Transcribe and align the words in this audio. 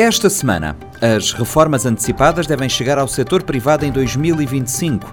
Esta 0.00 0.30
semana, 0.30 0.78
as 1.02 1.34
reformas 1.34 1.84
antecipadas 1.84 2.46
devem 2.46 2.70
chegar 2.70 2.96
ao 2.96 3.06
setor 3.06 3.42
privado 3.42 3.84
em 3.84 3.92
2025. 3.92 5.12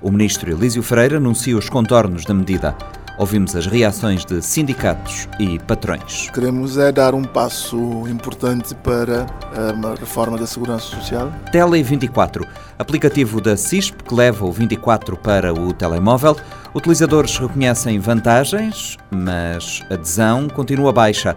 O 0.00 0.12
ministro 0.12 0.48
Elísio 0.48 0.80
Freire 0.80 1.16
anuncia 1.16 1.56
os 1.56 1.68
contornos 1.68 2.24
da 2.24 2.32
medida. 2.32 2.72
Ouvimos 3.18 3.56
as 3.56 3.66
reações 3.66 4.24
de 4.24 4.40
sindicatos 4.40 5.28
e 5.40 5.58
patrões. 5.58 6.30
Queremos 6.30 6.78
é 6.78 6.92
dar 6.92 7.16
um 7.16 7.24
passo 7.24 7.76
importante 8.08 8.76
para 8.76 9.26
a 9.56 9.98
reforma 9.98 10.38
da 10.38 10.46
segurança 10.46 10.86
social. 10.86 11.32
Tele 11.50 11.82
24, 11.82 12.46
aplicativo 12.78 13.40
da 13.40 13.56
CISP 13.56 14.04
que 14.04 14.14
leva 14.14 14.46
o 14.46 14.52
24 14.52 15.16
para 15.16 15.52
o 15.52 15.72
telemóvel. 15.72 16.36
Utilizadores 16.72 17.36
reconhecem 17.36 17.98
vantagens, 17.98 18.96
mas 19.10 19.82
a 19.90 19.94
adesão 19.94 20.48
continua 20.48 20.92
baixa. 20.92 21.36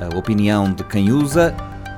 A 0.00 0.18
opinião 0.18 0.72
de 0.72 0.82
quem 0.82 1.12
usa 1.12 1.54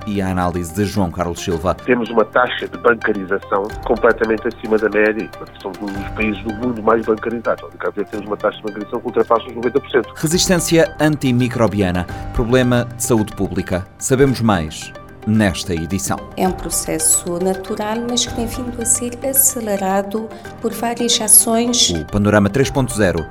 e 0.06 0.20
a 0.20 0.28
análise 0.28 0.74
de 0.74 0.84
João 0.84 1.10
Carlos 1.10 1.40
Silva. 1.40 1.74
Temos 1.74 2.08
uma 2.10 2.24
taxa 2.24 2.68
de 2.68 2.78
bancarização 2.78 3.64
completamente 3.84 4.48
acima 4.48 4.78
da 4.78 4.88
média. 4.88 5.28
Somos 5.60 5.78
um 5.78 5.86
dos 5.86 6.08
países 6.10 6.42
do 6.44 6.54
mundo 6.54 6.82
mais 6.82 7.04
bancarizados. 7.04 7.64
No 7.70 7.78
caso, 7.78 8.04
temos 8.10 8.26
uma 8.26 8.36
taxa 8.36 8.56
de 8.58 8.62
bancarização 8.64 9.00
que 9.00 9.06
ultrapassa 9.06 9.46
os 9.46 9.54
90%. 9.54 10.06
Resistência 10.16 10.96
antimicrobiana, 11.00 12.06
problema 12.34 12.86
de 12.96 13.02
saúde 13.02 13.34
pública. 13.34 13.86
Sabemos 13.98 14.40
mais 14.40 14.92
nesta 15.26 15.74
edição. 15.74 16.18
É 16.36 16.46
um 16.46 16.52
processo 16.52 17.38
natural, 17.38 17.96
mas 18.08 18.26
que 18.26 18.34
tem 18.34 18.46
vindo 18.46 18.80
a 18.80 18.84
ser 18.84 19.18
acelerado 19.24 20.28
por 20.60 20.72
várias 20.72 21.20
ações. 21.20 21.90
O 21.90 22.04
Panorama 22.06 22.50
3.0 22.50 23.26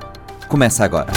começa 0.48 0.84
agora. 0.84 1.12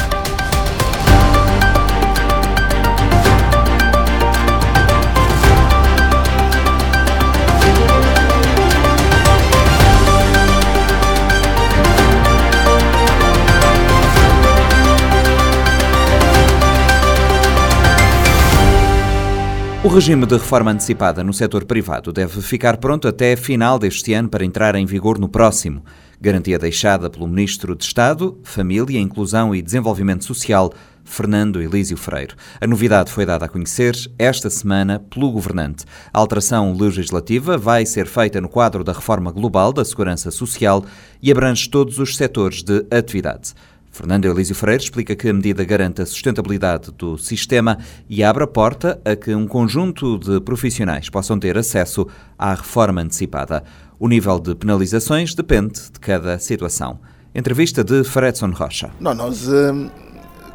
O 19.86 19.88
regime 19.88 20.26
de 20.26 20.34
reforma 20.34 20.72
antecipada 20.72 21.24
no 21.24 21.32
setor 21.32 21.64
privado 21.64 22.12
deve 22.12 22.42
ficar 22.42 22.78
pronto 22.78 23.08
até 23.08 23.36
final 23.36 23.78
deste 23.78 24.14
ano 24.14 24.28
para 24.28 24.44
entrar 24.44 24.74
em 24.74 24.84
vigor 24.84 25.20
no 25.20 25.30
próximo. 25.30 25.86
Garantia 26.20 26.58
deixada 26.58 27.08
pelo 27.08 27.28
Ministro 27.28 27.76
de 27.76 27.84
Estado, 27.86 28.36
Família, 28.42 29.00
Inclusão 29.00 29.54
e 29.54 29.62
Desenvolvimento 29.62 30.26
Social, 30.26 30.74
Fernando 31.04 31.62
Elísio 31.62 31.98
Freire. 31.98 32.34
A 32.60 32.66
novidade 32.66 33.12
foi 33.12 33.28
dada 33.28 33.46
a 33.46 33.48
conhecer 33.48 33.96
esta 34.18 34.50
semana 34.50 35.00
pelo 35.00 35.32
governante. 35.32 35.86
A 36.12 36.18
alteração 36.18 36.76
legislativa 36.76 37.56
vai 37.56 37.86
ser 37.86 38.08
feita 38.08 38.42
no 38.42 38.50
quadro 38.50 38.84
da 38.84 38.92
reforma 38.92 39.32
global 39.32 39.72
da 39.72 39.86
segurança 39.86 40.32
social 40.32 40.84
e 41.22 41.32
abrange 41.32 41.70
todos 41.70 42.00
os 42.00 42.18
setores 42.18 42.64
de 42.64 42.84
atividade. 42.90 43.54
Fernando 43.96 44.26
Elísio 44.26 44.54
Freire 44.54 44.84
explica 44.84 45.16
que 45.16 45.30
a 45.30 45.34
medida 45.34 45.64
garante 45.64 46.02
a 46.02 46.06
sustentabilidade 46.06 46.92
do 46.92 47.18
sistema 47.18 47.78
e 48.10 48.26
abre 48.26 48.44
a 48.44 48.48
porta 48.48 49.00
a 49.06 49.16
que 49.16 49.34
um 49.34 49.48
conjunto 49.48 50.20
de 50.20 50.42
profissionais 50.42 51.10
possam 51.10 51.40
ter 51.40 51.58
acesso 51.58 52.06
à 52.38 52.54
reforma 52.54 53.00
antecipada. 53.00 53.64
O 53.98 54.10
nível 54.10 54.38
de 54.38 54.54
penalizações 54.54 55.34
depende 55.34 55.80
de 55.94 55.98
cada 55.98 56.38
situação. 56.40 57.00
Entrevista 57.34 57.86
de 57.86 58.04
Fredson 58.04 58.50
Rocha. 58.50 58.92
Não, 59.00 59.16
nós 59.16 59.48
hum, 59.48 59.90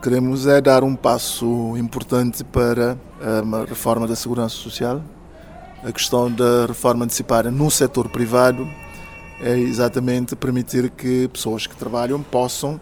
queremos 0.03 0.47
é 0.47 0.61
dar 0.61 0.85
um 0.85 0.95
passo 0.95 1.75
importante 1.79 2.45
para 2.45 2.99
a 3.23 3.65
reforma 3.65 4.07
da 4.07 4.15
segurança 4.15 4.57
social. 4.57 5.03
A 5.83 5.91
questão 5.91 6.31
da 6.31 6.67
reforma 6.67 7.07
antecipada 7.07 7.51
no 7.51 7.71
setor 7.71 8.11
privado 8.11 8.69
é 9.41 9.59
exatamente 9.59 10.37
permitir 10.37 10.91
que 10.91 11.27
pessoas 11.29 11.67
que 11.67 11.75
trabalham 11.75 12.23
possam 12.23 12.79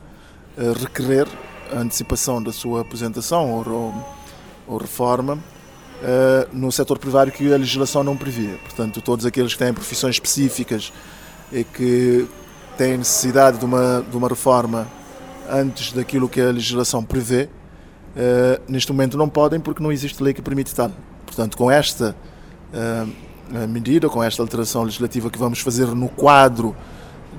requerer 0.80 1.26
a 1.72 1.80
antecipação 1.80 2.42
da 2.42 2.52
sua 2.52 2.80
aposentação 2.80 3.52
ou, 3.52 3.69
ou, 3.69 3.94
ou 4.66 4.78
reforma 4.78 5.34
uh, 5.34 6.48
no 6.52 6.70
setor 6.72 6.98
privado 6.98 7.30
que 7.30 7.52
a 7.52 7.56
legislação 7.56 8.02
não 8.02 8.16
previa. 8.16 8.56
Portanto, 8.64 9.00
todos 9.00 9.26
aqueles 9.26 9.52
que 9.52 9.58
têm 9.58 9.72
profissões 9.72 10.16
específicas 10.16 10.92
e 11.52 11.64
que 11.64 12.26
têm 12.76 12.98
necessidade 12.98 13.58
de 13.58 13.64
uma, 13.64 14.04
de 14.08 14.16
uma 14.16 14.28
reforma 14.28 14.86
antes 15.50 15.92
daquilo 15.92 16.28
que 16.28 16.41
a 16.41 16.50
legislação 16.50 17.02
prevê, 17.02 17.44
uh, 17.44 18.62
neste 18.69 18.92
momento 18.92 19.16
não 19.16 19.28
podem 19.28 19.60
porque 19.60 19.82
não 19.82 19.92
existe 19.92 20.22
lei 20.22 20.32
que 20.32 20.42
permite 20.42 20.75
tal. 20.75 20.90
Portanto, 21.26 21.56
com 21.56 21.70
esta 21.70 22.14
uh, 22.72 23.69
medida, 23.69 24.08
com 24.08 24.22
esta 24.22 24.42
alteração 24.42 24.82
legislativa 24.82 25.30
que 25.30 25.38
vamos 25.38 25.60
fazer 25.60 25.86
no 25.86 26.08
quadro 26.08 26.76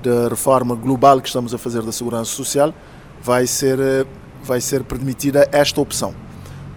da 0.02 0.28
reforma 0.28 0.74
global 0.74 1.20
que 1.20 1.28
estamos 1.28 1.52
a 1.54 1.58
fazer 1.58 1.82
da 1.82 1.92
segurança 1.92 2.30
social, 2.30 2.74
vai 3.22 3.46
ser, 3.46 3.78
eh, 3.78 4.06
vai 4.42 4.60
ser 4.60 4.82
permitida 4.84 5.48
esta 5.52 5.80
opção. 5.80 6.14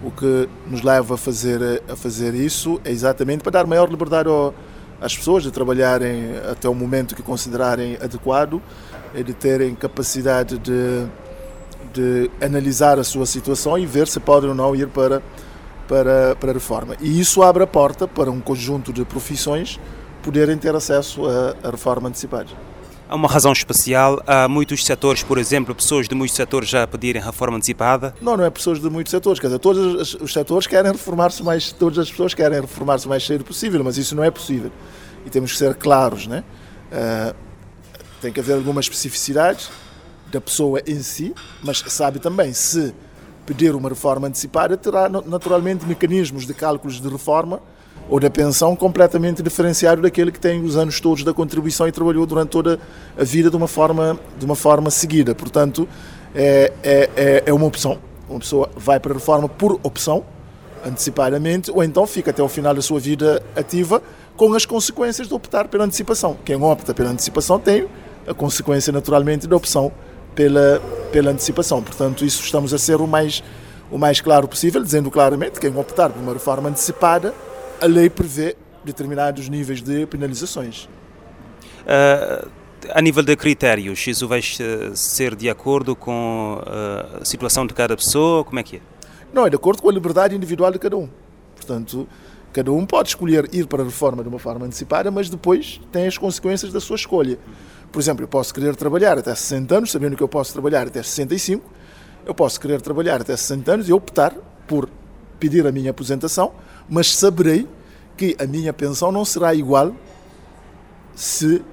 O 0.04 0.12
que 0.12 0.50
nos 0.70 0.82
leva 0.82 1.16
a 1.16 1.18
fazer, 1.18 1.62
eh, 1.62 1.82
a 1.92 1.96
fazer 1.96 2.34
isso 2.34 2.80
é 2.84 2.92
exatamente 2.92 3.42
para 3.42 3.52
dar 3.52 3.66
maior 3.66 3.90
liberdade 3.90 4.30
às 5.00 5.16
pessoas 5.16 5.44
de 5.44 5.52
trabalharem 5.52 6.36
até 6.50 6.68
o 6.68 6.76
momento 6.76 7.16
que 7.16 7.22
considerarem 7.22 7.98
adequado 8.02 8.62
e 9.16 9.24
de 9.24 9.34
terem 9.34 9.76
capacidade 9.76 10.58
de, 10.58 11.06
de 11.94 12.32
analisar 12.42 13.00
a 13.00 13.04
sua 13.04 13.26
situação 13.26 13.78
e 13.78 13.86
ver 13.86 14.08
se 14.08 14.20
podem 14.20 14.50
ou 14.50 14.56
não 14.56 14.76
ir 14.76 14.88
para, 14.88 15.22
para, 15.88 16.36
para 16.36 16.52
a 16.52 16.54
reforma. 16.54 16.96
E 17.00 17.20
isso 17.20 17.42
abre 17.44 17.64
a 17.64 17.68
porta 17.68 18.08
para 18.08 18.32
um 18.32 18.40
conjunto 18.40 18.92
de 18.92 19.06
profissões 19.06 19.80
poderem 20.22 20.58
ter 20.58 20.74
acesso 20.74 21.24
à 21.28 21.70
reforma 21.70 22.08
antecipada. 22.08 22.73
Uma 23.14 23.28
razão 23.28 23.52
especial? 23.52 24.20
Há 24.26 24.48
muitos 24.48 24.84
setores, 24.84 25.22
por 25.22 25.38
exemplo, 25.38 25.76
pessoas 25.76 26.08
de 26.08 26.16
muitos 26.16 26.36
setores 26.36 26.68
já 26.68 26.88
pedirem 26.88 27.22
reforma 27.22 27.58
antecipada? 27.58 28.16
Não, 28.20 28.36
não 28.36 28.44
é 28.44 28.50
pessoas 28.50 28.80
de 28.80 28.90
muitos 28.90 29.12
setores. 29.12 29.40
Quer 29.40 29.48
dizer, 29.48 29.60
todos 29.60 30.16
os 30.16 30.34
setores 30.34 30.66
querem 30.66 30.92
reformar-se 30.92 31.44
mais, 31.44 31.72
todas 31.72 32.00
as 32.00 32.10
pessoas 32.10 32.34
querem 32.34 32.60
reformar-se 32.60 33.06
o 33.06 33.10
mais 33.10 33.24
cedo 33.24 33.44
possível, 33.44 33.84
mas 33.84 34.00
isso 34.00 34.16
não 34.16 34.24
é 34.24 34.32
possível. 34.32 34.72
E 35.28 35.30
temos 35.30 35.52
que 35.52 35.60
ser 35.60 35.76
claros, 35.76 36.26
né? 36.26 36.44
Uh, 36.92 37.36
tem 38.20 38.34
que 38.34 38.40
haver 38.40 38.56
alguma 38.56 38.82
especificidade 38.82 39.70
da 40.32 40.42
pessoa 40.42 40.82
em 40.88 41.04
si, 41.04 41.36
mas 41.62 41.84
sabe 41.88 42.18
também 42.18 42.52
se 42.52 42.96
pedir 43.46 43.76
uma 43.76 43.90
reforma 43.90 44.28
antecipada 44.28 44.76
terá 44.76 45.08
naturalmente 45.08 45.86
mecanismos 45.86 46.48
de 46.48 46.54
cálculos 46.56 47.00
de 47.00 47.08
reforma 47.08 47.62
ou 48.10 48.20
da 48.20 48.30
pensão 48.30 48.76
completamente 48.76 49.42
diferenciado 49.42 50.02
daquele 50.02 50.32
que 50.32 50.40
tem 50.40 50.64
os 50.64 50.76
anos 50.78 51.00
todos 51.00 51.24
da 51.24 51.34
contribuição 51.34 51.88
e 51.88 51.92
trabalhou 51.92 52.26
durante 52.26 52.50
toda 52.50 52.80
a 53.18 53.24
vida 53.24 53.50
de 53.50 53.56
uma 53.56 53.68
forma, 53.68 54.20
de 54.38 54.46
uma 54.46 54.56
forma 54.56 54.90
seguida. 54.92 55.34
Portanto, 55.34 55.88
é, 56.36 56.72
é, 56.84 57.10
é, 57.16 57.44
é 57.46 57.54
uma 57.54 57.66
opção. 57.66 57.98
Uma 58.30 58.40
pessoa 58.40 58.70
vai 58.76 59.00
para 59.00 59.12
a 59.12 59.16
reforma 59.16 59.48
por 59.48 59.80
opção, 59.84 60.24
antecipadamente, 60.86 61.72
ou 61.72 61.84
então 61.84 62.06
fica 62.06 62.32
até 62.32 62.44
o 62.44 62.48
final 62.48 62.74
da 62.74 62.82
sua 62.82 63.00
vida 63.00 63.42
ativa 63.56 64.02
com 64.36 64.54
as 64.54 64.66
consequências 64.66 65.28
de 65.28 65.34
optar 65.34 65.68
pela 65.68 65.86
antecipação. 65.86 66.38
Quem 66.44 66.56
opta 66.62 66.94
pela 66.94 67.10
antecipação 67.10 67.60
tem 67.60 67.88
a 68.28 68.34
consequência, 68.34 68.92
naturalmente, 68.92 69.48
da 69.48 69.56
opção 69.56 69.92
pela, 70.36 70.82
pela 71.12 71.32
antecipação. 71.32 71.82
Portanto, 71.82 72.26
isso 72.26 72.44
estamos 72.44 72.74
a 72.74 72.78
ser 72.78 73.00
o 73.00 73.08
mais, 73.08 73.44
o 73.92 73.98
mais 73.98 74.20
claro 74.20 74.48
possível, 74.48 74.84
dizendo 74.84 75.10
claramente 75.10 75.54
que 75.54 75.70
quem 75.70 75.80
optar 75.80 76.10
por 76.10 76.22
uma 76.22 76.34
reforma 76.34 76.70
antecipada 76.70 77.34
a 77.84 77.86
lei 77.86 78.10
prevê 78.10 78.56
determinados 78.86 79.50
níveis 79.50 79.82
de 79.82 80.06
penalizações. 80.06 80.86
Uh, 81.82 82.50
a 82.90 83.02
nível 83.02 83.22
de 83.22 83.36
critérios, 83.36 84.08
isso 84.08 84.26
vai 84.26 84.42
ser 84.96 85.36
de 85.36 85.50
acordo 85.50 85.94
com 85.94 86.62
uh, 86.62 87.22
a 87.22 87.26
situação 87.26 87.68
de 87.68 87.74
cada 87.74 87.98
pessoa? 87.98 88.46
Como 88.46 88.58
é 88.58 88.64
que 88.64 88.78
é? 88.78 88.82
Não, 89.34 89.46
é 89.46 89.50
de 89.50 89.58
acordo 89.58 89.82
com 89.82 89.90
a 89.90 89.92
liberdade 89.92 90.34
individual 90.34 90.72
de 90.72 90.80
cada 90.80 90.96
um. 90.96 91.10
Portanto, 91.58 92.08
cada 92.54 92.72
um 92.72 92.86
pode 92.86 93.10
escolher 93.10 93.50
ir 93.54 93.68
para 93.68 93.82
a 93.82 93.86
reforma 93.86 94.24
de 94.24 94.30
uma 94.30 94.40
forma 94.40 94.66
antecipada, 94.66 95.12
mas 95.12 95.30
depois 95.30 95.82
tem 95.92 96.08
as 96.08 96.18
consequências 96.18 96.72
da 96.72 96.80
sua 96.80 96.96
escolha. 96.96 97.38
Por 97.92 98.00
exemplo, 98.02 98.24
eu 98.24 98.30
posso 98.30 98.54
querer 98.54 98.78
trabalhar 98.78 99.18
até 99.18 99.36
60 99.36 99.76
anos, 99.76 99.92
sabendo 99.92 100.16
que 100.16 100.24
eu 100.24 100.30
posso 100.30 100.54
trabalhar 100.54 100.88
até 100.88 101.04
65. 101.04 101.70
Eu 102.26 102.34
posso 102.34 102.62
querer 102.62 102.80
trabalhar 102.80 103.20
até 103.20 103.36
60 103.36 103.74
anos 103.74 103.90
e 103.90 103.94
optar 103.94 104.34
por 104.68 104.88
pedir 105.38 105.68
a 105.68 105.72
minha 105.74 105.92
aposentação, 105.92 106.54
mas 106.88 107.14
saberei 107.14 107.68
que 108.18 108.36
a 108.40 108.46
minha 108.46 108.74
pensão 108.74 109.12
não 109.12 109.26
será 109.26 109.54
igual 109.54 109.94
se 111.16 111.64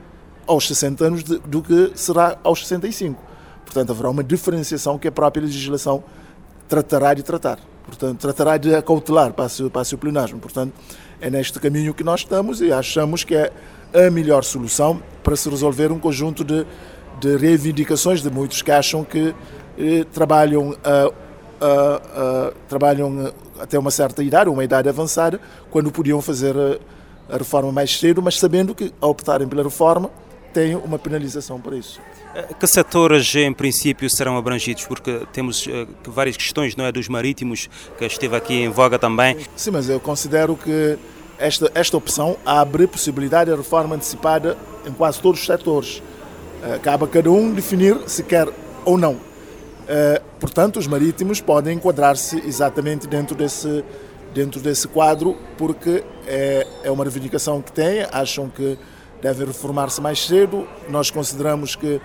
aos 0.46 0.66
60 0.66 1.04
anos 1.04 1.24
de, 1.24 1.38
do 1.38 1.62
que 1.62 1.92
será 1.94 2.38
aos 2.42 2.60
65. 2.66 3.22
Portanto, 3.64 3.90
haverá 3.90 4.10
uma 4.10 4.24
diferenciação 4.24 4.98
que 4.98 5.06
a 5.06 5.12
própria 5.12 5.42
legislação 5.42 6.02
tratará 6.68 7.14
de 7.14 7.22
tratar. 7.22 7.58
Portanto, 7.84 8.20
tratará 8.20 8.56
de 8.56 8.74
acautelar 8.74 9.32
para, 9.32 9.48
para 9.72 9.84
o. 9.94 10.38
Portanto, 10.38 10.72
é 11.20 11.30
neste 11.30 11.58
caminho 11.58 11.94
que 11.94 12.04
nós 12.04 12.20
estamos 12.20 12.60
e 12.60 12.72
achamos 12.72 13.24
que 13.24 13.34
é 13.34 13.52
a 13.94 14.10
melhor 14.10 14.44
solução 14.44 15.02
para 15.22 15.36
se 15.36 15.48
resolver 15.48 15.90
um 15.90 15.98
conjunto 15.98 16.44
de, 16.44 16.66
de 17.20 17.36
reivindicações 17.36 18.22
de 18.22 18.30
muitos 18.30 18.62
que 18.62 18.70
acham 18.70 19.04
que 19.04 19.34
eh, 19.78 20.04
trabalham 20.12 20.76
a 20.84 21.12
uh, 21.60 22.54
trabalham 22.68 23.32
até 23.58 23.78
uma 23.78 23.90
certa 23.90 24.22
idade, 24.22 24.48
uma 24.48 24.64
idade 24.64 24.88
avançada, 24.88 25.40
quando 25.70 25.90
podiam 25.90 26.20
fazer 26.22 26.54
a, 27.28 27.36
reforma 27.36 27.70
mais 27.70 27.98
cedo, 27.98 28.20
mas 28.20 28.38
sabendo 28.38 28.74
que, 28.74 28.92
ao 29.00 29.10
optarem 29.10 29.46
pela 29.46 29.62
reforma, 29.62 30.10
têm 30.52 30.74
uma 30.74 30.98
penalização 30.98 31.60
para 31.60 31.76
isso. 31.76 32.00
Que 32.58 32.66
setores, 32.66 33.34
em 33.34 33.52
princípio, 33.52 34.08
serão 34.08 34.36
abrangidos? 34.36 34.84
Porque 34.84 35.22
temos 35.32 35.66
uh, 35.66 35.86
várias 36.06 36.36
questões, 36.36 36.74
não 36.74 36.84
é? 36.84 36.92
Dos 36.92 37.08
marítimos, 37.08 37.68
que 37.98 38.04
esteve 38.04 38.36
aqui 38.36 38.54
em 38.54 38.68
voga 38.68 38.98
também. 38.98 39.36
Sim, 39.54 39.72
mas 39.72 39.88
eu 39.88 40.00
considero 40.00 40.56
que 40.56 40.98
esta, 41.38 41.70
esta 41.74 41.96
opção 41.96 42.36
abre 42.44 42.86
possibilidade 42.86 43.50
de 43.50 43.56
reforma 43.56 43.96
antecipada 43.96 44.56
em 44.86 44.92
quase 44.92 45.20
todos 45.20 45.40
os 45.40 45.46
setores. 45.46 46.02
Uh, 46.62 46.78
cabe 46.80 47.04
a 47.04 47.06
cada 47.06 47.30
um 47.30 47.52
definir 47.52 47.96
se 48.06 48.22
quer 48.22 48.48
ou 48.84 48.98
não. 48.98 49.29
Uh, 49.90 50.22
portanto, 50.38 50.78
os 50.78 50.86
marítimos 50.86 51.40
podem 51.40 51.74
enquadrar-se 51.76 52.38
exatamente 52.46 53.08
dentro 53.08 53.34
desse, 53.34 53.84
dentro 54.32 54.60
desse 54.60 54.86
quadro, 54.86 55.36
porque 55.58 56.04
é, 56.28 56.64
é 56.84 56.90
uma 56.92 57.02
reivindicação 57.02 57.60
que 57.60 57.72
têm, 57.72 58.06
acham 58.12 58.48
que 58.48 58.78
deve 59.20 59.44
reformar-se 59.44 60.00
mais 60.00 60.24
cedo. 60.24 60.64
Nós 60.88 61.10
consideramos 61.10 61.74
que 61.74 61.96
uh, 61.96 62.00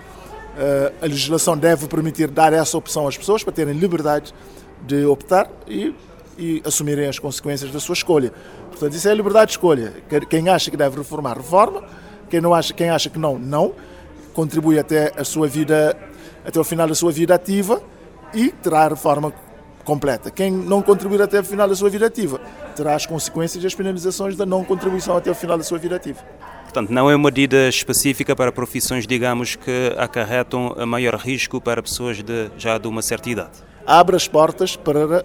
a 1.00 1.06
legislação 1.06 1.56
deve 1.56 1.86
permitir 1.86 2.28
dar 2.28 2.52
essa 2.52 2.76
opção 2.76 3.06
às 3.06 3.16
pessoas 3.16 3.44
para 3.44 3.52
terem 3.52 3.74
liberdade 3.74 4.34
de 4.84 5.04
optar 5.04 5.48
e, 5.68 5.94
e 6.36 6.60
assumirem 6.64 7.06
as 7.06 7.20
consequências 7.20 7.70
da 7.70 7.78
sua 7.78 7.92
escolha. 7.92 8.32
Portanto, 8.68 8.94
isso 8.94 9.06
é 9.08 9.12
a 9.12 9.14
liberdade 9.14 9.46
de 9.46 9.52
escolha. 9.52 9.94
Quem 10.28 10.48
acha 10.48 10.72
que 10.72 10.76
deve 10.76 10.98
reformar, 10.98 11.36
reforma. 11.36 11.84
Quem, 12.28 12.40
não 12.40 12.52
acha, 12.52 12.74
quem 12.74 12.90
acha 12.90 13.08
que 13.08 13.18
não, 13.18 13.38
não. 13.38 13.74
Contribui 14.34 14.76
até 14.76 15.12
a 15.16 15.24
sua 15.24 15.46
vida, 15.46 15.96
até 16.46 16.60
o 16.60 16.64
final 16.64 16.86
da 16.86 16.94
sua 16.94 17.10
vida 17.10 17.34
ativa 17.34 17.82
e 18.32 18.50
terá 18.50 18.84
a 18.84 18.88
reforma 18.88 19.32
completa. 19.84 20.30
Quem 20.30 20.50
não 20.50 20.82
contribuir 20.82 21.22
até 21.22 21.40
o 21.40 21.44
final 21.44 21.68
da 21.68 21.74
sua 21.74 21.90
vida 21.90 22.06
ativa 22.06 22.40
terá 22.74 22.94
as 22.94 23.06
consequências 23.06 23.62
e 23.62 23.66
as 23.66 23.74
penalizações 23.74 24.36
da 24.36 24.46
não 24.46 24.64
contribuição 24.64 25.16
até 25.16 25.30
o 25.30 25.34
final 25.34 25.56
da 25.58 25.64
sua 25.64 25.78
vida 25.78 25.96
ativa. 25.96 26.20
Portanto, 26.64 26.90
não 26.90 27.10
é 27.10 27.16
uma 27.16 27.30
medida 27.30 27.68
específica 27.68 28.36
para 28.36 28.52
profissões, 28.52 29.06
digamos, 29.06 29.56
que 29.56 29.94
acarretam 29.96 30.74
maior 30.86 31.14
risco 31.14 31.60
para 31.60 31.82
pessoas 31.82 32.22
de, 32.22 32.50
já 32.58 32.76
de 32.76 32.86
uma 32.86 33.00
certa 33.00 33.30
idade. 33.30 33.52
Abre 33.86 34.16
as 34.16 34.28
portas 34.28 34.76
para 34.76 35.24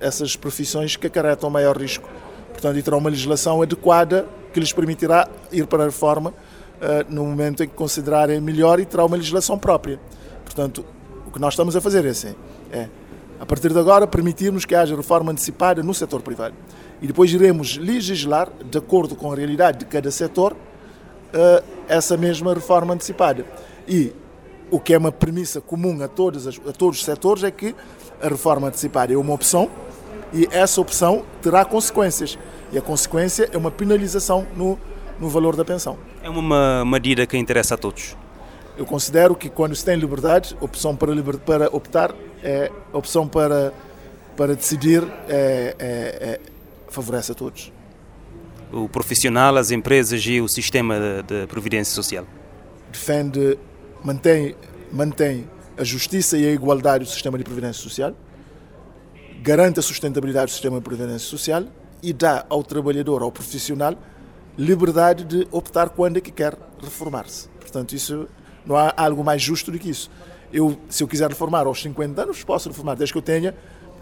essas 0.00 0.36
profissões 0.36 0.96
que 0.96 1.06
acarretam 1.06 1.48
maior 1.48 1.76
risco. 1.78 2.08
Portanto, 2.52 2.76
e 2.76 2.82
terá 2.82 2.96
uma 2.96 3.08
legislação 3.08 3.62
adequada 3.62 4.26
que 4.52 4.60
lhes 4.60 4.72
permitirá 4.72 5.28
ir 5.52 5.66
para 5.66 5.84
a 5.84 5.86
reforma 5.86 6.30
uh, 6.30 6.34
no 7.08 7.24
momento 7.24 7.62
em 7.62 7.68
que 7.68 7.74
considerarem 7.74 8.40
melhor 8.40 8.80
e 8.80 8.84
terá 8.84 9.04
uma 9.04 9.16
legislação 9.16 9.56
própria. 9.56 9.98
Portanto, 10.50 10.84
o 11.28 11.30
que 11.30 11.38
nós 11.38 11.54
estamos 11.54 11.76
a 11.76 11.80
fazer 11.80 12.04
é 12.04 12.08
assim, 12.08 12.34
é, 12.72 12.88
a 13.38 13.46
partir 13.46 13.72
de 13.72 13.78
agora, 13.78 14.04
permitirmos 14.04 14.64
que 14.64 14.74
haja 14.74 14.96
reforma 14.96 15.30
antecipada 15.30 15.80
no 15.80 15.94
setor 15.94 16.22
privado. 16.22 16.56
E 17.00 17.06
depois 17.06 17.32
iremos 17.32 17.76
legislar, 17.76 18.48
de 18.68 18.76
acordo 18.76 19.14
com 19.14 19.32
a 19.32 19.36
realidade 19.36 19.78
de 19.78 19.84
cada 19.84 20.10
setor, 20.10 20.52
uh, 20.52 21.64
essa 21.88 22.16
mesma 22.16 22.52
reforma 22.52 22.94
antecipada. 22.94 23.46
E 23.86 24.12
o 24.72 24.80
que 24.80 24.92
é 24.92 24.98
uma 24.98 25.12
premissa 25.12 25.60
comum 25.60 26.02
a, 26.02 26.08
todas 26.08 26.48
as, 26.48 26.56
a 26.68 26.72
todos 26.72 26.98
os 26.98 27.04
setores 27.04 27.44
é 27.44 27.50
que 27.52 27.72
a 28.20 28.28
reforma 28.28 28.66
antecipada 28.66 29.14
é 29.14 29.16
uma 29.16 29.32
opção 29.32 29.70
e 30.34 30.48
essa 30.50 30.80
opção 30.80 31.24
terá 31.40 31.64
consequências. 31.64 32.36
E 32.72 32.78
a 32.78 32.82
consequência 32.82 33.48
é 33.52 33.56
uma 33.56 33.70
penalização 33.70 34.48
no, 34.56 34.76
no 35.20 35.28
valor 35.28 35.54
da 35.54 35.64
pensão. 35.64 35.96
É 36.24 36.28
uma 36.28 36.84
medida 36.84 37.24
que 37.24 37.38
interessa 37.38 37.76
a 37.76 37.78
todos? 37.78 38.16
Eu 38.80 38.86
considero 38.86 39.36
que 39.36 39.50
quando 39.50 39.76
se 39.76 39.84
tem 39.84 39.94
liberdade, 39.94 40.56
opção 40.60 40.96
para, 40.96 41.12
para 41.44 41.66
optar, 41.66 42.14
é, 42.42 42.72
opção 42.92 43.28
para, 43.28 43.74
para 44.34 44.56
decidir 44.56 45.06
é, 45.28 45.76
é, 45.78 45.78
é 45.78 46.40
favorece 46.88 47.30
a 47.30 47.34
todos 47.34 47.70
o 48.72 48.88
profissional, 48.88 49.56
as 49.56 49.70
empresas 49.70 50.24
e 50.24 50.40
o 50.40 50.48
sistema 50.48 50.96
de, 50.98 51.22
de 51.22 51.46
previdência 51.46 51.94
social? 51.94 52.26
Defende, 52.90 53.58
mantém, 54.02 54.54
mantém 54.92 55.48
a 55.76 55.84
justiça 55.84 56.36
e 56.38 56.46
a 56.46 56.52
igualdade 56.52 57.04
do 57.04 57.10
sistema 57.10 57.36
de 57.38 57.44
previdência 57.44 57.82
social, 57.82 58.14
garante 59.42 59.78
a 59.78 59.82
sustentabilidade 59.82 60.46
do 60.46 60.52
sistema 60.52 60.78
de 60.78 60.82
previdência 60.82 61.28
social 61.28 61.64
e 62.02 62.12
dá 62.12 62.44
ao 62.48 62.62
trabalhador, 62.62 63.22
ao 63.22 63.32
profissional, 63.32 63.94
liberdade 64.56 65.24
de 65.24 65.48
optar 65.50 65.90
quando 65.90 66.16
é 66.16 66.20
que 66.20 66.30
quer 66.30 66.56
reformar-se. 66.82 67.48
Portanto, 67.60 67.94
isso 67.94 68.28
não 68.70 68.76
há 68.76 68.94
algo 68.96 69.24
mais 69.24 69.42
justo 69.42 69.72
do 69.72 69.78
que 69.78 69.90
isso. 69.90 70.08
Eu, 70.52 70.78
se 70.88 71.02
eu 71.02 71.08
quiser 71.08 71.28
reformar 71.28 71.66
aos 71.66 71.82
50 71.82 72.22
anos, 72.22 72.44
posso 72.44 72.68
reformar, 72.68 72.94
desde 72.94 73.12
que 73.12 73.18
eu 73.18 73.22
tenha 73.22 73.54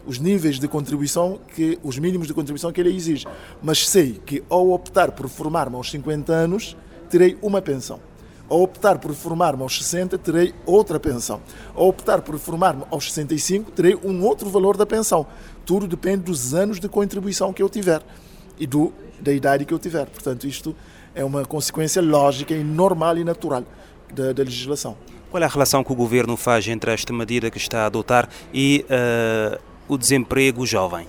os 0.06 0.18
níveis 0.18 0.58
de 0.58 0.68
contribuição, 0.68 1.40
que 1.54 1.78
os 1.82 1.98
mínimos 1.98 2.26
de 2.26 2.34
contribuição 2.34 2.70
que 2.70 2.80
ele 2.80 2.94
exige. 2.94 3.26
Mas 3.62 3.88
sei 3.88 4.20
que 4.24 4.42
ao 4.48 4.70
optar 4.70 5.12
por 5.12 5.28
formar-me 5.28 5.76
aos 5.76 5.90
50 5.90 6.32
anos, 6.32 6.76
terei 7.08 7.36
uma 7.40 7.62
pensão. 7.62 7.98
Ao 8.48 8.62
optar 8.62 8.98
por 8.98 9.12
formar-me 9.14 9.62
aos 9.62 9.78
60, 9.78 10.16
terei 10.18 10.54
outra 10.64 11.00
pensão. 11.00 11.40
Ao 11.74 11.88
optar 11.88 12.20
por 12.20 12.38
formar-me 12.38 12.84
aos 12.90 13.12
65, 13.12 13.70
terei 13.70 13.94
um 13.94 14.22
outro 14.22 14.48
valor 14.48 14.76
da 14.76 14.86
pensão. 14.86 15.26
Tudo 15.66 15.86
depende 15.86 16.24
dos 16.24 16.54
anos 16.54 16.78
de 16.78 16.88
contribuição 16.88 17.52
que 17.52 17.62
eu 17.62 17.68
tiver 17.68 18.02
e 18.58 18.66
do, 18.66 18.92
da 19.20 19.32
idade 19.32 19.64
que 19.66 19.72
eu 19.72 19.78
tiver. 19.78 20.06
Portanto, 20.06 20.46
isto 20.46 20.74
é 21.14 21.22
uma 21.24 21.44
consequência 21.44 22.00
lógica 22.00 22.54
e 22.54 22.64
normal 22.64 23.18
e 23.18 23.24
natural 23.24 23.64
da, 24.12 24.32
da 24.32 24.42
legislação. 24.42 24.96
Qual 25.30 25.42
é 25.42 25.46
a 25.46 25.48
relação 25.48 25.84
que 25.84 25.92
o 25.92 25.94
governo 25.94 26.36
faz 26.36 26.66
entre 26.68 26.90
esta 26.90 27.12
medida 27.12 27.50
que 27.50 27.58
está 27.58 27.82
a 27.82 27.86
adotar 27.86 28.28
e 28.52 28.84
uh, 28.88 29.58
o 29.86 29.98
desemprego 29.98 30.64
jovem? 30.64 31.06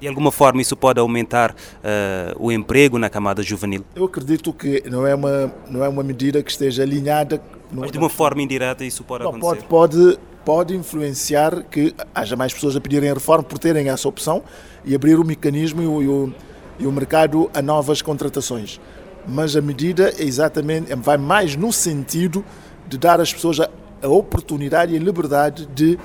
De 0.00 0.06
alguma 0.06 0.30
forma 0.30 0.62
isso 0.62 0.76
pode 0.76 1.00
aumentar 1.00 1.50
uh, 1.50 2.36
o 2.38 2.52
emprego 2.52 2.98
na 2.98 3.10
camada 3.10 3.42
juvenil? 3.42 3.84
Eu 3.94 4.04
acredito 4.04 4.52
que 4.52 4.82
não 4.88 5.06
é 5.06 5.14
uma, 5.14 5.52
não 5.68 5.84
é 5.84 5.88
uma 5.88 6.02
medida 6.02 6.42
que 6.42 6.50
esteja 6.50 6.82
alinhada. 6.82 7.42
Mas 7.70 7.90
de 7.90 7.98
uma 7.98 8.08
forma 8.08 8.40
indireta 8.40 8.84
isso 8.84 9.04
pode 9.04 9.24
não, 9.24 9.30
acontecer? 9.30 9.66
Pode, 9.66 9.96
pode, 9.96 10.18
pode 10.44 10.76
influenciar 10.76 11.64
que 11.64 11.94
haja 12.14 12.36
mais 12.36 12.54
pessoas 12.54 12.76
a 12.76 12.80
pedirem 12.80 13.12
reforma 13.12 13.42
por 13.42 13.58
terem 13.58 13.88
essa 13.88 14.08
opção 14.08 14.42
e 14.84 14.94
abrir 14.94 15.18
o 15.18 15.24
mecanismo 15.24 15.82
e 15.82 15.86
o, 15.86 16.02
e 16.02 16.08
o, 16.08 16.34
e 16.78 16.86
o 16.86 16.92
mercado 16.92 17.50
a 17.52 17.60
novas 17.60 18.00
contratações. 18.00 18.80
Mas 19.28 19.54
a 19.54 19.60
medida 19.60 20.14
é 20.18 20.22
exatamente, 20.22 20.94
vai 20.94 21.18
mais 21.18 21.54
no 21.54 21.72
sentido 21.72 22.44
de 22.88 22.96
dar 22.96 23.20
às 23.20 23.32
pessoas 23.32 23.60
a, 23.60 23.68
a 24.02 24.08
oportunidade 24.08 24.94
e 24.94 24.96
a 24.96 25.00
liberdade 25.00 25.66
de 25.66 25.98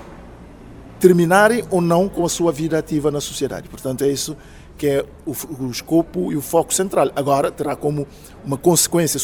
terminarem 1.00 1.64
ou 1.70 1.82
não 1.82 2.08
com 2.08 2.26
a 2.26 2.30
sua 2.30 2.52
vida 2.52 2.78
ativa 2.78 3.10
na 3.12 3.22
sociedade. 3.22 3.70
Portanto, 3.70 4.04
é 4.04 4.10
isso 4.10 4.36
que 4.78 4.88
é 4.88 5.06
o, 5.26 5.34
o 5.60 5.70
escopo 5.70 6.32
e 6.32 6.36
o 6.36 6.42
foco 6.42 6.74
central. 6.74 7.12
Agora 7.16 7.52
terá 7.52 7.76
como 7.76 8.08
uma 8.44 8.58
consequência, 8.58 9.20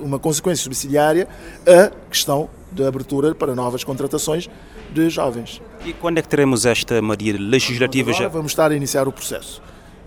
uma 0.00 0.18
consequência 0.18 0.64
subsidiária 0.64 1.28
a 1.66 1.90
questão 2.10 2.48
da 2.72 2.88
abertura 2.88 3.34
para 3.34 3.54
novas 3.54 3.84
contratações 3.84 4.48
de 4.92 5.08
jovens. 5.08 5.62
E 5.84 5.92
quando 5.92 6.18
é 6.18 6.22
que 6.22 6.28
teremos 6.28 6.66
esta 6.66 7.00
medida 7.00 7.38
legislativa 7.38 8.12
já? 8.12 8.28
Vamos 8.28 8.52
estar 8.52 8.70
a 8.70 8.74
iniciar 8.74 9.06
o 9.06 9.12
processo. 9.12 9.62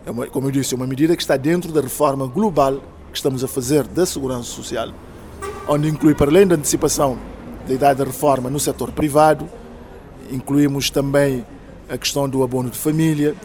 É 0.06 0.12
uma, 0.12 0.28
como 0.28 0.48
eu 0.48 0.52
disse, 0.52 0.74
é 0.74 0.78
uma 0.78 0.88
medida 0.88 1.16
que 1.16 1.22
está 1.22 1.38
dentro 1.38 1.72
da 1.72 1.82
reforma 1.82 2.26
global 2.26 2.82
que 3.10 3.18
estamos 3.18 3.44
a 3.44 3.48
fazer 3.48 3.84
da 3.86 4.06
segurança 4.06 4.44
social, 4.44 4.90
onde 5.68 5.88
inclui, 5.88 6.14
para 6.14 6.30
além 6.30 6.48
da 6.48 6.56
antecipação 6.56 7.18
da 7.68 7.74
idade 7.74 8.00
da 8.00 8.06
reforma 8.06 8.50
no 8.50 8.60
setor 8.60 8.92
privado, 8.92 9.48
incluímos 10.32 10.90
também 10.90 11.46
a 11.90 11.98
questão 11.98 12.30
do 12.30 12.44
abono 12.44 12.70
de 12.70 12.78
família, 12.78 13.36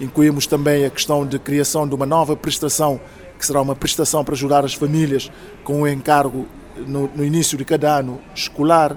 incluímos 0.00 0.46
também 0.46 0.84
a 0.84 0.90
questão 0.90 1.26
de 1.26 1.38
criação 1.38 1.86
de 1.86 1.94
uma 1.94 2.06
nova 2.06 2.36
prestação, 2.36 3.00
que 3.38 3.46
será 3.46 3.60
uma 3.60 3.74
prestação 3.74 4.24
para 4.24 4.34
ajudar 4.34 4.64
as 4.64 4.74
famílias 4.74 5.30
com 5.64 5.82
o 5.82 5.88
encargo 5.88 6.46
no, 6.76 7.08
no 7.14 7.24
início 7.24 7.58
de 7.58 7.64
cada 7.64 7.98
ano 7.98 8.20
escolar, 8.34 8.96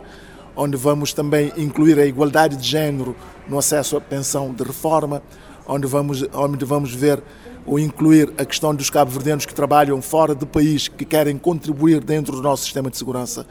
onde 0.55 0.77
vamos 0.77 1.13
também 1.13 1.51
incluir 1.57 1.99
a 1.99 2.05
igualdade 2.05 2.55
de 2.55 2.67
género 2.67 3.15
no 3.47 3.57
acesso 3.57 3.97
à 3.97 4.01
pensão 4.01 4.53
de 4.53 4.63
reforma, 4.63 5.21
onde 5.67 5.87
vamos, 5.87 6.23
onde 6.33 6.65
vamos 6.65 6.93
ver 6.93 7.21
ou 7.65 7.79
incluir 7.79 8.31
a 8.37 8.45
questão 8.45 8.73
dos 8.73 8.89
cabo-verdianos 8.89 9.45
que 9.45 9.53
trabalham 9.53 10.01
fora 10.01 10.33
do 10.33 10.47
país, 10.47 10.87
que 10.87 11.05
querem 11.05 11.37
contribuir 11.37 12.03
dentro 12.03 12.35
do 12.35 12.41
nosso 12.41 12.63
sistema 12.63 12.89
de 12.89 12.97
segurança 12.97 13.45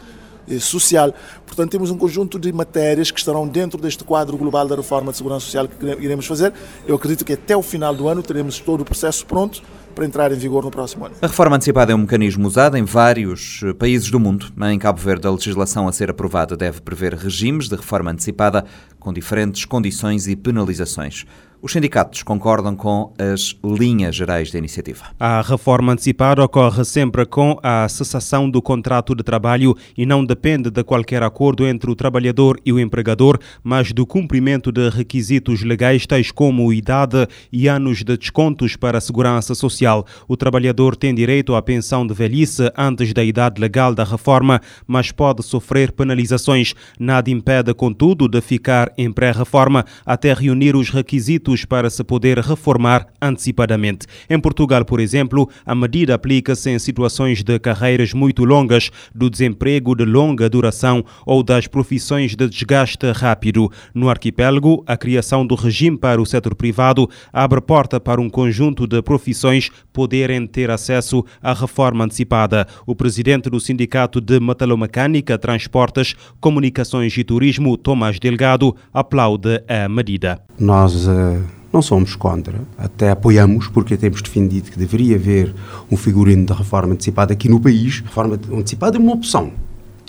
eh, 0.48 0.58
social. 0.58 1.14
Portanto, 1.46 1.70
temos 1.70 1.90
um 1.90 1.96
conjunto 1.96 2.38
de 2.38 2.52
matérias 2.52 3.10
que 3.10 3.18
estarão 3.18 3.46
dentro 3.46 3.80
deste 3.80 4.04
quadro 4.04 4.36
global 4.36 4.66
da 4.66 4.76
reforma 4.76 5.12
de 5.12 5.18
segurança 5.18 5.46
social 5.46 5.68
que 5.68 5.86
iremos 6.02 6.26
fazer. 6.26 6.52
Eu 6.86 6.96
acredito 6.96 7.24
que 7.24 7.34
até 7.34 7.56
o 7.56 7.62
final 7.62 7.94
do 7.94 8.08
ano 8.08 8.22
teremos 8.22 8.58
todo 8.58 8.80
o 8.80 8.84
processo 8.84 9.24
pronto 9.26 9.62
para 9.94 10.04
entrar 10.04 10.32
em 10.32 10.36
vigor 10.36 10.64
no 10.64 10.70
próximo 10.70 11.06
ano. 11.06 11.16
A 11.20 11.26
reforma 11.26 11.56
antecipada 11.56 11.92
é 11.92 11.94
um 11.94 11.98
mecanismo 11.98 12.46
usado 12.46 12.76
em 12.76 12.84
vários 12.84 13.60
eh, 13.64 13.72
países 13.72 14.10
do 14.10 14.18
mundo. 14.18 14.46
Em 14.70 14.78
Cabo 14.78 15.00
Verde, 15.00 15.26
a 15.26 15.30
legislação 15.30 15.86
a 15.86 15.92
ser 15.92 16.10
aprovada 16.10 16.56
deve 16.56 16.80
prever 16.80 17.14
regimes 17.14 17.68
de 17.68 17.76
reforma 17.76 18.10
antecipada 18.10 18.64
com 18.98 19.12
diferentes 19.12 19.64
condições 19.64 20.26
e 20.26 20.34
penalizações. 20.36 21.26
Os 21.62 21.72
sindicatos 21.72 22.22
concordam 22.22 22.74
com 22.74 23.12
as 23.18 23.54
linhas 23.62 24.16
gerais 24.16 24.50
da 24.50 24.58
iniciativa. 24.58 25.04
A 25.20 25.42
reforma 25.42 25.92
antecipada 25.92 26.42
ocorre 26.42 26.82
sempre 26.86 27.26
com 27.26 27.58
a 27.62 27.86
cessação 27.86 28.48
do 28.48 28.62
contrato 28.62 29.14
de 29.14 29.22
trabalho 29.22 29.76
e 29.94 30.06
não 30.06 30.24
depende 30.24 30.70
de 30.70 30.82
qualquer 30.82 31.22
acordo 31.22 31.66
entre 31.66 31.90
o 31.90 31.94
trabalhador 31.94 32.58
e 32.64 32.72
o 32.72 32.80
empregador, 32.80 33.38
mas 33.62 33.92
do 33.92 34.06
cumprimento 34.06 34.72
de 34.72 34.88
requisitos 34.88 35.62
legais 35.62 36.06
tais 36.06 36.30
como 36.30 36.72
idade 36.72 37.28
e 37.52 37.68
anos 37.68 37.98
de 37.98 38.16
descontos 38.16 38.74
para 38.74 38.96
a 38.96 39.00
segurança 39.00 39.54
social. 39.54 40.06
O 40.26 40.38
trabalhador 40.38 40.96
tem 40.96 41.14
direito 41.14 41.54
à 41.54 41.60
pensão 41.60 42.06
de 42.06 42.14
velhice 42.14 42.72
antes 42.74 43.12
da 43.12 43.22
idade 43.22 43.60
legal 43.60 43.94
da 43.94 44.04
reforma, 44.04 44.62
mas 44.86 45.12
pode 45.12 45.42
sofrer 45.42 45.92
penalizações. 45.92 46.74
Nada 46.98 47.28
impede, 47.28 47.74
contudo, 47.74 48.26
de 48.28 48.40
ficar 48.40 48.90
em 48.96 49.12
pré-reforma 49.12 49.84
até 50.06 50.32
reunir 50.32 50.74
os 50.74 50.88
requisitos 50.88 51.49
para 51.64 51.90
se 51.90 52.04
poder 52.04 52.38
reformar 52.38 53.06
antecipadamente. 53.20 54.06
Em 54.28 54.38
Portugal, 54.38 54.84
por 54.84 55.00
exemplo, 55.00 55.48
a 55.66 55.74
medida 55.74 56.14
aplica-se 56.14 56.70
em 56.70 56.78
situações 56.78 57.42
de 57.42 57.58
carreiras 57.58 58.12
muito 58.14 58.44
longas, 58.44 58.90
do 59.14 59.28
desemprego 59.28 59.94
de 59.94 60.04
longa 60.04 60.48
duração 60.48 61.04
ou 61.26 61.42
das 61.42 61.66
profissões 61.66 62.36
de 62.36 62.48
desgaste 62.48 63.10
rápido. 63.12 63.70
No 63.94 64.08
arquipélago, 64.08 64.84
a 64.86 64.96
criação 64.96 65.46
do 65.46 65.54
regime 65.54 65.98
para 65.98 66.22
o 66.22 66.26
setor 66.26 66.54
privado 66.54 67.08
abre 67.32 67.60
porta 67.60 67.98
para 67.98 68.20
um 68.20 68.30
conjunto 68.30 68.86
de 68.86 69.02
profissões 69.02 69.70
poderem 69.92 70.46
ter 70.46 70.70
acesso 70.70 71.24
à 71.42 71.52
reforma 71.52 72.04
antecipada. 72.04 72.66
O 72.86 72.94
presidente 72.94 73.50
do 73.50 73.60
Sindicato 73.60 74.20
de 74.20 74.38
Metalomecânica, 74.38 75.38
Transportes, 75.38 76.14
Comunicações 76.40 77.16
e 77.16 77.24
Turismo, 77.24 77.76
Tomás 77.76 78.18
Delgado, 78.18 78.76
aplaude 78.92 79.62
a 79.68 79.88
medida. 79.88 80.40
Nós 80.58 81.06
uh 81.06 81.39
não 81.72 81.80
somos 81.80 82.16
contra, 82.16 82.60
até 82.76 83.10
apoiamos, 83.10 83.68
porque 83.68 83.96
temos 83.96 84.22
defendido 84.22 84.70
que 84.70 84.78
deveria 84.78 85.16
haver 85.16 85.54
um 85.90 85.96
figurino 85.96 86.44
da 86.46 86.54
reforma 86.54 86.92
antecipada 86.92 87.32
aqui 87.32 87.48
no 87.48 87.60
país. 87.60 88.02
A 88.04 88.08
reforma 88.08 88.40
antecipada 88.52 88.96
é 88.96 89.00
uma 89.00 89.12
opção, 89.12 89.52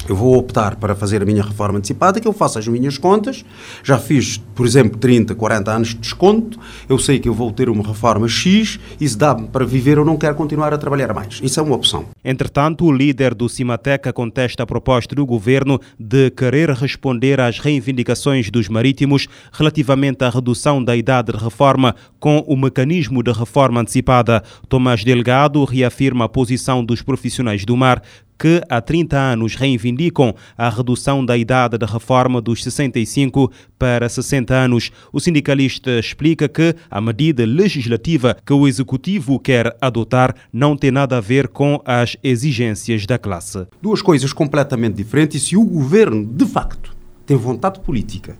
eu 0.10 0.16
vou 0.16 0.38
optar 0.38 0.76
para 0.76 0.96
fazer 0.96 1.22
a 1.22 1.26
minha 1.26 1.44
reforma 1.44 1.78
antecipada, 1.78 2.20
que 2.20 2.28
eu 2.28 2.34
faço 2.34 2.60
as 2.60 2.68
minhas 2.68 2.98
contas, 2.98 3.46
já 3.84 3.98
fiz, 3.98 4.38
por 4.56 4.66
exemplo, 4.66 4.98
30, 4.98 5.36
40 5.36 5.72
anos 5.72 5.90
de 5.90 5.96
desconto, 5.96 6.60
eu 6.88 6.98
sei 6.98 7.20
que 7.20 7.30
eu 7.30 7.34
vou 7.34 7.52
ter 7.52 7.70
uma 7.70 7.86
reforma 7.86 8.28
X, 8.28 8.80
e 9.00 9.08
se 9.08 9.18
dá-me 9.18 9.48
para 9.48 9.66
viver, 9.66 9.98
eu 9.98 10.06
não 10.06 10.18
quero 10.18 10.36
continuar 10.36 10.74
a 10.74 10.78
trabalhar 10.78 11.14
mais. 11.14 11.40
Isso 11.44 11.60
é 11.60 11.64
uma 11.64 11.76
opção. 11.76 12.06
Entretanto, 12.24 12.86
o 12.86 12.92
líder 12.92 13.34
do 13.34 13.50
Cimateca 13.50 14.14
contesta 14.14 14.64
a 14.64 14.66
proposta 14.66 15.16
do 15.16 15.26
governo 15.26 15.80
de 16.00 16.30
querer 16.32 16.70
responder 16.72 17.40
às 17.40 17.60
reivindicações 17.60 18.50
dos 18.50 18.68
marítimos 18.70 19.28
relativamente 19.52 20.24
à 20.24 20.30
redução 20.30 20.84
da 20.84 20.96
idade 20.96 21.32
de 21.32 21.38
reforma 21.38 21.96
com 22.20 22.40
o 22.48 22.56
mecanismo 22.56 23.24
de 23.24 23.32
reforma 23.32 23.82
antecipada. 23.82 24.44
Tomás 24.68 25.04
Delgado 25.04 25.64
reafirma 25.64 26.26
a 26.26 26.30
posição 26.30 26.84
dos 26.84 27.02
profissionais 27.02 27.66
do 27.66 27.76
mar 27.76 28.02
que 28.42 28.60
há 28.68 28.82
30 28.82 29.16
anos 29.16 29.54
reivindicam 29.54 30.34
a 30.58 30.68
redução 30.68 31.24
da 31.24 31.38
idade 31.38 31.78
da 31.78 31.86
reforma 31.86 32.42
dos 32.42 32.64
65 32.64 33.52
para 33.78 34.10
60 34.10 34.52
anos. 34.52 34.92
O 35.14 35.20
sindicalista 35.20 35.92
explica 36.00 36.50
que 36.50 36.76
a 36.90 37.00
medida 37.00 37.46
legislativa 37.46 38.36
que 38.44 38.52
o 38.52 38.68
executivo 38.68 39.40
quer 39.40 39.78
adotar 39.80 40.36
não 40.52 40.76
tem 40.76 40.90
nada 40.90 41.18
a 41.18 41.22
ver 41.22 41.50
com 41.50 41.80
as 41.86 42.18
exigências 42.24 43.06
da 43.06 43.20
classe. 43.20 43.68
Duas 43.80 44.02
coisas 44.02 44.34
completamente 44.34 44.96
diferentes 44.96 45.44
se 45.44 45.56
o 45.56 45.64
governo, 45.64 46.26
de 46.26 46.48
facto, 46.48 46.98
tem 47.28 47.38
vontade 47.38 47.80
política 47.82 48.36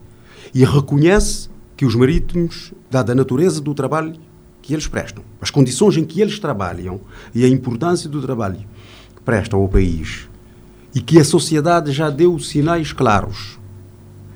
e 0.52 0.66
reconhece 0.66 1.48
que 1.78 1.86
os 1.86 1.94
marítimos, 1.94 2.74
dada 2.90 3.12
a 3.12 3.16
natureza 3.16 3.62
do 3.62 3.76
trabalho 3.76 4.16
que 4.64 4.74
eles 4.74 4.88
prestam, 4.88 5.24
as 5.40 5.52
condições 5.52 5.96
em 5.98 6.04
que 6.04 6.22
eles 6.22 6.40
trabalham 6.40 7.02
e 7.36 7.46
a 7.46 7.48
importância 7.48 8.10
do 8.10 8.20
trabalho 8.20 8.66
prestam 9.24 9.60
ao 9.60 9.68
país 9.68 10.30
e 10.94 11.02
que 11.02 11.20
a 11.20 11.24
sociedade 11.24 11.92
já 11.92 12.10
deu 12.10 12.38
sinais 12.40 12.92
claros 12.92 13.60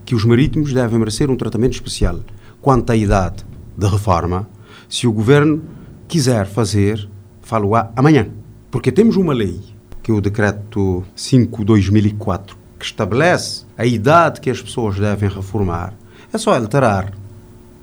que 0.06 0.16
os 0.16 0.24
marítimos 0.24 0.72
devem 0.72 1.00
merecer 1.00 1.30
um 1.30 1.36
tratamento 1.36 1.74
especial 1.74 2.20
quanto 2.62 2.92
à 2.92 2.96
idade 2.96 3.46
de 3.78 3.88
reforma, 3.88 4.48
se 4.88 5.08
o 5.08 5.12
governo 5.12 5.62
quiser 6.08 6.46
fazer, 6.46 7.08
falo 7.42 7.72
amanhã. 7.96 8.30
Porque 8.72 8.92
temos 8.92 9.16
uma 9.16 9.34
lei, 9.34 9.60
que 10.02 10.12
é 10.12 10.14
o 10.14 10.22
Decreto 10.22 11.04
5-2004, 11.16 12.56
que 12.80 12.86
estabelece 12.86 13.66
a 13.78 13.86
idade 13.86 14.42
que 14.42 14.50
as 14.50 14.62
pessoas 14.62 15.00
devem 15.00 15.30
reformar. 15.30 15.94
É 16.32 16.38
só 16.38 16.56
alterar. 16.56 17.14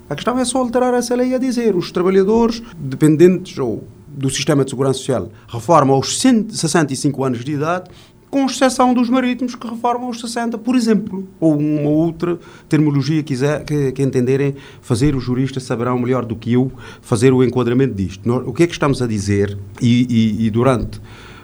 A 0.08 0.14
questão 0.14 0.38
é 0.38 0.44
só 0.44 0.58
alterar 0.58 0.94
essa 0.94 1.14
lei 1.14 1.34
a 1.34 1.38
dizer 1.38 1.74
os 1.74 1.90
trabalhadores 1.90 2.62
dependentes 2.76 3.58
ou 3.58 3.84
do 4.14 4.30
Sistema 4.30 4.64
de 4.64 4.70
Segurança 4.70 4.98
Social 4.98 5.30
reforma 5.48 5.94
aos 5.94 6.18
65 6.18 7.24
anos 7.24 7.44
de 7.44 7.52
idade, 7.52 7.90
com 8.30 8.46
exceção 8.46 8.94
dos 8.94 9.10
marítimos 9.10 9.54
que 9.54 9.66
reformam 9.66 10.06
aos 10.06 10.18
60, 10.18 10.56
por 10.56 10.74
exemplo. 10.74 11.28
Ou 11.38 11.58
uma 11.58 11.90
outra 11.90 12.38
terminologia 12.66 13.22
quiser, 13.22 13.62
que, 13.62 13.92
que 13.92 14.02
entenderem 14.02 14.54
fazer, 14.80 15.14
os 15.14 15.22
juristas 15.22 15.64
saberão 15.64 15.98
melhor 15.98 16.24
do 16.24 16.34
que 16.34 16.54
eu 16.54 16.72
fazer 17.02 17.32
o 17.34 17.44
enquadramento 17.44 17.92
disto. 17.94 18.30
O 18.46 18.54
que 18.54 18.62
é 18.62 18.66
que 18.66 18.72
estamos 18.72 19.02
a 19.02 19.06
dizer? 19.06 19.58
E, 19.82 20.06
e, 20.08 20.46
e 20.46 20.50
durante 20.50 20.98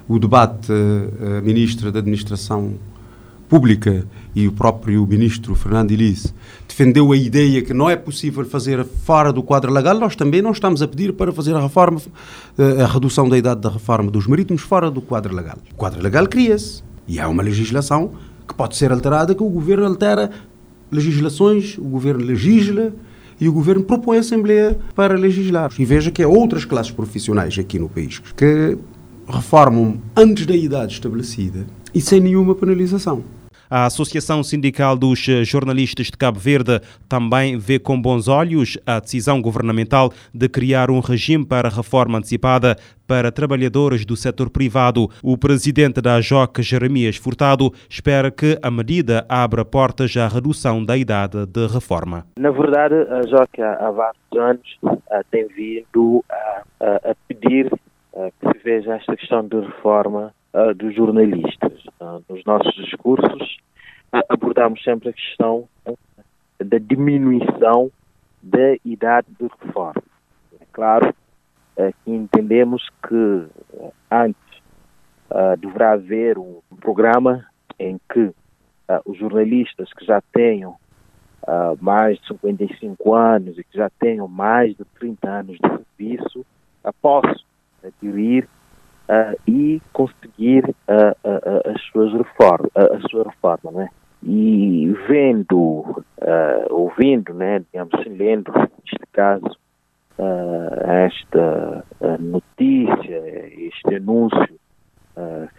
o 0.09 0.19
debate, 0.19 0.73
a 0.73 1.43
Ministra 1.43 1.93
da 1.93 1.99
Administração 1.99 2.73
Pública 3.49 4.07
e 4.35 4.47
o 4.47 4.53
próprio 4.53 5.07
Ministro 5.07 5.55
Fernando 5.55 5.91
Elise 5.91 6.35
defendeu 6.69 7.11
a 7.11 7.17
ideia 7.17 7.63
que 7.63 7.73
não 7.73 7.89
é 7.89 7.97
possível 7.97 8.45
fazer 8.45 8.85
fora 8.85 9.33
do 9.33 9.43
quadro 9.43 9.73
legal, 9.73 9.99
nós 9.99 10.15
também 10.15 10.43
não 10.43 10.51
estamos 10.51 10.83
a 10.83 10.89
pedir 10.89 11.15
para 11.15 11.33
fazer 11.33 11.55
a 11.55 11.61
reforma, 11.61 12.01
eh, 12.59 12.83
a 12.83 12.87
redução 12.87 13.29
da 13.29 13.39
idade 13.39 13.61
da 13.61 13.71
reforma 13.71 14.11
dos 14.11 14.27
marítimos 14.27 14.63
fora 14.63 14.91
do 14.91 15.01
quadro 15.01 15.35
legal. 15.35 15.57
O 15.73 15.75
quadro 15.75 16.03
legal 16.03 16.27
cria-se 16.27 16.83
e 17.07 17.19
há 17.19 17.27
uma 17.27 17.43
legislação 17.43 18.13
que 18.47 18.55
pode 18.55 18.77
ser 18.77 18.93
alterada, 18.93 19.35
que 19.35 19.43
o 19.43 19.49
governo 19.49 19.87
altera 19.87 20.31
legislações, 20.91 21.77
o 21.79 21.85
governo 21.85 22.25
legisla 22.25 22.93
e 23.41 23.49
o 23.49 23.53
governo 23.53 23.83
propõe 23.83 24.19
a 24.19 24.21
Assembleia 24.21 24.79
para 24.95 25.17
legislar. 25.17 25.71
E 25.79 25.85
veja 25.85 26.11
que 26.11 26.23
há 26.23 26.29
outras 26.29 26.65
classes 26.65 26.93
profissionais 26.93 27.59
aqui 27.59 27.79
no 27.79 27.89
país 27.89 28.21
que 28.37 28.77
reformam 29.29 29.99
antes 30.17 30.47
da 30.47 30.57
idade 30.57 30.95
estabelecida 30.95 31.67
e 31.95 32.01
sem 32.01 32.21
nenhuma 32.21 32.55
penalização. 32.55 33.23
A 33.71 33.85
Associação 33.85 34.43
Sindical 34.43 34.97
dos 34.97 35.19
Jornalistas 35.45 36.07
de 36.07 36.17
Cabo 36.17 36.39
Verde 36.39 36.81
também 37.07 37.59
vê 37.59 37.79
com 37.79 38.01
bons 38.01 38.27
olhos 38.27 38.79
a 38.87 38.99
decisão 38.99 39.43
governamental 39.43 40.11
de 40.33 40.49
criar 40.49 40.91
um 40.91 41.01
regime 41.01 41.45
para 41.45 41.69
reforma 41.69 42.17
antecipada 42.17 42.77
para 43.07 43.31
trabalhadores 43.31 44.05
do 44.05 44.17
setor 44.17 44.49
privado. 44.49 45.09
O 45.23 45.37
presidente 45.37 46.01
da 46.01 46.21
JOC, 46.21 46.63
Jeremias 46.63 47.17
Furtado, 47.17 47.73
espera 47.89 48.31
que 48.31 48.59
a 48.63 48.71
medida 48.71 49.27
abra 49.29 49.65
portas 49.65 50.17
à 50.17 50.29
redução 50.29 50.85
da 50.85 50.97
idade 50.97 51.45
de 51.47 51.67
reforma. 51.67 52.27
Na 52.39 52.51
verdade, 52.51 52.95
a 52.95 53.21
JOC 53.21 53.61
há 53.61 53.91
vários 53.91 54.19
anos 54.35 54.79
tem 55.31 55.47
vindo 55.49 56.25
a, 56.31 56.63
a, 56.81 57.11
a 57.11 57.15
pedir 57.27 57.71
que 58.41 58.59
se 58.59 58.65
veja 58.65 58.97
esta 58.97 59.17
questão 59.17 59.47
de 59.47 59.61
reforma 59.61 60.35
uh, 60.53 60.75
dos 60.75 60.95
jornalistas. 60.95 61.85
Uh, 62.01 62.23
nos 62.29 62.45
nossos 62.45 62.75
discursos 62.75 63.59
abordamos 64.29 64.83
sempre 64.83 65.11
a 65.11 65.13
questão 65.13 65.69
da 66.59 66.79
diminuição 66.79 67.91
da 68.43 68.75
idade 68.85 69.29
de 69.39 69.47
reforma. 69.61 70.03
É 70.61 70.65
claro 70.73 71.15
que 71.77 72.11
entendemos 72.11 72.89
que 73.07 73.47
antes 74.11 74.41
deverá 75.61 75.93
haver 75.93 76.39
um 76.39 76.61
programa 76.81 77.45
em 77.79 78.01
que 78.11 78.33
os 79.05 79.19
jornalistas 79.19 79.93
que 79.93 80.07
já 80.07 80.23
tenham 80.33 80.75
mais 81.83 82.19
de 82.19 82.29
55 82.29 83.15
anos 83.15 83.59
e 83.59 83.65
que 83.65 83.77
já 83.77 83.91
tenham 83.91 84.27
mais 84.27 84.75
de 84.75 84.87
30 84.99 85.29
anos 85.29 85.59
de 85.59 85.69
serviço 85.69 86.47
possam 87.03 87.48
adquirir 87.85 88.49
uh, 89.09 89.39
e 89.47 89.81
conseguir 89.93 90.65
uh, 90.69 91.71
as 91.73 91.81
suas 91.93 92.13
reformas, 92.13 92.71
a 92.77 93.09
sua 93.09 93.25
reforma, 93.25 93.71
né? 93.73 93.89
E 94.21 94.93
vendo, 95.07 96.03
ouvindo, 96.71 97.33
né, 97.33 97.61
digamos 97.61 97.95
assim, 97.95 98.17
lendo, 98.17 98.53
neste 98.53 99.07
caso, 99.13 99.57
esta 101.07 101.85
notícia, 102.19 103.23
este 103.65 103.95
anúncio 103.95 104.59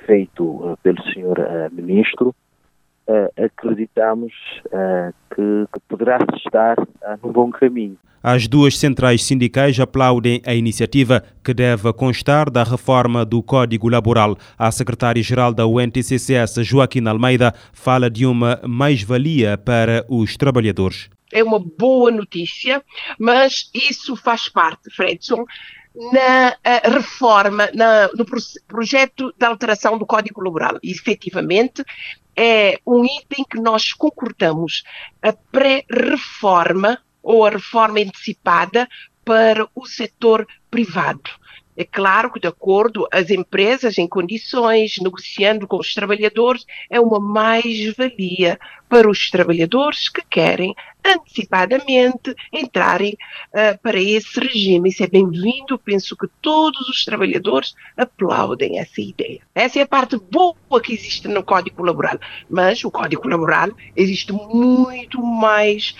feito 0.05 0.77
pelo 0.83 1.01
senhor 1.13 1.37
ministro, 1.71 2.35
acreditamos 3.37 4.33
que, 5.35 5.65
que 5.73 5.79
poderá 5.87 6.19
estar 6.35 6.75
no 7.23 7.31
bom 7.31 7.49
caminho. 7.49 7.97
As 8.21 8.47
duas 8.47 8.77
centrais 8.77 9.23
sindicais 9.23 9.79
aplaudem 9.79 10.41
a 10.45 10.53
iniciativa 10.53 11.23
que 11.41 11.53
deve 11.53 11.91
constar 11.93 12.49
da 12.49 12.63
reforma 12.63 13.23
do 13.23 13.41
Código 13.41 13.87
Laboral. 13.87 14.37
A 14.57 14.69
secretária-geral 14.71 15.53
da 15.53 15.65
UNTCCS, 15.65 16.65
Joaquim 16.65 17.07
Almeida, 17.07 17.53
fala 17.71 18.09
de 18.09 18.25
uma 18.25 18.59
mais-valia 18.67 19.57
para 19.57 20.05
os 20.09 20.35
trabalhadores. 20.35 21.09
é 21.31 21.43
uma 21.43 21.59
boa 21.59 22.11
notícia, 22.11 22.83
mas 23.17 23.69
isso 23.73 24.15
faz 24.15 24.49
parte, 24.49 24.89
Fredson, 24.93 25.45
na 26.11 26.55
reforma, 26.89 27.69
na, 27.73 28.09
no 28.15 28.25
projeto 28.67 29.33
de 29.37 29.45
alteração 29.45 29.97
do 29.97 30.05
Código 30.05 30.41
Laboral. 30.41 30.77
E, 30.83 30.91
efetivamente, 30.91 31.83
é 32.41 32.79
um 32.87 33.03
item 33.03 33.43
que 33.43 33.59
nós 33.59 33.91
concordamos, 33.91 34.83
a 35.21 35.33
pré-reforma 35.33 36.97
ou 37.21 37.45
a 37.45 37.49
reforma 37.49 37.99
antecipada 37.99 38.87
para 39.25 39.67
o 39.75 39.85
setor 39.85 40.47
privado. 40.71 41.29
É 41.79 41.85
claro 41.85 42.29
que, 42.29 42.41
de 42.41 42.47
acordo, 42.47 43.07
as 43.09 43.29
empresas 43.29 43.97
em 43.97 44.05
condições, 44.05 44.97
negociando 45.01 45.65
com 45.65 45.77
os 45.77 45.93
trabalhadores, 45.93 46.65
é 46.89 46.99
uma 46.99 47.21
mais-valia 47.21 48.59
para 48.89 49.09
os 49.09 49.29
trabalhadores 49.29 50.09
que 50.09 50.21
querem 50.29 50.75
antecipadamente 51.05 52.35
entrarem 52.51 53.15
uh, 53.53 53.79
para 53.81 53.97
esse 53.97 54.37
regime. 54.37 54.89
Isso 54.89 55.05
é 55.05 55.07
bem-vindo. 55.07 55.79
Penso 55.79 56.17
que 56.17 56.27
todos 56.41 56.89
os 56.89 57.05
trabalhadores 57.05 57.73
aplaudem 57.95 58.77
essa 58.77 58.99
ideia. 58.99 59.39
Essa 59.55 59.79
é 59.79 59.83
a 59.83 59.87
parte 59.87 60.17
boa 60.17 60.81
que 60.83 60.91
existe 60.91 61.29
no 61.29 61.43
Código 61.43 61.81
Laboral. 61.81 62.19
Mas 62.49 62.83
o 62.83 62.91
Código 62.91 63.25
Laboral 63.25 63.69
existe 63.95 64.33
muito 64.33 65.21
mais 65.23 65.95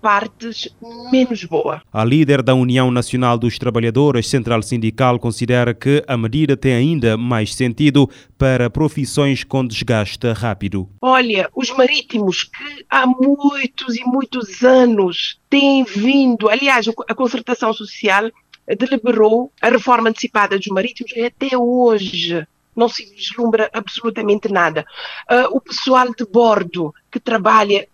partes 0.00 0.68
menos 1.10 1.44
boa. 1.44 1.82
A 1.92 2.04
líder 2.04 2.42
da 2.42 2.54
União 2.54 2.90
Nacional 2.90 3.38
dos 3.38 3.58
Trabalhadores, 3.58 4.28
Central 4.28 4.62
Sindical, 4.62 5.18
considera 5.18 5.72
que 5.74 6.02
a 6.06 6.16
medida 6.16 6.56
tem 6.56 6.74
ainda 6.74 7.16
mais 7.16 7.54
sentido 7.54 8.08
para 8.36 8.68
profissões 8.68 9.44
com 9.44 9.66
desgaste 9.66 10.30
rápido. 10.32 10.88
Olha, 11.00 11.48
os 11.54 11.70
marítimos 11.70 12.44
que 12.44 12.84
há 12.90 13.06
muitos 13.06 13.96
e 13.96 14.04
muitos 14.04 14.62
anos 14.62 15.40
têm 15.48 15.84
vindo, 15.84 16.48
aliás, 16.48 16.86
a 17.08 17.14
concertação 17.14 17.72
social 17.72 18.30
deliberou 18.78 19.52
a 19.60 19.68
reforma 19.68 20.08
antecipada 20.08 20.56
dos 20.56 20.68
marítimos 20.68 21.12
e 21.12 21.24
até 21.24 21.56
hoje 21.56 22.46
não 22.74 22.88
se 22.88 23.04
vislumbra 23.04 23.70
absolutamente 23.72 24.50
nada. 24.50 24.84
Uh, 25.30 25.56
o 25.56 25.60
pessoal 25.60 26.08
de 26.14 26.24
bordo 26.24 26.94
que 27.10 27.20
trabalha 27.20 27.86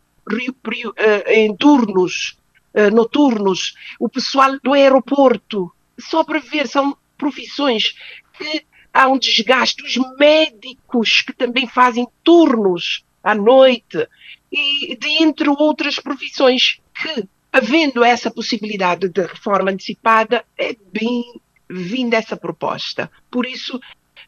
em 1.27 1.55
turnos 1.57 2.39
uh, 2.75 2.95
noturnos, 2.95 3.75
o 3.99 4.09
pessoal 4.09 4.59
do 4.63 4.73
aeroporto, 4.73 5.73
só 5.99 6.23
para 6.23 6.39
ver, 6.39 6.69
são 6.69 6.97
profissões 7.17 7.95
que 8.37 8.65
há 8.93 9.09
um 9.09 9.19
desgaste, 9.19 9.85
os 9.85 9.97
médicos 10.17 11.23
que 11.23 11.33
também 11.33 11.67
fazem 11.67 12.07
turnos 12.23 13.05
à 13.23 13.35
noite, 13.35 14.09
e 14.51 14.97
de 14.97 15.23
entre 15.23 15.49
outras 15.49 15.97
profissões 15.97 16.81
que, 16.95 17.29
havendo 17.53 18.03
essa 18.03 18.31
possibilidade 18.31 19.09
de 19.09 19.23
reforma 19.23 19.71
antecipada, 19.71 20.45
é 20.57 20.75
bem-vinda 20.93 22.17
essa 22.17 22.37
proposta. 22.37 23.11
Por 23.31 23.45
isso, 23.45 23.79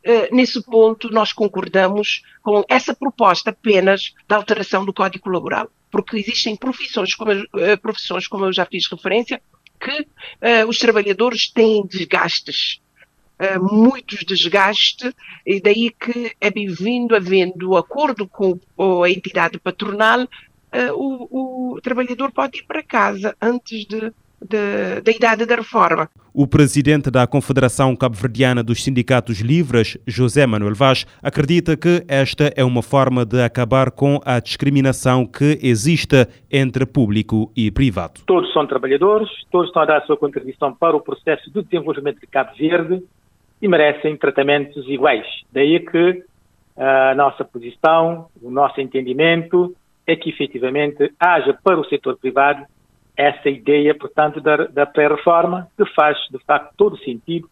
eh, 0.03 0.29
nesse 0.31 0.63
ponto, 0.63 1.11
nós 1.11 1.33
concordamos 1.33 2.23
com 2.43 2.65
essa 2.69 2.95
proposta 2.95 3.51
apenas 3.51 4.15
da 4.29 4.37
alteração 4.37 4.85
do 4.85 4.93
Código 4.93 5.31
Laboral, 5.31 5.71
porque 5.91 6.17
existem 6.17 6.57
profissões, 6.57 7.15
como, 7.15 7.33
uh, 7.33 7.81
profissões, 7.81 8.27
como 8.27 8.45
eu 8.45 8.53
já 8.53 8.65
fiz 8.67 8.87
referência, 8.87 9.41
que 9.81 10.01
uh, 10.01 10.69
os 10.69 10.79
trabalhadores 10.79 11.51
têm 11.51 11.87
desgastes, 11.87 12.81
muitos 13.73 14.23
desgastes, 14.23 15.15
e 15.47 15.63
daí 15.63 15.91
que 15.91 16.37
é 16.39 16.51
bem-vindo, 16.51 17.17
havendo 17.17 17.75
acordo 17.75 18.29
com 18.29 18.61
a 19.03 19.09
entidade 19.09 19.59
patronal, 19.59 20.29
o, 20.95 21.77
o 21.77 21.81
trabalhador 21.81 22.31
pode 22.33 22.59
ir 22.59 22.65
para 22.65 22.83
casa 22.83 23.35
antes 23.41 23.87
de 23.87 24.13
de, 24.41 25.01
da 25.01 25.13
idade 25.13 25.47
da 25.47 25.57
reforma. 25.57 26.09
O 26.33 26.47
presidente 26.47 27.11
da 27.11 27.27
Confederação 27.27 27.95
Cabo-Verdiana 27.97 28.63
dos 28.63 28.83
Sindicatos 28.85 29.41
Livres, 29.41 29.99
José 30.07 30.47
Manuel 30.47 30.75
Vaz, 30.75 31.05
acredita 31.23 31.77
que 31.77 32.05
esta 32.09 32.53
é 32.57 32.65
uma 32.65 32.83
forma 32.83 33.25
de 33.25 33.43
acabar 33.43 33.91
com 33.91 34.21
a 34.25 34.39
discriminação 34.39 35.27
que 35.27 35.59
existe 35.61 36.27
entre 36.51 36.87
público 36.87 37.51
e 37.57 37.71
privado. 37.71 38.21
Todos 38.27 38.53
são 38.53 38.67
trabalhadores, 38.67 39.29
todos 39.51 39.69
estão 39.69 39.83
a 39.83 39.87
dar 39.87 39.99
a 39.99 40.07
sua 40.07 40.17
contribuição 40.17 40.73
para 40.73 40.97
o 40.97 41.01
processo 41.01 41.51
de 41.51 41.63
desenvolvimento 41.63 42.21
de 42.21 42.27
Cabo 42.27 42.53
Verde 42.57 43.03
e 43.61 43.69
merecem 43.69 44.17
tratamentos 44.17 44.89
iguais. 44.89 45.27
Daí 45.53 45.81
que 45.81 46.23
a 46.77 47.15
nossa 47.15 47.45
posição, 47.45 48.27
o 48.41 48.51
nosso 48.51 48.81
entendimento 48.81 49.75
é 50.07 50.17
que 50.17 50.31
efetivamente 50.31 51.13
haja 51.21 51.59
para 51.63 51.79
o 51.79 51.85
setor 51.85 52.17
privado 52.17 52.65
essa 53.21 53.51
ideia, 53.51 53.95
portanto, 53.95 54.41
da, 54.41 54.57
da 54.67 54.87
pré-reforma, 54.87 55.69
que 55.77 55.85
faz, 55.95 56.17
de 56.31 56.39
facto, 56.39 56.73
todo 56.77 56.97
sentido 56.99 57.49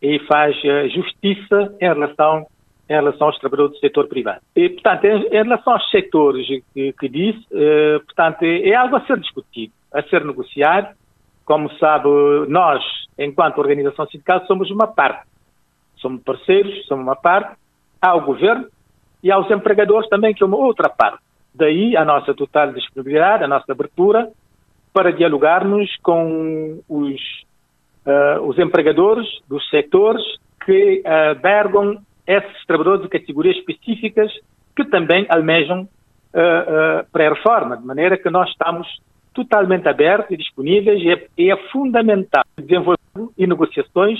e 0.00 0.18
faz 0.26 0.56
uh, 0.64 0.88
justiça 0.88 1.76
em 1.80 1.86
relação, 1.86 2.46
em 2.90 2.92
relação 2.92 3.28
aos 3.28 3.38
trabalhadores 3.38 3.76
do 3.76 3.80
setor 3.80 4.08
privado. 4.08 4.40
E, 4.56 4.68
portanto, 4.68 5.04
em, 5.04 5.26
em 5.26 5.42
relação 5.44 5.74
aos 5.74 5.90
setores 5.90 6.44
que, 6.74 6.92
que 6.92 7.08
disse, 7.08 7.46
uh, 7.52 8.04
portanto, 8.04 8.42
é, 8.42 8.70
é 8.70 8.74
algo 8.74 8.96
a 8.96 9.06
ser 9.06 9.20
discutido, 9.20 9.72
a 9.94 10.02
ser 10.02 10.24
negociado. 10.24 10.92
Como 11.44 11.70
sabe, 11.78 12.08
nós, 12.48 12.82
enquanto 13.16 13.58
organização 13.58 14.06
sindical, 14.06 14.44
somos 14.46 14.70
uma 14.70 14.88
parte. 14.88 15.26
Somos 15.98 16.22
parceiros, 16.22 16.84
somos 16.86 17.04
uma 17.04 17.16
parte. 17.16 17.56
Há 18.00 18.14
o 18.16 18.22
governo 18.22 18.66
e 19.22 19.30
há 19.30 19.38
os 19.38 19.48
empregadores 19.50 20.08
também, 20.08 20.34
que 20.34 20.42
é 20.42 20.46
uma 20.46 20.56
outra 20.56 20.88
parte. 20.88 21.18
Daí 21.54 21.96
a 21.96 22.04
nossa 22.04 22.34
total 22.34 22.72
disponibilidade, 22.72 23.44
a 23.44 23.48
nossa 23.48 23.70
abertura 23.70 24.30
para 24.92 25.12
dialogarmos 25.12 25.90
com 26.02 26.80
os, 26.88 27.20
uh, 28.06 28.42
os 28.42 28.58
empregadores 28.58 29.26
dos 29.48 29.68
setores 29.70 30.22
que 30.64 31.02
albergam 31.04 31.98
esses 32.26 32.66
trabalhadores 32.66 33.02
de 33.02 33.08
categorias 33.08 33.56
específicas 33.56 34.32
que 34.76 34.84
também 34.84 35.26
almejam 35.28 35.82
uh, 35.82 35.84
uh, 35.84 37.06
pré-reforma, 37.12 37.76
de 37.76 37.84
maneira 37.84 38.16
que 38.16 38.30
nós 38.30 38.48
estamos 38.50 38.86
totalmente 39.34 39.88
abertos 39.88 40.30
e 40.30 40.36
disponíveis 40.36 41.02
e 41.02 41.10
é, 41.10 41.52
é 41.52 41.56
fundamental 41.70 42.44
desenvolver 42.56 42.98
e 43.36 43.46
negociações 43.46 44.18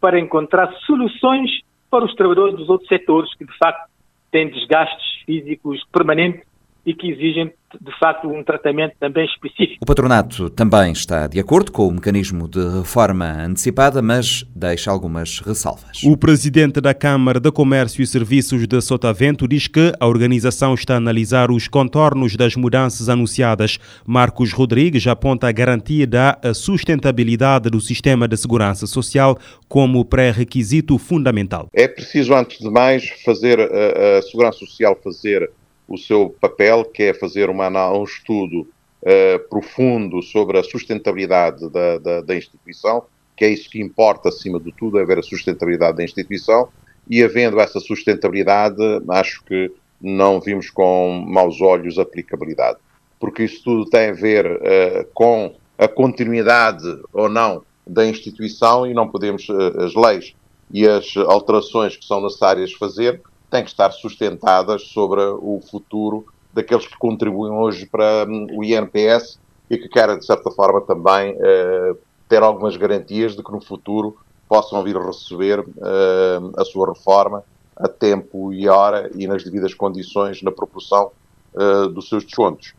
para 0.00 0.18
encontrar 0.18 0.72
soluções 0.86 1.50
para 1.90 2.04
os 2.04 2.14
trabalhadores 2.14 2.56
dos 2.56 2.68
outros 2.68 2.88
setores 2.88 3.32
que, 3.36 3.44
de 3.44 3.56
facto, 3.58 3.88
têm 4.30 4.48
desgastes 4.48 5.22
físicos 5.24 5.82
permanentes 5.92 6.42
e 6.86 6.94
que 6.94 7.10
exigem, 7.10 7.52
de 7.80 7.98
facto, 7.98 8.28
um 8.28 8.42
tratamento 8.44 8.94
também 9.00 9.24
específico. 9.24 9.78
O 9.82 9.86
patronato 9.86 10.50
também 10.50 10.92
está 10.92 11.26
de 11.26 11.40
acordo 11.40 11.72
com 11.72 11.88
o 11.88 11.92
mecanismo 11.92 12.46
de 12.46 12.60
reforma 12.78 13.24
antecipada, 13.24 14.02
mas 14.02 14.44
deixa 14.54 14.90
algumas 14.90 15.40
ressalvas. 15.40 16.02
O 16.04 16.16
presidente 16.16 16.80
da 16.80 16.92
Câmara 16.92 17.40
de 17.40 17.50
Comércio 17.50 18.02
e 18.02 18.06
Serviços 18.06 18.66
de 18.66 18.80
Sotavento 18.80 19.48
diz 19.48 19.66
que 19.66 19.92
a 19.98 20.06
organização 20.06 20.74
está 20.74 20.94
a 20.94 20.96
analisar 20.98 21.50
os 21.50 21.68
contornos 21.68 22.36
das 22.36 22.54
mudanças 22.54 23.08
anunciadas. 23.08 23.78
Marcos 24.06 24.52
Rodrigues 24.52 25.06
aponta 25.06 25.48
a 25.48 25.52
garantia 25.52 26.06
da 26.06 26.38
sustentabilidade 26.54 27.70
do 27.70 27.80
sistema 27.80 28.28
de 28.28 28.36
segurança 28.36 28.86
social 28.86 29.38
como 29.68 30.04
pré-requisito 30.04 30.98
fundamental. 30.98 31.68
É 31.72 31.88
preciso, 31.88 32.34
antes 32.34 32.58
de 32.58 32.70
mais, 32.70 33.08
fazer 33.24 33.58
a, 33.58 34.18
a 34.18 34.22
segurança 34.22 34.58
social 34.58 34.98
fazer 35.02 35.50
o 35.86 35.98
seu 35.98 36.34
papel, 36.40 36.84
que 36.84 37.04
é 37.04 37.14
fazer 37.14 37.50
uma, 37.50 37.68
um 37.92 38.04
estudo 38.04 38.66
uh, 39.02 39.48
profundo 39.48 40.22
sobre 40.22 40.58
a 40.58 40.64
sustentabilidade 40.64 41.68
da, 41.70 41.98
da, 41.98 42.20
da, 42.22 42.36
instituição, 42.36 43.04
que 43.36 43.44
é 43.44 43.50
isso 43.50 43.68
que 43.68 43.80
importa 43.80 44.28
acima 44.28 44.58
de 44.58 44.72
tudo, 44.72 44.98
é 44.98 45.04
ver 45.04 45.18
a 45.18 45.22
sustentabilidade 45.22 45.96
da 45.96 46.04
instituição, 46.04 46.68
e 47.08 47.22
havendo 47.22 47.60
essa 47.60 47.80
sustentabilidade, 47.80 48.82
acho 49.08 49.44
que 49.44 49.70
não 50.00 50.40
vimos 50.40 50.70
com 50.70 51.24
maus 51.26 51.60
olhos 51.60 51.98
a 51.98 52.02
aplicabilidade, 52.02 52.78
porque 53.20 53.44
isso 53.44 53.62
tudo 53.62 53.88
tem 53.88 54.10
a 54.10 54.12
ver 54.12 54.46
uh, 54.46 55.06
com 55.12 55.54
a 55.76 55.88
continuidade 55.88 56.86
ou 57.12 57.28
não 57.28 57.62
da 57.86 58.06
instituição 58.06 58.86
e 58.86 58.94
não 58.94 59.08
podemos, 59.08 59.48
uh, 59.48 59.80
as 59.80 59.94
leis 59.94 60.34
e 60.70 60.88
as 60.88 61.16
alterações 61.16 61.96
que 61.96 62.04
são 62.04 62.22
necessárias 62.22 62.72
fazer, 62.72 63.20
têm 63.54 63.62
que 63.62 63.70
estar 63.70 63.92
sustentadas 63.92 64.88
sobre 64.88 65.20
o 65.20 65.60
futuro 65.70 66.26
daqueles 66.52 66.88
que 66.88 66.98
contribuem 66.98 67.52
hoje 67.52 67.86
para 67.86 68.26
hum, 68.28 68.48
o 68.52 68.64
INPS 68.64 69.38
e 69.70 69.78
que 69.78 69.88
querem, 69.88 70.18
de 70.18 70.26
certa 70.26 70.50
forma, 70.50 70.80
também 70.80 71.36
uh, 71.36 71.96
ter 72.28 72.42
algumas 72.42 72.76
garantias 72.76 73.36
de 73.36 73.44
que 73.44 73.52
no 73.52 73.64
futuro 73.64 74.16
possam 74.48 74.82
vir 74.82 74.96
receber 74.96 75.60
uh, 75.60 76.52
a 76.56 76.64
sua 76.64 76.88
reforma 76.88 77.44
a 77.76 77.86
tempo 77.86 78.52
e 78.52 78.68
hora 78.68 79.08
e 79.14 79.24
nas 79.28 79.44
devidas 79.44 79.72
condições 79.72 80.42
na 80.42 80.50
proporção 80.50 81.12
uh, 81.54 81.88
dos 81.88 82.08
seus 82.08 82.24
descontos. 82.24 82.74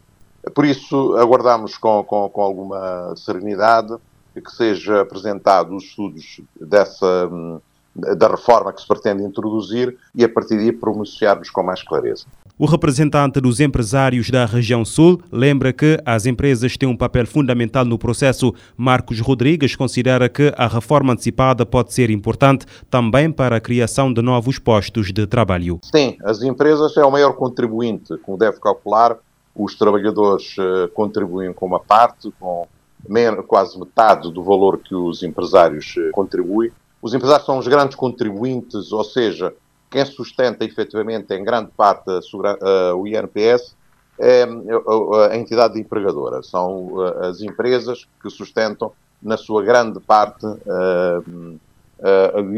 Por 0.54 0.66
isso, 0.66 1.16
aguardamos 1.16 1.78
com, 1.78 2.04
com, 2.04 2.28
com 2.30 2.42
alguma 2.42 3.16
serenidade 3.16 3.96
que 4.34 4.52
seja 4.52 5.02
apresentado 5.02 5.74
os 5.74 5.86
estudos 5.86 6.42
dessa. 6.60 7.30
Da 7.96 8.28
reforma 8.28 8.74
que 8.74 8.82
se 8.82 8.88
pretende 8.88 9.24
introduzir 9.24 9.98
e 10.14 10.24
a 10.24 10.30
partir 10.30 10.58
daí 10.58 10.72
pronunciarmos 10.72 11.50
com 11.50 11.64
mais 11.64 11.82
clareza. 11.82 12.26
O 12.58 12.66
representante 12.66 13.42
dos 13.42 13.60
empresários 13.60 14.30
da 14.30 14.46
região 14.46 14.86
sul 14.86 15.22
lembra 15.30 15.74
que 15.74 16.00
as 16.06 16.26
empresas 16.26 16.78
têm 16.78 16.88
um 16.88 16.96
papel 16.96 17.28
fundamental 17.28 17.84
no 17.84 17.98
processo. 17.98 18.54
Marcos 18.78 19.20
Rodrigues 19.20 19.76
considera 19.76 20.30
que 20.30 20.54
a 20.56 20.66
reforma 20.66 21.12
antecipada 21.12 21.66
pode 21.66 21.94
ser 21.94 22.10
importante 22.10 22.66
também 22.90 23.30
para 23.30 23.58
a 23.58 23.60
criação 23.60 24.14
de 24.14 24.22
novos 24.22 24.58
postos 24.58 25.12
de 25.12 25.28
trabalho. 25.28 25.80
Sim, 25.84 26.16
as 26.24 26.42
empresas 26.42 26.96
é 26.96 27.04
o 27.04 27.12
maior 27.12 27.34
contribuinte, 27.34 28.18
como 28.20 28.38
deve 28.38 28.58
calcular. 28.62 29.18
Os 29.54 29.76
trabalhadores 29.76 30.56
uh, 30.58 30.88
contribuem 30.94 31.52
com 31.52 31.66
uma 31.66 31.80
parte, 31.80 32.32
com 32.40 32.66
quase 33.48 33.78
metade 33.78 34.32
do 34.32 34.42
valor 34.42 34.80
que 34.80 34.96
os 34.96 35.24
empresários 35.24 35.94
uh, 35.98 36.12
contribuem. 36.14 36.72
Os 37.06 37.14
empresários 37.14 37.46
são 37.46 37.60
os 37.60 37.68
grandes 37.68 37.96
contribuintes, 37.96 38.92
ou 38.92 39.04
seja, 39.04 39.54
quem 39.92 40.04
sustenta 40.04 40.66
efetivamente 40.66 41.32
em 41.36 41.44
grande 41.44 41.70
parte 41.78 42.10
o 42.98 43.06
INPS 43.06 43.76
é 44.20 44.44
a 45.32 45.38
entidade 45.38 45.80
empregadora. 45.80 46.42
São 46.42 47.00
as 47.22 47.42
empresas 47.42 48.08
que 48.20 48.28
sustentam, 48.32 48.92
na 49.22 49.38
sua 49.38 49.62
grande 49.62 50.00
parte, 50.00 50.48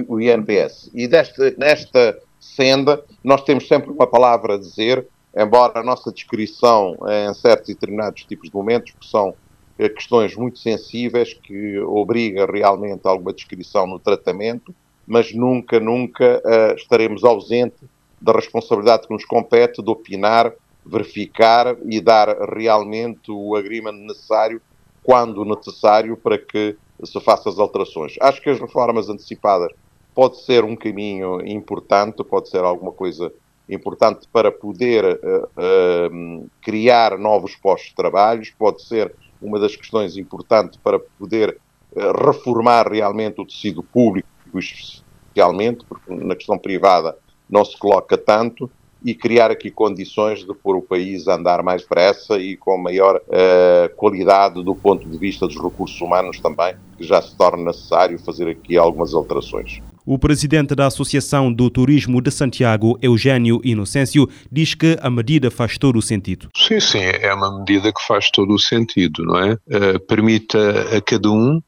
o 0.07 0.17
INPS. 0.17 0.91
E 0.93 1.09
deste, 1.09 1.53
nesta 1.57 2.17
senda, 2.39 3.03
nós 3.21 3.41
temos 3.41 3.67
sempre 3.67 3.91
uma 3.91 4.07
palavra 4.07 4.53
a 4.53 4.57
dizer, 4.57 5.05
embora 5.35 5.81
a 5.81 5.83
nossa 5.83 6.09
descrição 6.09 6.95
em 7.05 7.33
certos 7.33 7.67
e 7.67 7.73
determinados 7.73 8.23
tipos 8.23 8.49
de 8.49 8.55
momentos, 8.55 8.93
que 8.97 9.05
são 9.05 9.35
questões 9.77 10.35
muito 10.35 10.59
sensíveis, 10.59 11.33
que 11.33 11.77
obriga 11.79 12.45
realmente 12.45 13.01
a 13.05 13.09
alguma 13.09 13.33
descrição 13.33 13.85
no 13.85 13.99
tratamento, 13.99 14.73
mas 15.05 15.33
nunca, 15.33 15.79
nunca 15.79 16.41
uh, 16.43 16.75
estaremos 16.75 17.23
ausentes 17.23 17.87
da 18.19 18.31
responsabilidade 18.31 19.07
que 19.07 19.13
nos 19.13 19.23
compete 19.23 19.81
de 19.81 19.89
opinar, 19.89 20.51
verificar 20.85 21.75
e 21.85 22.01
dar 22.01 22.27
realmente 22.49 23.31
o 23.31 23.55
agreement 23.55 23.93
necessário, 23.93 24.61
quando 25.03 25.45
necessário, 25.45 26.17
para 26.17 26.37
que 26.37 26.75
se 27.03 27.19
façam 27.21 27.51
as 27.51 27.59
alterações. 27.59 28.15
Acho 28.19 28.41
que 28.41 28.49
as 28.49 28.59
reformas 28.59 29.07
antecipadas 29.07 29.71
pode 30.15 30.41
ser 30.41 30.63
um 30.63 30.75
caminho 30.75 31.45
importante, 31.45 32.23
pode 32.23 32.49
ser 32.49 32.63
alguma 32.63 32.91
coisa 32.91 33.31
importante 33.69 34.27
para 34.31 34.51
poder 34.51 35.05
uh, 35.05 35.43
uh, 35.45 36.49
criar 36.61 37.17
novos 37.19 37.55
postos 37.55 37.89
de 37.89 37.95
trabalho, 37.95 38.41
pode 38.57 38.81
ser 38.81 39.13
uma 39.41 39.59
das 39.59 39.75
questões 39.75 40.17
importantes 40.17 40.79
para 40.81 40.99
poder 40.99 41.57
uh, 41.95 42.25
reformar 42.25 42.91
realmente 42.91 43.41
o 43.41 43.45
tecido 43.45 43.83
público 43.83 44.27
especialmente, 44.55 45.85
porque 45.87 46.13
na 46.13 46.35
questão 46.35 46.57
privada 46.57 47.17
não 47.49 47.63
se 47.63 47.77
coloca 47.77 48.17
tanto, 48.17 48.69
e 49.03 49.13
criar 49.13 49.51
aqui 49.51 49.69
condições 49.69 50.39
de 50.39 50.53
pôr 50.53 50.75
o 50.75 50.81
país 50.81 51.27
a 51.27 51.35
andar 51.35 51.61
mais 51.63 51.81
depressa 51.81 52.37
e 52.39 52.57
com 52.57 52.77
maior 52.77 53.17
uh, 53.17 53.95
qualidade 53.95 54.63
do 54.63 54.75
ponto 54.75 55.07
de 55.07 55.17
vista 55.17 55.47
dos 55.47 55.55
recursos 55.55 55.99
humanos 56.01 56.39
também, 56.39 56.75
que 56.97 57.03
já 57.03 57.21
se 57.21 57.35
torna 57.35 57.63
necessário 57.63 58.17
fazer 58.19 58.49
aqui 58.49 58.77
algumas 58.77 59.13
alterações. 59.13 59.81
O 60.09 60.17
presidente 60.17 60.73
da 60.73 60.87
Associação 60.87 61.51
do 61.51 61.69
Turismo 61.69 62.21
de 62.21 62.31
Santiago, 62.31 62.97
Eugênio 63.01 63.59
Inocêncio, 63.61 64.25
diz 64.49 64.73
que 64.73 64.97
a 65.01 65.09
medida 65.09 65.51
faz 65.51 65.77
todo 65.77 65.99
o 65.99 66.01
sentido. 66.01 66.47
Sim, 66.55 66.79
sim, 66.79 67.01
é 67.01 67.33
uma 67.33 67.59
medida 67.59 67.91
que 67.91 68.01
faz 68.07 68.31
todo 68.31 68.53
o 68.53 68.57
sentido, 68.57 69.25
não 69.25 69.37
é? 69.37 69.53
Uh, 69.67 69.99
permite 70.07 70.55
a 70.55 71.01
cada 71.01 71.29
um 71.29 71.61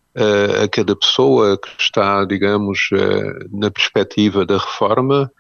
a 0.64 0.68
cada 0.70 0.96
pessoa 0.96 1.58
que 1.58 1.70
está, 1.78 2.26
digamos, 2.26 2.90
na 3.52 3.70
perspectiva 3.72 4.46
da 4.46 4.58
reforma 4.58 5.32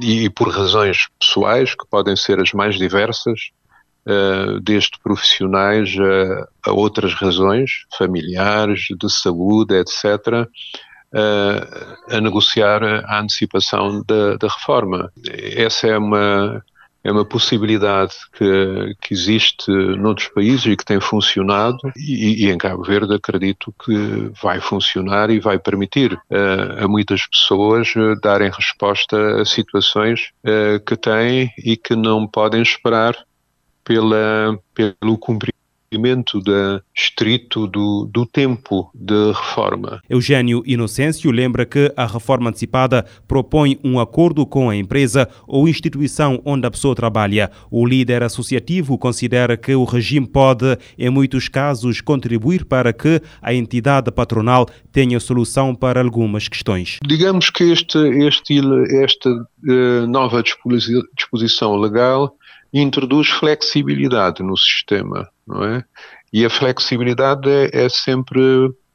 e 0.00 0.28
por 0.30 0.48
razões 0.48 1.06
pessoais, 1.20 1.74
que 1.74 1.86
podem 1.88 2.16
ser 2.16 2.40
as 2.40 2.52
mais 2.52 2.76
diversas, 2.76 3.50
desde 4.62 4.98
profissionais 5.02 5.94
a, 6.66 6.72
outras 6.72 7.14
razões, 7.14 7.84
familiares, 7.96 8.86
de 8.98 9.12
saúde, 9.12 9.76
etc., 9.76 10.48
a 12.10 12.20
negociar 12.20 12.82
a 12.82 13.20
antecipação 13.20 14.02
da, 14.06 14.36
da 14.36 14.48
reforma. 14.48 15.12
Essa 15.56 15.88
é 15.88 15.98
uma 15.98 16.62
é 17.04 17.12
uma 17.12 17.24
possibilidade 17.24 18.14
que, 18.32 18.96
que 19.02 19.12
existe 19.12 19.70
noutros 19.70 20.28
países 20.28 20.64
e 20.64 20.76
que 20.76 20.84
tem 20.84 20.98
funcionado 20.98 21.78
e, 21.94 22.46
e, 22.46 22.50
em 22.50 22.56
Cabo 22.56 22.82
Verde 22.82 23.14
acredito 23.14 23.74
que 23.84 24.30
vai 24.42 24.58
funcionar 24.58 25.28
e 25.28 25.38
vai 25.38 25.58
permitir 25.58 26.14
uh, 26.14 26.82
a 26.82 26.88
muitas 26.88 27.26
pessoas 27.26 27.94
uh, 27.94 28.18
darem 28.22 28.50
resposta 28.50 29.42
a 29.42 29.44
situações 29.44 30.30
uh, 30.44 30.82
que 30.82 30.96
têm 30.96 31.52
e 31.58 31.76
que 31.76 31.94
não 31.94 32.26
podem 32.26 32.62
esperar 32.62 33.14
pela, 33.84 34.58
pelo 34.74 35.18
cumprimento 35.18 35.53
cumprimento 35.94 36.40
da, 36.40 36.82
estrito 36.94 37.66
do, 37.66 38.08
do 38.12 38.26
tempo 38.26 38.90
de 38.94 39.32
reforma. 39.32 40.00
Eugênio 40.10 40.62
Inocêncio 40.66 41.30
lembra 41.30 41.64
que 41.64 41.92
a 41.96 42.06
reforma 42.06 42.50
antecipada 42.50 43.04
propõe 43.28 43.78
um 43.84 44.00
acordo 44.00 44.44
com 44.44 44.68
a 44.68 44.76
empresa 44.76 45.28
ou 45.46 45.68
instituição 45.68 46.42
onde 46.44 46.66
a 46.66 46.70
pessoa 46.70 46.94
trabalha. 46.94 47.50
O 47.70 47.86
líder 47.86 48.22
associativo 48.22 48.98
considera 48.98 49.56
que 49.56 49.74
o 49.74 49.84
regime 49.84 50.26
pode, 50.26 50.76
em 50.98 51.10
muitos 51.10 51.48
casos, 51.48 52.00
contribuir 52.00 52.64
para 52.64 52.92
que 52.92 53.20
a 53.40 53.54
entidade 53.54 54.10
patronal 54.10 54.66
tenha 54.92 55.20
solução 55.20 55.74
para 55.74 56.00
algumas 56.00 56.48
questões. 56.48 56.98
Digamos 57.06 57.50
que 57.50 57.64
este, 57.64 57.98
este, 58.26 58.60
esta 59.02 59.30
uh, 59.30 60.06
nova 60.08 60.42
disposição 60.42 61.76
legal 61.76 62.36
introduz 62.72 63.28
flexibilidade 63.28 64.42
no 64.42 64.56
sistema, 64.56 65.28
não 65.46 65.64
é? 65.64 65.84
E 66.32 66.44
a 66.44 66.50
flexibilidade 66.50 67.48
é, 67.48 67.84
é 67.84 67.88
sempre 67.88 68.40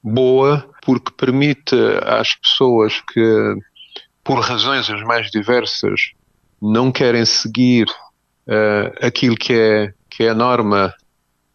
boa 0.03 0.69
porque 0.81 1.11
permite 1.15 1.75
às 2.03 2.35
pessoas 2.35 3.01
que, 3.13 3.55
por 4.23 4.39
razões 4.39 4.89
as 4.89 5.01
mais 5.03 5.29
diversas, 5.29 6.11
não 6.61 6.91
querem 6.91 7.25
seguir 7.25 7.87
uh, 8.47 9.05
aquilo 9.05 9.35
que 9.35 9.53
é, 9.53 9.93
que 10.09 10.23
é 10.23 10.29
a 10.29 10.35
norma, 10.35 10.93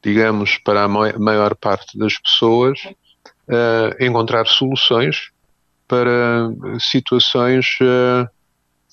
digamos, 0.03 0.59
para 0.59 0.85
a 0.85 0.89
maior 0.89 1.55
parte 1.55 1.99
das 1.99 2.19
pessoas, 2.19 2.79
uh, 3.49 4.05
encontrar 4.05 4.47
soluções 4.47 5.31
para 5.87 6.49
situações 6.79 7.67
uh, 7.81 8.29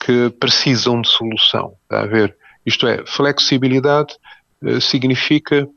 que 0.03 0.29
precisam 0.39 1.01
de 1.01 1.09
solução. 1.09 1.75
Está 1.83 2.01
a 2.01 2.07
ver? 2.07 2.35
Isto 2.65 2.87
é, 2.87 3.03
flexibilidade 3.05 4.13
significa 4.79 5.67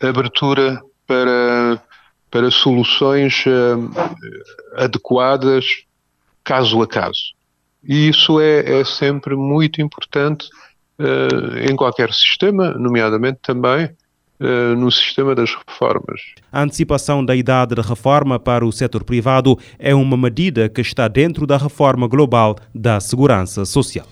abertura 0.00 0.80
para, 1.06 1.82
para 2.30 2.50
soluções 2.50 3.44
uh, 3.46 3.90
adequadas 4.76 5.64
caso 6.44 6.82
a 6.82 6.86
caso. 6.86 7.34
E 7.82 8.08
isso 8.08 8.40
é, 8.40 8.80
é 8.80 8.84
sempre 8.84 9.34
muito 9.36 9.80
importante 9.80 10.48
uh, 10.98 11.58
em 11.70 11.74
qualquer 11.76 12.12
sistema, 12.12 12.70
nomeadamente 12.72 13.38
também 13.42 13.90
no 14.76 14.88
sistema 14.88 15.34
das 15.34 15.50
reformas. 15.52 16.20
A 16.52 16.62
antecipação 16.62 17.24
da 17.24 17.34
idade 17.34 17.74
de 17.74 17.80
reforma 17.80 18.38
para 18.38 18.64
o 18.64 18.70
setor 18.70 19.02
privado 19.02 19.58
é 19.80 19.92
uma 19.92 20.16
medida 20.16 20.68
que 20.68 20.80
está 20.80 21.08
dentro 21.08 21.44
da 21.44 21.56
reforma 21.56 22.06
global 22.06 22.54
da 22.72 23.00
segurança 23.00 23.64
social. 23.64 24.06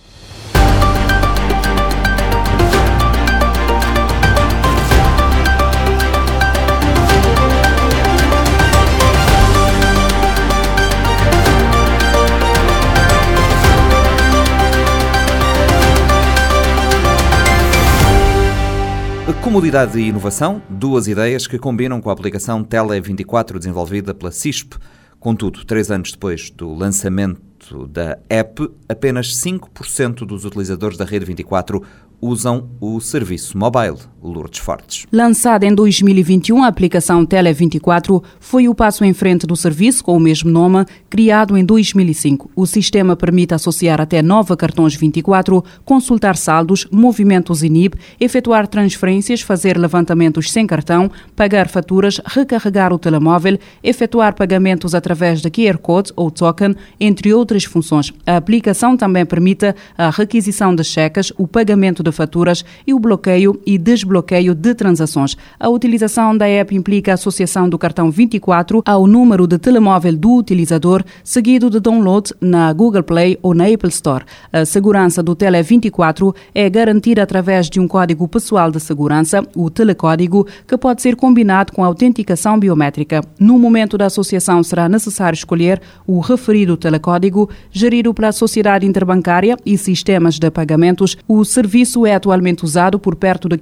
Comodidade 19.47 20.01
e 20.01 20.09
inovação, 20.09 20.61
duas 20.69 21.07
ideias 21.07 21.47
que 21.47 21.57
combinam 21.57 22.01
com 22.01 22.11
a 22.11 22.13
aplicação 22.13 22.65
Tele24 22.65 23.59
desenvolvida 23.59 24.13
pela 24.13 24.33
CISP. 24.33 24.77
Contudo, 25.21 25.65
três 25.65 25.89
anos 25.89 26.11
depois 26.11 26.51
do 26.51 26.75
lançamento 26.75 27.87
da 27.87 28.19
app, 28.29 28.69
apenas 28.89 29.37
5% 29.37 30.27
dos 30.27 30.45
utilizadores 30.45 30.99
da 30.99 31.05
Rede 31.05 31.25
24 31.27 31.81
usam 32.21 32.69
o 32.81 33.01
serviço 33.01 33.57
mobile. 33.57 33.99
Lourdes 34.27 34.61
Fortes. 34.61 35.07
Lançada 35.13 35.65
em 35.65 35.75
2021, 35.75 36.65
a 36.65 36.67
aplicação 36.67 37.25
Tele24 37.25 38.23
foi 38.41 38.69
o 38.69 38.75
passo 38.75 39.05
em 39.05 39.13
frente 39.13 39.47
do 39.47 39.57
serviço 39.57 40.03
com 40.03 40.17
o 40.17 40.21
mesmo 40.21 40.51
nome, 40.51 40.85
criado 41.09 41.57
em 41.57 41.65
2005. 41.65 42.51
O 42.55 42.67
sistema 42.67 43.17
permite 43.17 43.55
associar 43.55 44.01
até 44.01 44.21
nove 44.23 44.57
cartões 44.57 44.95
24, 44.95 45.65
consultar 45.85 46.37
saldos, 46.37 46.87
movimentos 46.91 47.63
INIB, 47.63 47.97
efetuar 48.21 48.67
transferências, 48.67 49.41
fazer 49.41 49.79
levantamentos 49.79 50.51
sem 50.51 50.67
cartão, 50.67 51.11
pagar 51.35 51.69
faturas, 51.69 52.21
recarregar 52.25 52.93
o 52.93 52.99
telemóvel, 52.99 53.59
efetuar 53.83 54.35
pagamentos 54.35 54.95
através 54.95 55.41
de 55.41 55.51
QR 55.51 55.79
Code 55.79 56.13
ou 56.17 56.31
token, 56.31 56.75
entre 56.99 57.33
outras 57.33 57.65
funções. 57.65 58.13
A 58.27 58.37
aplicação 58.37 58.97
também 58.97 59.25
permite 59.25 59.75
a 59.97 60.11
requisição 60.11 60.75
de 60.75 60.83
cheques, 60.83 61.33
o 61.39 61.47
pagamento 61.47 62.03
de 62.03 62.11
faturas 62.11 62.65
e 62.87 62.93
o 62.93 62.99
bloqueio 62.99 63.61
e 63.65 63.79
desbloqueio 63.79 64.16
de 64.55 64.75
transações. 64.75 65.37
A 65.59 65.69
utilização 65.69 66.37
da 66.37 66.49
app 66.49 66.75
implica 66.75 67.13
a 67.13 67.15
associação 67.15 67.69
do 67.69 67.79
cartão 67.79 68.11
24 68.11 68.83
ao 68.85 69.07
número 69.07 69.47
de 69.47 69.59
telemóvel 69.59 70.17
do 70.17 70.35
utilizador, 70.35 71.03
seguido 71.25 71.71
de 71.71 71.81
download 71.81 72.33
na 72.41 72.73
Google 72.73 73.03
Play 73.03 73.39
ou 73.43 73.55
na 73.55 73.67
Apple 73.67 73.89
Store. 73.89 74.25
A 74.53 74.65
segurança 74.65 75.23
do 75.23 75.35
Tele 75.35 75.63
24 75.63 76.35
é 76.55 76.69
garantida 76.69 77.23
através 77.23 77.69
de 77.69 77.81
um 77.81 77.89
código 77.89 78.27
pessoal 78.29 78.71
de 78.71 78.81
segurança, 78.81 79.43
o 79.55 79.71
telecódigo, 79.71 80.47
que 80.67 80.77
pode 80.77 81.03
ser 81.03 81.17
combinado 81.17 81.73
com 81.73 81.83
a 81.83 81.87
autenticação 81.87 82.59
biométrica. 82.59 83.23
No 83.39 83.59
momento 83.59 83.97
da 83.99 84.07
associação 84.07 84.63
será 84.63 84.89
necessário 84.89 85.37
escolher 85.37 85.81
o 86.07 86.21
referido 86.21 86.77
telecódigo, 86.77 87.49
gerido 87.71 88.13
pela 88.13 88.33
Sociedade 88.33 88.87
Interbancária 88.87 89.57
e 89.65 89.77
Sistemas 89.77 90.39
de 90.39 90.51
Pagamentos. 90.51 91.17
O 91.27 91.45
serviço 91.45 92.07
é 92.07 92.15
atualmente 92.15 92.65
usado 92.65 92.99
por 92.99 93.17
perto 93.17 93.49
de 93.49 93.57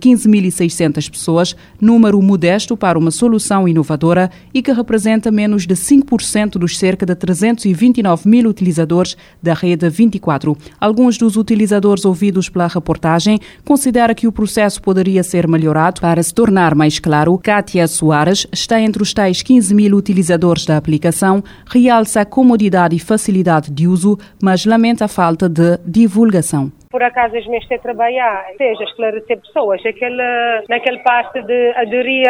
15.600 0.44 1.11
pessoas, 1.11 1.57
número 1.80 2.20
modesto 2.20 2.76
para 2.76 2.98
uma 2.98 3.11
solução 3.11 3.66
inovadora 3.68 4.30
e 4.52 4.62
que 4.62 4.72
representa 4.72 5.30
menos 5.30 5.66
de 5.66 5.74
5% 5.74 6.59
dos 6.59 6.78
cerca 6.78 7.07
de 7.07 7.14
329 7.14 8.28
mil 8.28 8.48
utilizadores 8.48 9.16
da 9.42 9.54
rede 9.54 9.88
24. 9.88 10.57
Alguns 10.80 11.16
dos 11.16 11.37
utilizadores 11.37 12.04
ouvidos 12.04 12.48
pela 12.48 12.66
reportagem 12.66 13.38
consideram 13.64 14.14
que 14.14 14.26
o 14.26 14.33
processo 14.33 14.80
poderia 14.83 15.22
ser 15.22 15.48
melhorado 15.48 16.00
para 16.00 16.22
se 16.22 16.35
tornar 16.35 16.74
mais 16.74 16.98
claro. 16.98 17.38
Kátia 17.38 17.87
Soares 17.87 18.46
está 18.52 18.80
entre 18.80 19.02
os 19.02 19.12
tais 19.12 19.42
15 19.42 19.74
mil 19.74 19.96
utilizadores 19.96 20.66
da 20.66 20.76
aplicação, 20.76 21.42
realça 21.66 22.20
a 22.20 22.24
comodidade 22.24 22.96
e 22.96 22.98
facilidade 22.98 23.70
de 23.70 23.87
uso, 23.87 24.18
mas 24.42 24.64
lamenta 24.64 25.04
a 25.04 25.09
falta 25.09 25.48
de 25.48 25.78
divulgação 25.87 26.72
por 26.94 27.02
acaso 27.02 27.37
as 27.37 27.44
mesmas 27.48 27.72
a 27.72 27.78
trabalhar, 27.83 28.46
seja 28.57 28.85
esclarecer 28.85 29.40
pessoas, 29.40 29.85
aquele, 29.85 30.22
naquele 30.68 31.00
parte 31.00 31.42
de 31.42 31.72
aderir 31.74 32.28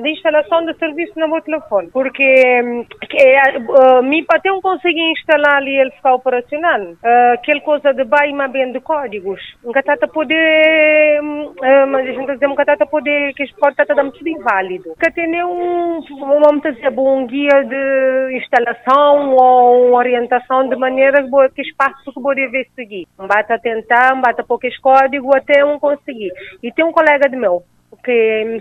de 0.00 0.10
instalação 0.10 0.64
de 0.64 0.78
serviço 0.78 1.18
no 1.18 1.26
meu 1.26 1.40
telefone. 1.42 1.88
Porque 1.92 2.22
é, 2.22 3.58
uh, 3.58 4.02
me 4.04 4.24
até 4.30 4.48
não 4.48 4.60
consegui 4.60 5.10
instalar 5.10 5.56
ali 5.56 5.76
ele 5.76 5.90
ficar 5.90 6.14
operacional. 6.14 6.82
Uh, 6.82 7.34
aquela 7.34 7.60
coisa 7.62 7.92
de 7.92 8.04
baixo 8.04 8.32
bem 8.52 8.70
de 8.70 8.78
códigos. 8.78 9.40
Nunca 9.64 9.80
está 9.80 9.94
a 10.00 10.06
poder, 10.06 11.20
uh, 11.20 11.86
mas 11.88 12.06
a 12.06 12.12
gente 12.12 12.32
dizer, 12.32 12.46
nunca 12.46 12.62
está 12.62 12.76
a 12.78 12.86
poder, 12.86 13.34
que 13.34 13.44
pode 13.58 13.72
estar 13.72 13.92
a 13.92 13.96
dar 13.96 14.04
muito 14.04 14.28
inválido. 14.28 14.94
Que 15.00 15.10
tem 15.10 15.44
um, 15.44 16.00
vamos 16.20 16.62
dizer, 16.62 16.96
um 16.96 17.26
guia 17.26 17.64
de 17.64 18.36
instalação 18.36 19.34
ou 19.34 19.94
orientação 19.94 20.68
de 20.68 20.76
maneira 20.76 21.24
que, 21.24 21.48
que 21.56 21.62
espaço 21.62 22.12
que 22.12 22.22
pode 22.22 22.46
ver 22.46 22.68
seguir. 22.76 23.08
Basta 23.18 23.58
tentar 23.58 23.95
bata 24.20 24.44
poucos 24.44 24.76
código 24.78 25.34
até 25.36 25.64
um 25.64 25.78
conseguir. 25.78 26.32
E 26.62 26.72
tem 26.72 26.84
um 26.84 26.92
colega 26.92 27.28
de 27.28 27.36
meu, 27.36 27.64
que 28.06 28.12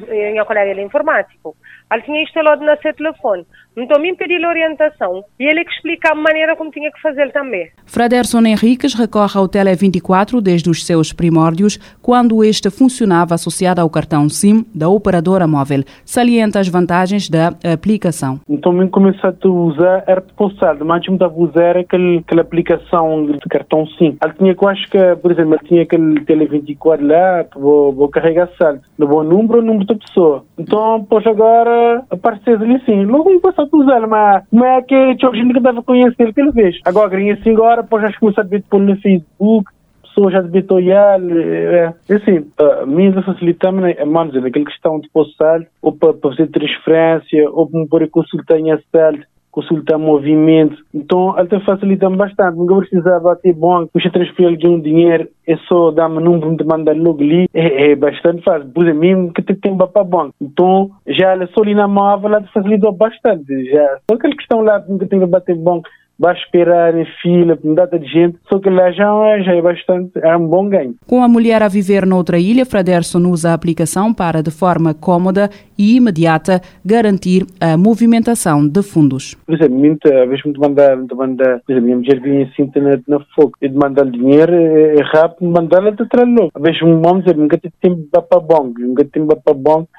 é 0.10 0.34
meu 0.34 0.46
colega 0.46 0.72
ele 0.72 0.82
informático. 0.82 1.56
Ele 1.94 2.02
tinha 2.02 2.24
instalado 2.24 2.66
no 2.66 2.82
seu 2.82 2.94
telefone. 2.94 3.46
Então 3.78 4.02
me 4.02 4.16
pediu 4.16 4.48
orientação 4.48 5.24
e 5.38 5.44
ele 5.44 5.66
que 5.66 5.72
explica 5.72 6.14
a 6.14 6.16
maneira 6.16 6.56
como 6.56 6.72
tinha 6.72 6.90
que 6.92 7.02
fazer 7.02 7.32
também. 7.34 7.70
Fraderson 7.86 8.42
Henriques 8.46 8.94
recorre 8.94 9.38
ao 9.38 9.50
Tele24 9.50 10.42
desde 10.42 10.70
os 10.70 10.86
seus 10.86 11.12
primórdios, 11.12 11.78
quando 12.02 12.42
este 12.44 12.70
funcionava 12.70 13.36
associado 13.36 13.82
ao 13.82 13.90
cartão 13.90 14.30
SIM 14.30 14.66
da 14.74 14.88
operadora 14.88 15.46
móvel. 15.46 15.84
Salienta 16.06 16.60
as 16.60 16.70
vantagens 16.70 17.30
da 17.30 17.50
aplicação. 17.74 18.40
Então 18.48 18.72
me 18.72 18.88
comecei 18.90 19.30
a 19.30 19.48
usar 19.48 20.04
era 20.08 20.22
postado, 20.22 20.86
mas 20.86 21.06
me 21.08 21.18
dava 21.18 21.38
usar 21.38 21.78
aquele, 21.78 22.20
aquela 22.20 22.42
aplicação 22.42 23.26
de 23.26 23.50
cartão 23.50 23.86
SIM. 23.88 24.18
Ele 24.24 24.34
tinha 24.38 24.56
que, 24.56 24.66
acho 24.66 24.90
que, 24.90 25.16
por 25.18 25.32
exemplo, 25.32 25.56
ele 25.56 25.68
tinha 25.68 25.84
aquele 25.84 26.22
Tele24 26.22 27.02
lá, 27.02 27.46
vou, 27.56 27.92
vou 27.92 28.08
carregar 28.08 28.50
saldo. 28.58 28.82
No 28.98 29.08
bom 29.08 29.24
número, 29.38 29.60
o 29.60 29.66
número 29.66 29.86
da 29.86 29.96
pessoa. 29.96 30.44
Então, 30.58 31.06
pois 31.10 31.26
agora 31.28 32.04
apareceu 32.10 32.56
ali 32.56 32.76
assim. 32.76 33.06
Logo 33.06 33.30
me 33.30 33.40
passou 33.40 33.68
a 33.72 33.78
usar, 33.78 34.08
mas 34.08 34.44
como 34.50 34.66
é 34.66 34.82
que 34.82 34.96
a 34.96 35.08
gente 35.14 35.54
que 35.54 35.60
deve 35.60 35.82
conhecer 35.82 36.34
que 36.34 36.42
ele 36.42 36.52
fez. 36.52 36.80
Agora, 36.86 37.10
ganhei 37.10 37.32
assim 37.32 37.52
agora, 37.52 37.84
depois 37.84 38.04
já 38.04 38.20
começou 38.20 38.44
a 38.44 38.48
pôr 38.70 38.80
no 38.80 38.96
Facebook, 38.98 39.70
pessoas 40.16 40.34
já 40.34 40.42
debitam 40.42 40.80
é, 40.80 41.94
é 42.10 42.14
assim, 42.16 42.46
a 42.58 42.86
mim 42.86 43.12
facilita-me, 43.22 43.82
né, 43.82 43.96
é, 43.98 44.06
mano, 44.06 44.32
aquela 44.46 44.66
questão 44.66 45.00
de 45.00 45.10
saldo, 45.38 45.66
ou 45.82 45.92
para, 45.92 46.14
fazer 46.14 46.48
transferência, 46.48 47.50
ou 47.52 47.68
para 47.68 47.80
me 47.82 47.88
pôr 47.88 48.04
a 48.04 48.08
consultar 48.08 48.58
em 48.58 48.70
saldo, 48.92 49.24
consultar 49.56 49.98
movimento. 49.98 50.76
Então, 50.94 51.30
até 51.38 51.58
facilita-me 51.62 52.18
bastante. 52.18 52.58
Nunca 52.58 52.76
precisava 52.76 53.38
ter 53.38 53.54
bom, 53.54 53.88
puxa 53.88 54.12
transferir 54.12 54.58
de 54.58 54.68
um 54.68 54.82
dinheiro, 54.82 55.30
é 55.48 55.56
só 55.70 55.92
dar-me 55.92 56.22
número 56.22 56.58
de 56.58 56.66
mandar 56.66 56.96
logo 56.96 57.24
ali. 57.24 57.48
É, 57.54 57.92
é 57.92 57.96
bastante 57.96 58.44
fácil. 58.44 58.70
Por 58.72 58.94
mesmo 58.94 59.32
que 59.32 59.42
tem 59.42 59.56
tempo 59.56 59.88
para 59.88 60.04
banco. 60.04 60.36
Então, 60.42 60.92
já 61.08 61.34
só 61.48 61.62
ali 61.62 61.74
na 61.74 61.88
móvel, 61.88 62.34
ela 62.34 62.44
facilitou 62.54 62.92
bastante. 62.92 63.72
Já, 63.72 63.98
só 64.10 64.18
aquela 64.18 64.36
questão 64.36 64.62
lá 64.62 64.82
que 64.82 65.06
tem 65.06 65.20
que 65.20 65.26
bater 65.26 65.56
banco 65.56 65.88
vai 66.18 66.34
esperar 66.36 66.98
em 66.98 67.06
fila, 67.22 67.58
com 67.58 67.74
data 67.74 68.00
de 68.00 68.08
gente, 68.08 68.38
só 68.50 68.60
que 68.60 68.70
lá 68.70 68.92
já, 68.92 69.40
já 69.40 69.54
é 69.54 69.62
bastante, 69.62 70.12
é 70.16 70.36
um 70.36 70.48
bom 70.48 70.70
ganho. 70.70 70.96
Com 71.06 71.22
a 71.24 71.28
mulher 71.28 71.62
a 71.62 71.68
viver 71.68 72.06
noutra 72.06 72.40
ilha, 72.40 72.66
Fraderson 72.66 73.20
usa 73.28 73.52
a 73.52 73.54
aplicação 73.54 74.14
para, 74.14 74.42
de 74.42 74.52
forma 74.52 74.94
cómoda 74.94 75.50
e 75.78 75.98
imediata, 75.98 76.62
garantir 76.84 77.46
a 77.60 77.78
movimentação 77.78 78.68
de 78.68 78.82
fundos. 78.82 79.36
Por 79.46 79.56
exemplo, 79.56 79.78
muita 79.78 80.26
vez 80.26 80.44
me 80.44 80.58
mandar, 80.58 80.96
me 80.96 81.08
mandar, 81.14 81.60
por 81.66 81.72
exemplo, 81.72 81.86
minha 81.86 81.98
mulher 81.98 82.20
vinha 82.22 82.46
assim 82.46 82.64
internet 82.64 83.04
na 83.08 83.20
fogo, 83.36 83.54
e 83.62 83.68
de 83.68 83.76
mandar 83.76 84.06
dinheiro, 84.06 84.54
é, 84.54 84.96
é 84.96 85.04
rápido, 85.04 85.50
mandar 85.50 85.78
ela 85.78 85.92
te 85.92 86.06
traz 86.08 86.28
logo. 86.30 86.52
Às 86.56 86.62
vezes 86.62 86.82
um 86.82 87.06
homem 87.06 87.24
nunca 87.36 87.58
tem 87.58 87.72
tempo 87.82 88.08
para 88.12 88.40
banco, 88.40 88.80
nunca 88.80 89.04
tem 89.04 89.26
tempo 89.26 89.42
para 89.44 89.54
banco, 89.54 89.90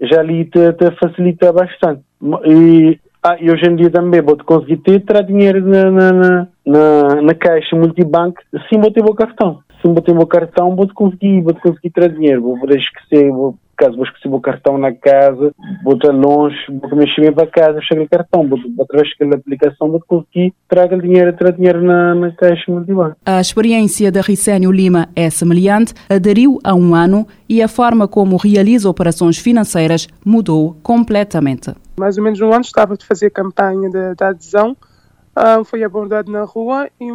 já 0.00 0.20
ali 0.20 0.44
te, 0.44 0.72
te 0.72 0.90
facilita 0.92 1.52
bastante. 1.52 2.02
E 2.46 2.98
ah, 3.26 3.36
e 3.40 3.50
hoje 3.50 3.66
em 3.66 3.76
dia 3.76 3.90
também 3.90 4.22
vou 4.22 4.36
conseguir 4.36 4.76
ter, 4.78 5.00
tirar 5.00 5.22
dinheiro 5.22 5.60
na, 5.66 5.90
na, 5.90 6.12
na, 6.12 6.48
na, 6.64 7.22
na 7.22 7.34
caixa 7.34 7.74
multibanco, 7.74 8.40
sim 8.68 8.80
vou 8.80 8.90
ter 8.90 9.02
o 9.02 9.14
cartão. 9.14 9.58
Se 9.86 9.92
vou 9.92 10.02
ter 10.02 10.18
o 10.18 10.26
cartão, 10.26 10.74
vou 10.74 10.88
conseguir, 10.92 11.42
vou 11.42 11.54
conseguir 11.54 11.90
tirar 11.90 12.08
dinheiro. 12.08 12.42
Vou 12.42 12.58
poder 12.58 12.78
esquecer, 12.78 13.30
vou, 13.30 13.56
caso 13.76 13.94
vou 13.94 14.04
esquecer 14.04 14.28
o 14.28 14.40
cartão 14.40 14.76
na 14.76 14.92
casa, 14.92 15.54
vou 15.84 15.94
estar 15.94 16.10
longe, 16.10 16.56
vou 16.68 16.96
mexer 16.96 17.20
bem 17.20 17.32
para 17.32 17.46
casa, 17.46 17.80
chego 17.82 18.02
o 18.02 18.08
cartão, 18.08 18.48
vou, 18.48 18.58
através 18.80 19.10
daquela 19.10 19.36
aplicação, 19.36 19.88
vou 19.88 20.02
conseguir 20.06 20.52
traga 20.68 20.98
dinheiro, 20.98 21.32
tirar 21.34 21.52
dinheiro 21.52 21.82
na, 21.82 22.14
na 22.16 22.32
caixa 22.32 22.64
multibanco. 22.70 23.16
A 23.24 23.40
experiência 23.40 24.10
da 24.10 24.22
Ricénio 24.22 24.72
Lima 24.72 25.08
é 25.14 25.30
semelhante, 25.30 25.94
aderiu 26.08 26.58
há 26.64 26.74
um 26.74 26.92
ano 26.92 27.24
e 27.48 27.62
a 27.62 27.68
forma 27.68 28.08
como 28.08 28.36
realiza 28.36 28.90
operações 28.90 29.38
financeiras 29.38 30.08
mudou 30.24 30.76
completamente 30.82 31.72
mais 31.98 32.18
ou 32.18 32.24
menos 32.24 32.38
um 32.42 32.52
ano, 32.52 32.60
estava 32.60 32.92
a 32.92 32.96
fazer 33.08 33.30
campanha 33.30 33.88
de, 33.88 34.14
de 34.14 34.22
adesão, 34.22 34.76
uh, 35.36 35.64
foi 35.64 35.84
abordado 35.84 36.32
na 36.32 36.44
rua 36.44 36.88
e 36.98 37.12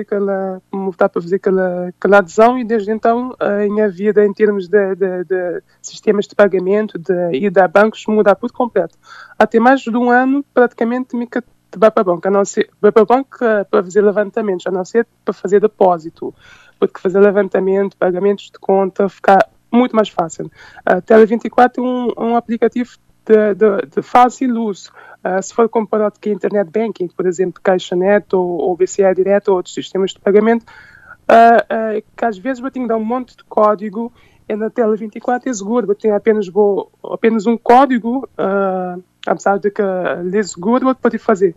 aquela, 0.00 0.62
me 0.72 0.86
optar 0.86 1.08
para 1.08 1.20
fazer 1.20 1.36
aquela, 1.36 1.88
aquela 1.88 2.18
adesão 2.18 2.58
e 2.58 2.64
desde 2.64 2.92
então 2.92 3.34
a 3.38 3.68
minha 3.68 3.88
vida 3.88 4.24
em 4.24 4.32
termos 4.32 4.68
de, 4.68 4.94
de, 4.94 5.24
de 5.24 5.62
sistemas 5.82 6.26
de 6.26 6.34
pagamento 6.34 6.98
de, 6.98 7.32
e 7.32 7.50
de 7.50 7.68
bancos 7.68 8.06
muda 8.06 8.34
por 8.36 8.52
completo. 8.52 8.96
Até 9.38 9.58
mais 9.58 9.80
de 9.80 9.96
um 9.96 10.10
ano 10.10 10.44
praticamente 10.54 11.16
me 11.16 11.28
vai 11.76 11.90
para 11.90 12.00
a 12.02 12.04
a 12.28 12.30
não 12.30 12.44
ser, 12.44 12.70
vai 12.80 12.90
para 12.90 13.02
a 13.02 13.06
banca 13.06 13.66
para 13.70 13.82
fazer 13.82 14.00
levantamentos, 14.00 14.66
a 14.66 14.70
não 14.70 14.84
ser 14.84 15.06
para 15.24 15.34
fazer 15.34 15.60
depósito, 15.60 16.34
porque 16.78 17.00
fazer 17.00 17.20
levantamento, 17.20 17.96
pagamentos 17.96 18.46
de 18.46 18.58
conta, 18.58 19.08
ficar 19.08 19.48
muito 19.72 19.94
mais 19.94 20.08
fácil. 20.08 20.50
A 20.84 21.00
Tele24 21.00 21.78
é 21.78 21.80
um, 21.80 22.30
um 22.30 22.36
aplicativo 22.36 22.90
de, 23.24 23.54
de, 23.54 23.86
de 23.86 24.02
fácil 24.02 24.62
uso. 24.62 24.90
Uh, 25.24 25.42
se 25.42 25.52
for 25.52 25.68
comparado 25.68 26.14
com 26.18 26.30
a 26.30 26.32
Internet 26.32 26.70
Banking, 26.70 27.08
por 27.08 27.26
exemplo, 27.26 27.60
CaixaNet 27.62 28.34
ou, 28.34 28.58
ou 28.58 28.76
BCA 28.76 29.14
Direto 29.14 29.48
ou 29.48 29.56
outros 29.56 29.74
sistemas 29.74 30.12
de 30.12 30.18
pagamento, 30.18 30.62
uh, 30.62 31.98
uh, 31.98 32.02
que 32.16 32.24
às 32.24 32.38
vezes 32.38 32.62
eu 32.62 32.70
tenho 32.70 32.86
que 32.86 32.88
dar 32.88 32.96
um 32.96 33.04
monte 33.04 33.36
de 33.36 33.44
código 33.44 34.10
e 34.48 34.56
na 34.56 34.70
tela 34.70 34.96
24 34.96 35.48
é 35.48 35.52
seguro, 35.52 35.90
eu 35.90 35.94
tenho 35.94 36.14
apenas, 36.16 36.48
vou, 36.48 36.90
apenas 37.04 37.46
um 37.46 37.56
código, 37.56 38.28
apesar 39.24 39.58
de 39.60 39.70
que 39.70 39.80
é 39.80 40.42
seguro, 40.42 40.88
eu 40.88 40.94
pode 40.96 41.18
fazer 41.18 41.54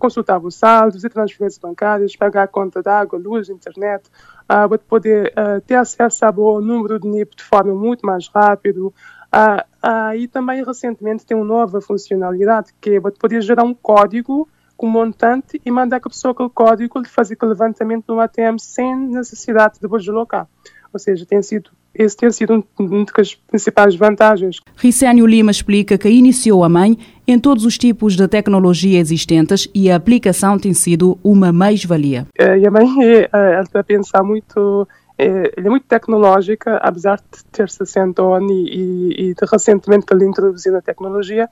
consultar 0.00 0.38
o 0.38 0.50
saldo, 0.50 0.94
fazer 0.94 1.10
transferências 1.10 1.58
bancárias, 1.58 2.16
pagar 2.16 2.42
a 2.42 2.48
conta 2.48 2.82
de 2.82 2.88
água, 2.88 3.20
luz, 3.20 3.48
internet, 3.48 4.02
uh, 4.50 4.78
poder 4.80 5.32
ter 5.64 5.76
acesso 5.76 6.24
a 6.24 6.32
bom 6.32 6.60
número 6.60 6.98
de 6.98 7.06
NIP 7.06 7.36
de 7.36 7.44
forma 7.44 7.72
muito 7.72 8.04
mais 8.04 8.26
rápido. 8.26 8.92
Uh, 9.34 10.14
e 10.16 10.28
também 10.28 10.62
recentemente 10.62 11.24
tem 11.24 11.36
uma 11.36 11.46
nova 11.46 11.80
funcionalidade 11.80 12.72
que 12.80 12.90
é 12.90 13.00
poder 13.00 13.40
gerar 13.40 13.64
um 13.64 13.72
código 13.72 14.46
com 14.76 14.86
montante 14.86 15.60
e 15.64 15.70
mandar 15.70 15.96
a 15.96 16.00
pessoa 16.00 16.32
aquele 16.32 16.50
código 16.50 17.02
de 17.02 17.08
fazer 17.08 17.34
aquele 17.34 17.52
levantamento 17.52 18.04
no 18.08 18.20
ATM 18.20 18.58
sem 18.58 18.94
necessidade 18.94 19.78
de 19.80 19.88
deslocar. 19.88 20.46
Ou 20.92 20.98
seja, 21.00 21.24
tem 21.24 21.42
sido 21.42 21.70
esse 21.94 22.16
tem 22.16 22.30
sido 22.30 22.64
uma 22.78 23.04
das 23.16 23.34
principais 23.34 23.94
vantagens. 23.94 24.60
Ricénio 24.76 25.26
Lima 25.26 25.50
explica 25.50 25.98
que 25.98 26.08
iniciou 26.08 26.64
a 26.64 26.68
mãe 26.68 26.98
em 27.26 27.38
todos 27.38 27.64
os 27.64 27.76
tipos 27.76 28.16
de 28.16 28.26
tecnologia 28.26 28.98
existentes 28.98 29.68
e 29.74 29.90
a 29.90 29.96
aplicação 29.96 30.58
tem 30.58 30.72
sido 30.72 31.18
uma 31.22 31.52
mais-valia. 31.52 32.26
Eh, 32.38 32.60
e 32.60 32.66
a 32.66 32.70
mãe 32.70 32.86
é, 33.30 33.60
está 33.60 33.80
a 33.80 33.84
pensar 33.84 34.22
muito 34.22 34.88
é, 35.18 35.52
é 35.56 35.68
muito 35.68 35.86
tecnológica, 35.86 36.76
apesar 36.76 37.16
de 37.16 37.44
ter 37.50 37.68
60 37.68 38.22
anos 38.22 38.50
e, 38.50 39.30
e, 39.30 39.34
de 39.34 39.46
recentemente 39.50 40.06
ele 40.10 40.24
introduziu 40.24 40.76
a 40.76 40.82
tecnologia, 40.82 41.48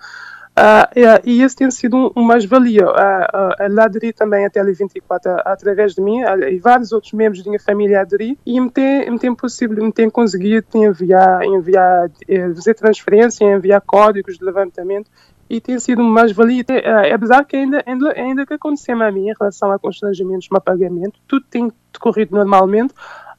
Uh, 0.51 1.23
e 1.25 1.43
esse 1.43 1.57
tem 1.57 1.71
sido 1.71 1.97
um, 1.97 2.11
um 2.17 2.23
mais-valia. 2.23 2.85
Uh, 2.87 2.91
uh, 2.91 4.13
também 4.13 4.45
a 4.45 4.51
Tele24 4.51 5.43
através 5.45 5.95
de 5.95 6.03
mim, 6.03 6.21
e 6.51 6.59
vários 6.59 6.93
outros 6.93 7.13
membros 7.13 7.43
da 7.43 7.51
minha 7.51 7.61
família 7.61 8.01
aderi, 8.01 8.39
e 8.45 8.61
me 8.61 8.71
tem, 8.71 9.11
me 9.11 9.19
tem 9.19 9.35
possível, 9.35 9.83
me 9.83 9.93
tem 9.93 10.11
conseguido 10.11 10.67
enviar, 10.75 11.45
enviar, 11.45 12.11
eh, 12.29 12.49
fazer 12.55 12.75
transferência, 12.75 13.45
enviar 13.45 13.81
códigos 13.81 14.39
de 14.39 14.45
levantamento, 14.45 15.11
e 15.49 15.61
tem 15.61 15.79
sido 15.79 16.03
uma 16.03 16.11
mais-valia. 16.11 16.63
Uh, 16.69 17.15
apesar 17.15 17.45
que 17.45 17.57
ainda, 17.57 17.83
ainda, 17.87 18.13
ainda 18.13 18.47
que 18.47 18.55
aconteceu 18.55 19.01
a 19.01 19.11
mim 19.11 19.29
em 19.29 19.35
relação 19.39 19.71
a 19.71 19.79
constrangimentos 19.79 20.49
no 20.51 20.61
pagamento, 20.61 21.19
tudo 21.27 21.47
tem 21.49 21.73
decorrido 21.93 22.37
normalmente, 22.37 22.93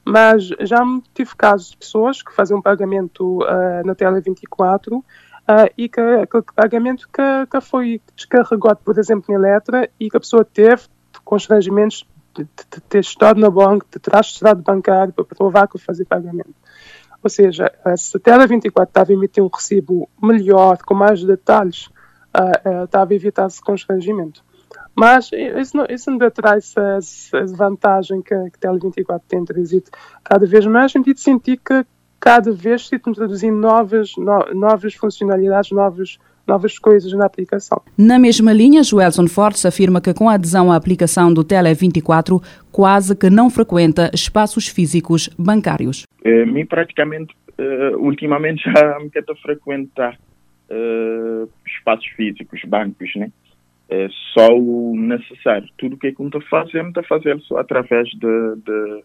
mas 0.04 0.48
já 0.60 0.82
tive 1.14 1.34
casos 1.36 1.70
de 1.70 1.76
pessoas 1.76 2.22
que 2.22 2.32
fazem 2.32 2.56
um 2.56 2.62
pagamento 2.62 3.42
uh, 3.42 3.86
na 3.86 3.94
tela 3.94 4.20
24 4.20 5.04
Uh, 5.42 5.66
e 5.76 5.88
que 5.88 6.00
aquele 6.00 6.44
pagamento 6.54 7.08
que, 7.12 7.46
que 7.50 7.60
foi 7.60 8.00
descarregado, 8.14 8.78
por 8.84 8.96
exemplo, 8.96 9.34
na 9.34 9.40
letra 9.40 9.90
e 9.98 10.08
que 10.08 10.16
a 10.16 10.20
pessoa 10.20 10.44
teve 10.44 10.82
constrangimentos 11.24 12.06
de, 12.32 12.44
de, 12.44 12.80
ter 12.88 13.00
estado 13.00 13.40
no 13.40 13.50
banco, 13.50 13.84
de 13.90 13.98
ter 13.98 14.20
estado 14.20 14.62
bancário 14.62 15.12
para 15.12 15.24
provar 15.24 15.66
que 15.66 15.78
fazer 15.78 16.04
pagamento. 16.04 16.54
Ou 17.22 17.28
seja, 17.28 17.72
se 17.96 18.16
a 18.16 18.20
Tela 18.20 18.46
24 18.46 18.88
estava 18.88 19.10
a 19.10 19.14
emitir 19.14 19.42
um 19.42 19.48
recibo 19.48 20.08
melhor, 20.22 20.78
com 20.84 20.94
mais 20.94 21.24
detalhes, 21.24 21.86
uh, 21.86 22.80
uh, 22.80 22.84
estava 22.84 23.12
a 23.12 23.14
evitar 23.14 23.46
esse 23.46 23.60
constrangimento. 23.60 24.44
Mas 24.94 25.30
isso, 25.32 25.76
não, 25.76 25.86
isso 25.88 26.10
ainda 26.10 26.30
traz 26.30 26.74
essa 26.76 27.46
vantagem 27.46 28.20
que, 28.20 28.34
que 28.34 28.66
a 28.66 28.72
Tele 28.72 28.78
24 28.78 29.26
tem 29.26 29.44
trazido 29.44 29.90
cada 30.22 30.46
vez 30.46 30.66
mais, 30.66 30.84
no 30.84 31.00
sentido 31.00 31.14
de 31.16 31.22
sentir 31.22 31.56
que 31.56 31.84
cada 32.20 32.52
vez 32.52 32.86
se 32.86 32.94
introduzindo 32.94 33.56
novas, 33.56 34.12
no, 34.16 34.54
novas 34.54 34.94
funcionalidades, 34.94 35.72
novas, 35.72 36.18
novas 36.46 36.78
coisas 36.78 37.12
na 37.14 37.26
aplicação. 37.26 37.82
Na 37.98 38.16
mesma 38.16 38.52
linha, 38.52 38.82
Joelson 38.84 39.26
Fortes 39.26 39.66
afirma 39.66 40.00
que 40.00 40.14
com 40.14 40.28
a 40.28 40.34
adesão 40.34 40.70
à 40.70 40.76
aplicação 40.76 41.34
do 41.34 41.44
Tele24, 41.44 42.40
quase 42.70 43.16
que 43.16 43.28
não 43.28 43.50
frequenta 43.50 44.08
espaços 44.14 44.68
físicos 44.68 45.28
bancários. 45.36 46.04
Uh, 46.24 46.46
mim 46.46 46.64
praticamente, 46.64 47.34
uh, 47.58 47.98
ultimamente 47.98 48.62
já 48.70 49.00
me 49.00 49.10
quero 49.10 49.34
frequentar 49.42 50.16
uh, 50.70 51.48
espaços 51.66 52.06
físicos, 52.16 52.60
bancos, 52.66 53.10
né? 53.16 53.32
É 53.94 54.08
só 54.32 54.48
o 54.56 54.96
necessário. 54.96 55.68
Tudo 55.76 55.96
o 55.96 55.98
que 55.98 56.06
eu 56.06 56.26
estou 56.26 56.40
fazendo, 56.48 56.88
estou 56.88 57.04
fazendo 57.04 57.42
só 57.42 57.58
através 57.58 58.08
de, 58.08 58.56
de 58.64 59.04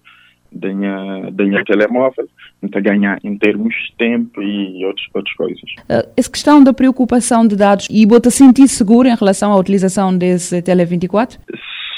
ganha, 0.50 1.30
ganha 1.32 1.65
telemóvel, 1.65 2.26
então 2.63 2.82
ganhar 2.82 3.19
em 3.21 3.38
termos 3.38 3.73
de 3.73 3.95
tempo 3.97 4.41
e 4.41 4.86
outras, 4.86 5.06
outras 5.13 5.36
coisas. 5.36 5.62
Uh, 5.89 6.10
essa 6.15 6.32
questão 6.32 6.63
da 6.63 6.73
preocupação 6.73 7.45
de 7.45 7.58
dados, 7.58 7.89
e 7.91 8.06
você 8.06 8.32
sentir 8.32 8.69
seguro 8.69 9.10
em 9.10 9.15
relação 9.15 9.52
à 9.52 9.58
utilização 9.58 10.17
desse 10.17 10.62
Tele24? 10.62 11.38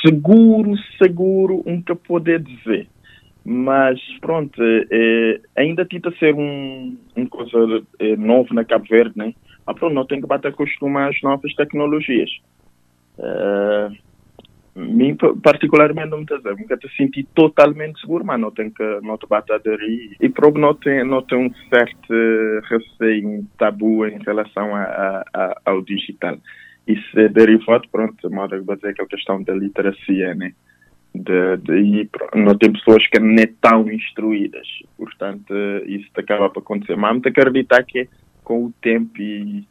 Seguro, 0.04 0.74
seguro, 0.98 1.62
nunca 1.68 1.96
poder 1.96 2.42
dizer. 2.42 2.88
Mas 3.46 4.00
pronto, 4.20 4.60
é, 4.64 5.42
ainda 5.56 5.86
tenta 5.86 6.12
ser 6.18 6.34
um, 6.34 6.98
um 7.16 7.26
coisa 7.28 7.84
é, 8.00 8.16
novo 8.16 8.52
na 8.52 8.66
Cabo 8.66 8.86
Verde, 8.90 9.14
né? 9.16 9.34
Mas 9.66 9.78
pronto, 9.78 9.94
não 9.94 10.06
tem 10.06 10.20
que 10.20 10.28
bater 10.28 10.48
acostumar 10.48 11.10
às 11.10 11.22
novas 11.22 11.54
tecnologias. 11.54 12.30
Uh, 13.20 13.92
mim 14.80 15.16
particularmente 15.44 16.10
não 16.10 16.20
me 16.20 16.26
dizer, 16.26 16.56
nunca 16.56 16.78
te 16.78 16.88
senti 16.96 17.24
totalmente 17.36 18.00
seguro, 18.00 18.24
mas 18.24 18.40
não 18.40 18.52
tenho 18.52 18.72
que 18.72 19.00
não 19.02 19.18
te 19.18 19.28
bater 19.28 19.56
aderir 19.56 20.16
e 20.20 20.30
provo 20.30 20.58
não 20.58 20.74
tem 20.74 21.04
não 21.04 21.22
tem 21.22 21.38
um 21.38 21.54
certo 21.70 22.14
receio, 22.70 23.28
um 23.28 23.46
tabu 23.58 24.06
em 24.06 24.20
relação 24.20 24.74
a, 24.76 25.24
a, 25.34 25.62
ao 25.66 25.82
digital. 25.82 26.38
Isso 26.88 27.20
é 27.20 27.28
derivado, 27.28 27.88
pronto, 27.92 28.32
modo 28.32 28.64
que 28.64 28.76
dizer 28.76 28.90
aquela 28.90 29.08
questão 29.08 29.44
da 29.44 29.54
literacia, 29.54 30.34
né? 30.34 30.54
De, 31.14 31.58
de, 31.58 32.10
não 32.36 32.56
tem 32.58 32.72
pessoas 32.72 33.06
que 33.08 33.20
não 33.20 33.36
estão 33.36 33.92
instruídas, 33.92 34.68
portanto 34.96 35.54
isso 35.88 36.08
acaba 36.16 36.50
por 36.50 36.62
acontecer. 36.62 36.96
Mas 36.96 37.20
me 37.20 37.22
acreditar 37.26 37.84
que 37.84 38.08
com 38.44 38.66
o 38.66 38.74
tempo 38.82 39.20
e 39.22 39.68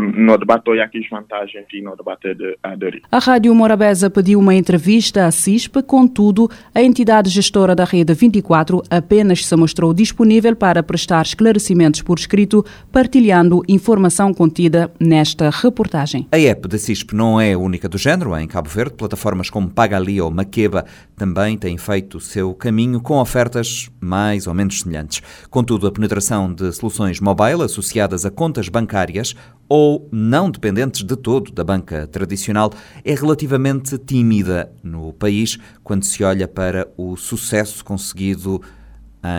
no 0.00 0.36
debate 0.38 0.70
há 0.80 0.84
aqui 0.84 1.06
vantagens 1.10 1.66
e 1.72 1.80
no 1.80 1.96
debate 1.96 2.34
de 2.34 2.56
aderir. 2.62 3.02
A 3.10 3.18
Rádio 3.18 3.54
Morabeza 3.54 4.10
pediu 4.10 4.38
uma 4.38 4.54
entrevista 4.54 5.26
à 5.26 5.30
CISP, 5.30 5.82
contudo, 5.82 6.50
a 6.74 6.82
entidade 6.82 7.30
gestora 7.30 7.74
da 7.74 7.84
Rede 7.84 8.14
24 8.14 8.82
apenas 8.90 9.44
se 9.44 9.56
mostrou 9.56 9.92
disponível 9.92 10.56
para 10.56 10.82
prestar 10.82 11.24
esclarecimentos 11.24 12.02
por 12.02 12.18
escrito, 12.18 12.64
partilhando 12.92 13.62
informação 13.68 14.32
contida 14.32 14.92
nesta 14.98 15.50
reportagem. 15.50 16.26
A 16.32 16.38
app 16.38 16.68
da 16.68 16.78
CISP 16.78 17.14
não 17.14 17.40
é 17.40 17.52
a 17.52 17.58
única 17.58 17.88
do 17.88 17.98
género 17.98 18.36
em 18.36 18.46
Cabo 18.46 18.68
Verde. 18.68 18.94
Plataformas 18.94 19.50
como 19.50 19.70
Pagali 19.70 20.20
ou 20.20 20.30
Maqueba 20.30 20.84
também 21.16 21.56
têm 21.56 21.78
feito 21.78 22.18
o 22.18 22.20
seu 22.20 22.54
caminho 22.54 23.00
com 23.00 23.20
ofertas 23.20 23.88
mais 24.00 24.46
ou 24.46 24.54
menos 24.54 24.80
semelhantes. 24.80 25.22
Contudo, 25.50 25.86
a 25.86 25.92
penetração 25.92 26.52
de 26.52 26.72
soluções 26.72 27.20
mobile 27.20 27.62
associadas 27.62 28.24
a 28.24 28.30
contas 28.30 28.68
bancárias 28.68 29.34
ou 29.68 30.08
não 30.12 30.50
dependentes 30.50 31.02
de 31.02 31.16
todo 31.16 31.50
da 31.52 31.64
banca 31.64 32.06
tradicional, 32.06 32.70
é 33.04 33.14
relativamente 33.14 33.96
tímida 33.98 34.70
no 34.82 35.12
país 35.12 35.58
quando 35.82 36.04
se 36.04 36.22
olha 36.22 36.46
para 36.46 36.86
o 36.96 37.16
sucesso 37.16 37.84
conseguido 37.84 38.60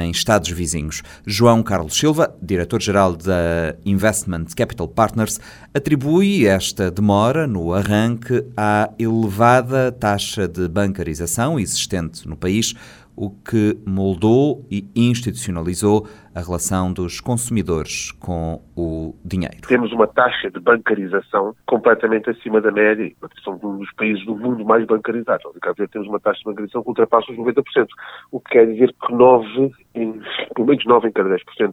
em 0.04 0.10
Estados 0.10 0.50
vizinhos. 0.50 1.04
João 1.26 1.62
Carlos 1.62 1.96
Silva, 1.96 2.36
diretor-geral 2.42 3.16
da 3.16 3.76
Investment 3.86 4.46
Capital 4.56 4.88
Partners, 4.88 5.40
atribui 5.74 6.48
esta 6.48 6.90
demora 6.90 7.46
no 7.46 7.74
arranque 7.74 8.44
à 8.58 8.90
elevada 8.98 9.92
taxa 9.92 10.48
de 10.48 10.68
bancarização 10.68 11.60
existente 11.60 12.28
no 12.28 12.36
país, 12.36 12.74
o 13.16 13.30
que 13.30 13.78
moldou 13.86 14.66
e 14.70 14.88
institucionalizou 14.96 16.08
a 16.34 16.42
relação 16.42 16.92
dos 16.92 17.22
consumidores 17.22 18.12
com 18.12 18.62
o 18.76 19.16
dinheiro. 19.24 19.62
Temos 19.68 19.92
uma 19.94 20.06
taxa 20.06 20.52
de 20.52 20.60
bancarização 20.60 21.56
completamente 21.66 22.30
acima 22.30 22.60
da 22.60 22.72
média. 22.72 23.10
Somos 23.44 23.64
um 23.64 23.78
dos 23.78 23.92
países 23.94 24.26
do 24.26 24.36
mundo 24.36 24.66
mais 24.66 24.86
bancarizados. 24.86 25.46
Caso, 25.62 25.88
temos 25.88 26.08
uma 26.08 26.20
taxa 26.20 26.40
de 26.40 26.46
bancarização 26.46 26.84
que 26.84 26.90
ultrapassa 26.90 27.32
os 27.32 27.38
90%, 27.38 27.88
o 28.32 28.40
que 28.40 28.52
quer 28.52 28.68
dizer 28.68 28.94
que 29.06 29.14
9, 29.14 29.72
em, 29.96 30.22
pelo 30.54 30.68
menos 30.68 30.86
9 30.86 31.08
em 31.08 31.12
cada 31.12 31.30
10%, 31.30 31.72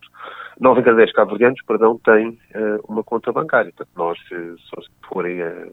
9 0.60 0.80
em 0.80 0.84
cada 0.84 0.96
10 0.96 1.12
cabo-verdianos, 1.12 1.60
perdão, 1.66 1.98
têm 2.04 2.28
uh, 2.28 2.84
uma 2.88 3.02
conta 3.02 3.32
bancária. 3.32 3.72
Portanto, 3.76 3.96
nós, 3.96 4.18
se, 4.28 4.34
se 4.34 4.90
forem 5.08 5.42
uh, 5.42 5.72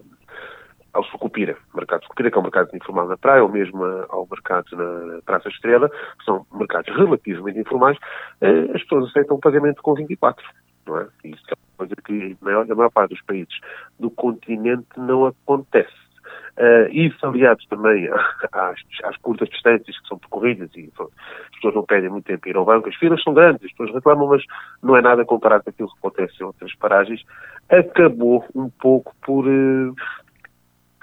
ao 1.00 1.06
Sucupira, 1.06 1.58
mercado 1.74 2.04
Sucupira, 2.04 2.30
que 2.30 2.38
é 2.38 2.40
um 2.40 2.44
mercado 2.44 2.76
informal 2.76 3.08
na 3.08 3.18
praia, 3.18 3.42
ou 3.42 3.50
mesmo 3.50 3.84
ao 4.10 4.28
mercado 4.30 4.76
na 4.76 5.22
Praça 5.22 5.48
Estrela, 5.48 5.90
que 5.90 6.26
são 6.26 6.46
mercados 6.54 6.94
relativamente 6.96 7.60
informais, 7.60 7.98
eh, 8.42 8.72
as 8.76 8.82
pessoas 8.84 9.10
aceitam 9.10 9.38
o 9.38 9.40
pagamento 9.40 9.82
com 9.82 9.94
24. 9.94 10.46
Não 10.86 10.98
é? 10.98 11.08
Isso 11.24 11.44
é 11.50 11.54
uma 11.54 11.78
coisa 11.78 11.96
que 12.04 12.38
na 12.42 12.76
maior, 12.76 12.92
parte 12.92 13.12
dos 13.12 13.22
países 13.24 13.54
do 13.98 14.10
continente 14.10 14.88
não 14.98 15.26
acontece. 15.26 16.10
Uh, 16.58 16.92
isso 16.92 17.26
aliado 17.26 17.62
também 17.70 18.10
às, 18.52 18.80
às, 19.06 19.18
curtas 19.18 19.48
distâncias 19.50 19.98
que 19.98 20.08
são 20.08 20.18
percorridas 20.20 20.70
e 20.76 20.92
as 21.00 21.56
pessoas 21.56 21.74
não 21.74 21.86
pedem 21.86 22.10
muito 22.10 22.26
tempo 22.26 22.50
ir 22.50 22.56
ao 22.58 22.66
banco, 22.66 22.90
as 22.90 22.96
filas 22.96 23.24
são 23.24 23.34
grandes, 23.34 23.64
as 23.64 23.72
pessoas 23.72 23.94
reclamam, 23.96 24.28
mas 24.28 24.44
não 24.84 24.96
é 24.98 25.02
nada 25.02 25.24
comparado 25.24 25.64
com 25.64 25.70
aquilo 25.70 25.90
que 25.90 25.98
acontece 26.00 26.34
em 26.42 26.46
outras 26.46 26.76
paragens, 26.76 27.24
acabou 27.70 28.46
um 28.54 28.70
pouco 28.70 29.16
por 29.22 29.48
uh, 29.48 29.96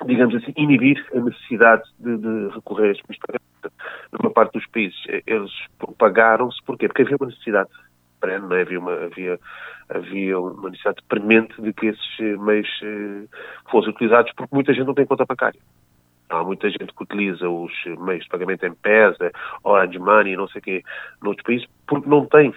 digamos 0.04 0.34
assim, 0.34 0.52
inibir 0.56 1.04
a 1.14 1.20
necessidade 1.20 1.82
de, 1.98 2.16
de 2.18 2.48
recorrer 2.54 2.88
a 2.88 2.92
estes 2.92 3.18
pagamentos. 3.18 3.46
Numa 4.12 4.30
parte 4.30 4.52
dos 4.52 4.66
países, 4.66 4.98
eh, 5.08 5.22
eles 5.26 5.50
propagaram-se, 5.78 6.62
porquê? 6.64 6.86
Porque 6.86 7.02
havia 7.02 7.16
uma 7.18 7.26
necessidade 7.28 7.70
perene, 8.20 8.54
é? 8.54 8.60
havia, 8.62 8.78
uma, 8.78 8.92
havia, 8.92 9.40
havia 9.88 10.38
uma 10.38 10.70
necessidade 10.70 11.02
premente 11.08 11.60
de 11.60 11.72
que 11.72 11.86
esses 11.86 12.38
meios 12.38 12.68
eh, 12.82 13.24
fossem 13.70 13.90
utilizados, 13.90 14.32
porque 14.36 14.54
muita 14.54 14.72
gente 14.72 14.86
não 14.86 14.94
tem 14.94 15.06
conta 15.06 15.24
bancária. 15.24 15.60
Há 16.28 16.42
muita 16.42 16.68
gente 16.68 16.86
que 16.86 17.02
utiliza 17.02 17.48
os 17.48 17.72
meios 18.00 18.24
de 18.24 18.30
pagamento 18.30 18.66
em 18.66 18.74
PESA, 18.74 19.30
Orange 19.62 19.98
Money, 19.98 20.36
não 20.36 20.48
sei 20.48 20.60
o 20.60 20.62
quê, 20.62 20.82
noutros 21.22 21.44
países, 21.44 21.68
porque 21.86 22.08
não 22.08 22.26
tem 22.26 22.52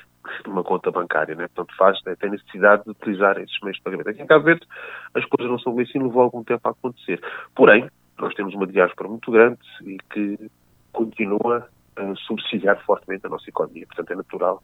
uma 0.48 0.64
conta 0.64 0.92
bancária, 0.92 1.36
né? 1.36 1.48
portanto 1.48 1.76
faz, 1.78 2.00
né? 2.06 2.16
tem 2.16 2.32
necessidade 2.32 2.84
de 2.84 2.92
utilizar 2.92 3.38
esses 3.38 3.60
meios 3.62 3.78
de 3.78 3.84
pagamento. 3.84 4.10
Aqui 4.10 4.22
em 4.22 4.28
Cabo 4.28 4.46
Verde 4.46 4.66
as 5.14 5.26
coisas 5.26 5.52
não 5.52 5.60
são 5.60 5.74
bem 5.74 5.86
assim, 5.86 6.00
levou 6.00 6.22
algum 6.22 6.44
tempo 6.44 6.68
a 6.68 6.72
acontecer. 6.72 7.22
Porém, 7.56 7.90
nós 8.18 8.34
temos 8.34 8.54
uma 8.54 8.68
diáspora 8.68 9.10
muito 9.10 9.32
grande 9.32 9.60
e 9.84 9.98
que 10.12 10.52
continua 10.92 11.68
a 11.96 12.16
subsidiar 12.16 12.82
fortemente 12.86 13.26
a 13.26 13.30
nossa 13.30 13.50
economia. 13.50 13.86
Portanto, 13.86 14.12
é 14.12 14.16
natural 14.16 14.64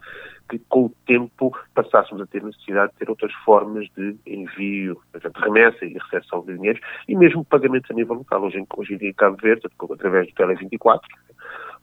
que 0.50 0.60
com 0.70 0.86
o 0.86 0.92
tempo 1.06 1.58
passássemos 1.74 2.22
a 2.22 2.26
ter 2.26 2.44
necessidade 2.44 2.94
de 2.94 3.00
ter 3.00 3.10
outras 3.10 3.34
formas 3.44 3.88
de 3.96 4.16
envio, 4.26 5.02
portanto, 5.12 5.38
remessa 5.38 5.86
e 5.86 5.94
recepção 5.94 6.46
de 6.46 6.56
dinheiro 6.56 6.80
e 7.08 7.16
mesmo 7.16 7.44
pagamentos 7.44 7.92
a 7.92 7.94
nível 7.94 8.16
local. 8.16 8.44
Hoje, 8.44 8.64
hoje 8.78 8.94
em 8.94 8.98
dia 8.98 9.10
em 9.10 9.14
Cabo 9.14 9.38
Verde, 9.42 9.68
através 9.92 10.28
do 10.28 10.34
Tele24, 10.34 11.02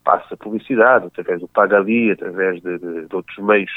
passa 0.03 0.37
publicidade, 0.37 1.07
através 1.07 1.39
do 1.39 1.47
Pagali, 1.47 2.11
através 2.11 2.61
de, 2.61 2.77
de, 2.77 3.07
de 3.07 3.15
outros 3.15 3.37
meios 3.37 3.71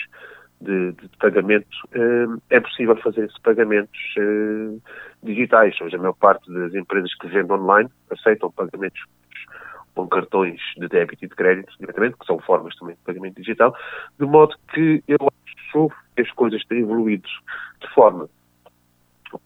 de, 0.60 0.92
de, 0.92 1.08
pagamento, 1.18 1.68
eh, 1.92 2.26
é 2.50 2.60
possível 2.60 2.96
fazer 2.96 3.26
esses 3.26 3.38
pagamentos 3.38 3.98
eh, 4.18 4.78
digitais. 5.22 5.78
Hoje 5.80 5.96
a 5.96 5.98
maior 5.98 6.14
parte 6.14 6.50
das 6.52 6.74
empresas 6.74 7.14
que 7.14 7.28
vendem 7.28 7.52
online 7.52 7.90
aceitam 8.10 8.50
pagamentos 8.50 9.02
com 9.94 10.06
cartões 10.08 10.60
de 10.76 10.88
débito 10.88 11.24
e 11.24 11.28
de 11.28 11.34
crédito 11.34 11.72
diretamente, 11.78 12.16
que 12.18 12.26
são 12.26 12.38
formas 12.40 12.74
também 12.76 12.94
de 12.94 13.02
pagamento 13.02 13.36
digital, 13.36 13.74
de 14.18 14.26
modo 14.26 14.54
que 14.72 15.02
eu 15.08 15.16
acho 15.20 15.90
que 16.14 16.22
as 16.22 16.30
coisas 16.32 16.64
têm 16.66 16.80
evoluído 16.80 17.28
de 17.80 17.88
forma 17.94 18.28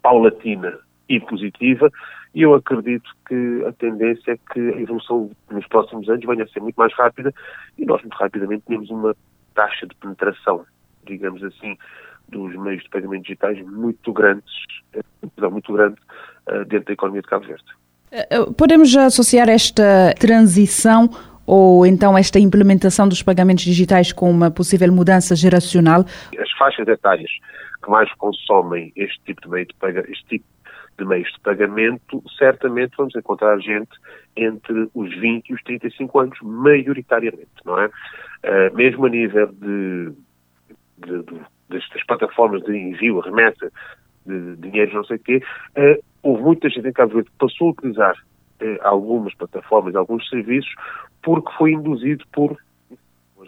paulatina 0.02 0.78
e 1.08 1.20
positiva, 1.20 1.90
e 2.34 2.42
eu 2.42 2.54
acredito 2.54 3.10
que 3.26 3.64
a 3.66 3.72
tendência 3.72 4.32
é 4.32 4.38
que 4.52 4.60
a 4.60 4.80
evolução 4.80 5.30
nos 5.50 5.66
próximos 5.66 6.08
anos 6.08 6.24
venha 6.24 6.44
a 6.44 6.48
ser 6.48 6.60
muito 6.60 6.76
mais 6.76 6.92
rápida 6.94 7.32
e 7.76 7.84
nós 7.84 8.00
muito 8.02 8.14
rapidamente 8.14 8.62
temos 8.66 8.88
uma 8.90 9.16
taxa 9.54 9.86
de 9.86 9.94
penetração, 9.96 10.64
digamos 11.04 11.42
assim, 11.42 11.76
dos 12.28 12.54
meios 12.56 12.82
de 12.84 12.88
pagamento 12.88 13.22
digitais 13.22 13.60
muito 13.66 14.12
grandes, 14.12 14.52
eh, 14.94 15.48
muito 15.50 15.72
grande 15.72 15.96
uh, 16.48 16.64
dentro 16.66 16.86
da 16.86 16.92
economia 16.92 17.22
de 17.22 17.28
Cabo 17.28 17.46
Verde. 17.46 17.64
Eh, 18.12 18.26
podemos 18.56 18.96
associar 18.96 19.48
esta 19.48 20.14
transição 20.18 21.10
ou 21.44 21.84
então 21.84 22.16
esta 22.16 22.38
implementação 22.38 23.08
dos 23.08 23.22
pagamentos 23.24 23.64
digitais 23.64 24.12
com 24.12 24.30
uma 24.30 24.52
possível 24.52 24.92
mudança 24.92 25.34
geracional? 25.34 26.04
As 26.38 26.50
faixas 26.52 26.86
etárias 26.86 27.30
que 27.82 27.90
mais 27.90 28.12
consomem 28.14 28.92
este 28.94 29.18
tipo 29.24 29.40
de 29.42 29.48
meio 29.48 29.66
de 29.66 29.74
pagamento, 29.74 30.12
este 30.12 30.24
tipo 30.26 30.44
de 31.00 31.06
meios 31.06 31.32
de 31.32 31.40
pagamento, 31.40 32.22
certamente 32.38 32.94
vamos 32.96 33.16
encontrar 33.16 33.58
gente 33.58 33.90
entre 34.36 34.88
os 34.94 35.10
20 35.18 35.48
e 35.48 35.54
os 35.54 35.62
35 35.62 36.20
anos, 36.20 36.38
maioritariamente, 36.42 37.48
não 37.64 37.78
é? 37.78 37.86
Uh, 37.86 38.76
mesmo 38.76 39.06
a 39.06 39.08
nível 39.08 39.46
de, 39.46 40.12
de, 40.98 41.22
de, 41.22 41.40
destas 41.68 42.04
plataformas 42.06 42.62
de 42.62 42.76
envio, 42.76 43.20
remessa 43.20 43.72
de 44.26 44.56
dinheiro, 44.56 44.94
não 44.94 45.04
sei 45.04 45.16
o 45.16 45.20
quê, 45.20 45.42
uh, 45.76 46.04
houve 46.22 46.42
muita 46.42 46.68
gente 46.68 46.86
em 46.86 46.92
Cabo 46.92 47.14
Verde 47.14 47.30
que 47.30 47.38
passou 47.38 47.68
a 47.68 47.70
utilizar 47.72 48.14
uh, 48.14 48.78
algumas 48.82 49.34
plataformas, 49.34 49.94
alguns 49.94 50.28
serviços, 50.28 50.74
porque 51.22 51.50
foi 51.56 51.72
induzido 51.72 52.24
por 52.32 52.56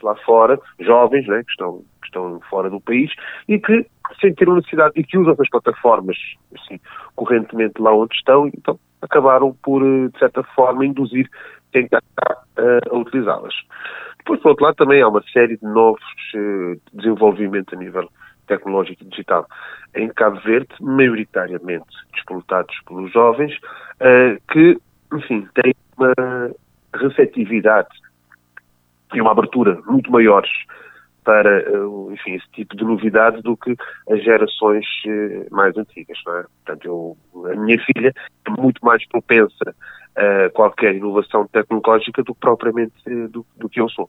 lá 0.02 0.16
fora, 0.16 0.58
jovens, 0.80 1.26
né, 1.28 1.44
que 1.44 1.50
estão, 1.50 1.84
que 2.00 2.06
estão 2.06 2.40
fora 2.50 2.68
do 2.68 2.80
país, 2.80 3.12
e 3.46 3.58
que 3.58 3.86
sentiram 4.20 4.56
necessidade 4.56 4.92
e 4.96 5.04
que 5.04 5.18
usam 5.18 5.36
as 5.38 5.48
plataformas 5.48 6.16
assim, 6.54 6.80
correntemente 7.14 7.80
lá 7.80 7.94
onde 7.94 8.14
estão, 8.14 8.46
então 8.48 8.78
acabaram 9.00 9.54
por, 9.62 9.82
eh, 9.82 10.08
de 10.08 10.18
certa 10.18 10.42
forma, 10.54 10.86
induzir 10.86 11.28
quem 11.72 11.84
está 11.84 11.98
uh, 11.98 12.94
a 12.94 12.98
utilizá-las. 12.98 13.54
Depois, 14.18 14.40
por 14.40 14.50
outro 14.50 14.64
lado, 14.64 14.76
também 14.76 15.02
há 15.02 15.08
uma 15.08 15.22
série 15.32 15.56
de 15.56 15.64
novos 15.64 16.02
uh, 16.34 16.80
desenvolvimentos 16.92 17.74
a 17.74 17.76
nível 17.76 18.08
tecnológico 18.46 19.02
e 19.02 19.06
digital 19.06 19.46
em 19.94 20.08
Cabo 20.08 20.38
Verde, 20.40 20.68
maioritariamente 20.80 21.86
disputados 22.14 22.74
pelos 22.86 23.12
jovens, 23.12 23.52
uh, 23.56 24.40
que, 24.52 24.78
enfim, 25.12 25.48
têm 25.54 25.74
uma 25.96 26.14
receptividade 26.94 27.88
e 29.14 29.20
uma 29.20 29.32
abertura 29.32 29.80
muito 29.86 30.10
maiores 30.10 30.50
para, 31.24 31.60
eh, 31.60 32.12
enfim, 32.12 32.34
esse 32.34 32.50
tipo 32.52 32.76
de 32.76 32.84
novidade 32.84 33.42
do 33.42 33.56
que 33.56 33.76
as 34.10 34.22
gerações 34.22 34.84
eh, 35.06 35.46
mais 35.50 35.76
antigas, 35.76 36.18
não 36.26 36.36
é? 36.38 36.42
Portanto, 36.42 36.84
eu, 36.84 37.16
a 37.50 37.56
minha 37.56 37.78
filha 37.84 38.12
é 38.46 38.50
muito 38.50 38.84
mais 38.84 39.06
propensa 39.08 39.74
a 40.16 40.50
qualquer 40.50 40.94
inovação 40.94 41.46
tecnológica 41.46 42.22
do 42.22 42.34
que 42.34 42.40
propriamente 42.40 42.94
eh, 43.06 43.28
do, 43.28 43.46
do 43.56 43.68
que 43.68 43.80
eu 43.80 43.88
sou. 43.88 44.08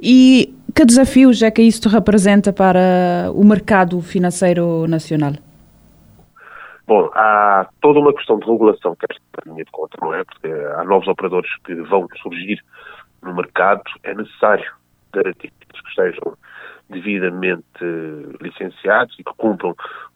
E 0.00 0.54
que 0.74 0.84
desafios 0.84 1.42
é 1.42 1.50
que 1.50 1.62
isto 1.62 1.88
representa 1.88 2.52
para 2.52 3.30
o 3.32 3.44
mercado 3.44 4.00
financeiro 4.00 4.86
nacional? 4.86 5.32
Bom, 6.86 7.10
há 7.14 7.68
toda 7.80 7.98
uma 7.98 8.14
questão 8.14 8.38
de 8.38 8.46
regulação 8.46 8.94
que 8.94 9.06
é 9.06 9.08
para 9.32 9.52
minha 9.52 9.64
de 9.64 9.70
conta, 9.70 9.96
não 10.00 10.14
é? 10.14 10.22
Porque 10.22 10.46
há 10.46 10.84
novos 10.84 11.08
operadores 11.08 11.50
que 11.64 11.74
vão 11.74 12.06
surgir 12.22 12.60
no 13.22 13.34
mercado, 13.34 13.82
é 14.04 14.14
necessário 14.14 14.70
garantir 15.16 15.52
que 15.58 15.88
estejam 15.88 16.36
devidamente 16.88 17.62
licenciados 18.40 19.14
e 19.18 19.24
que 19.24 19.32
cumpram 19.36 19.74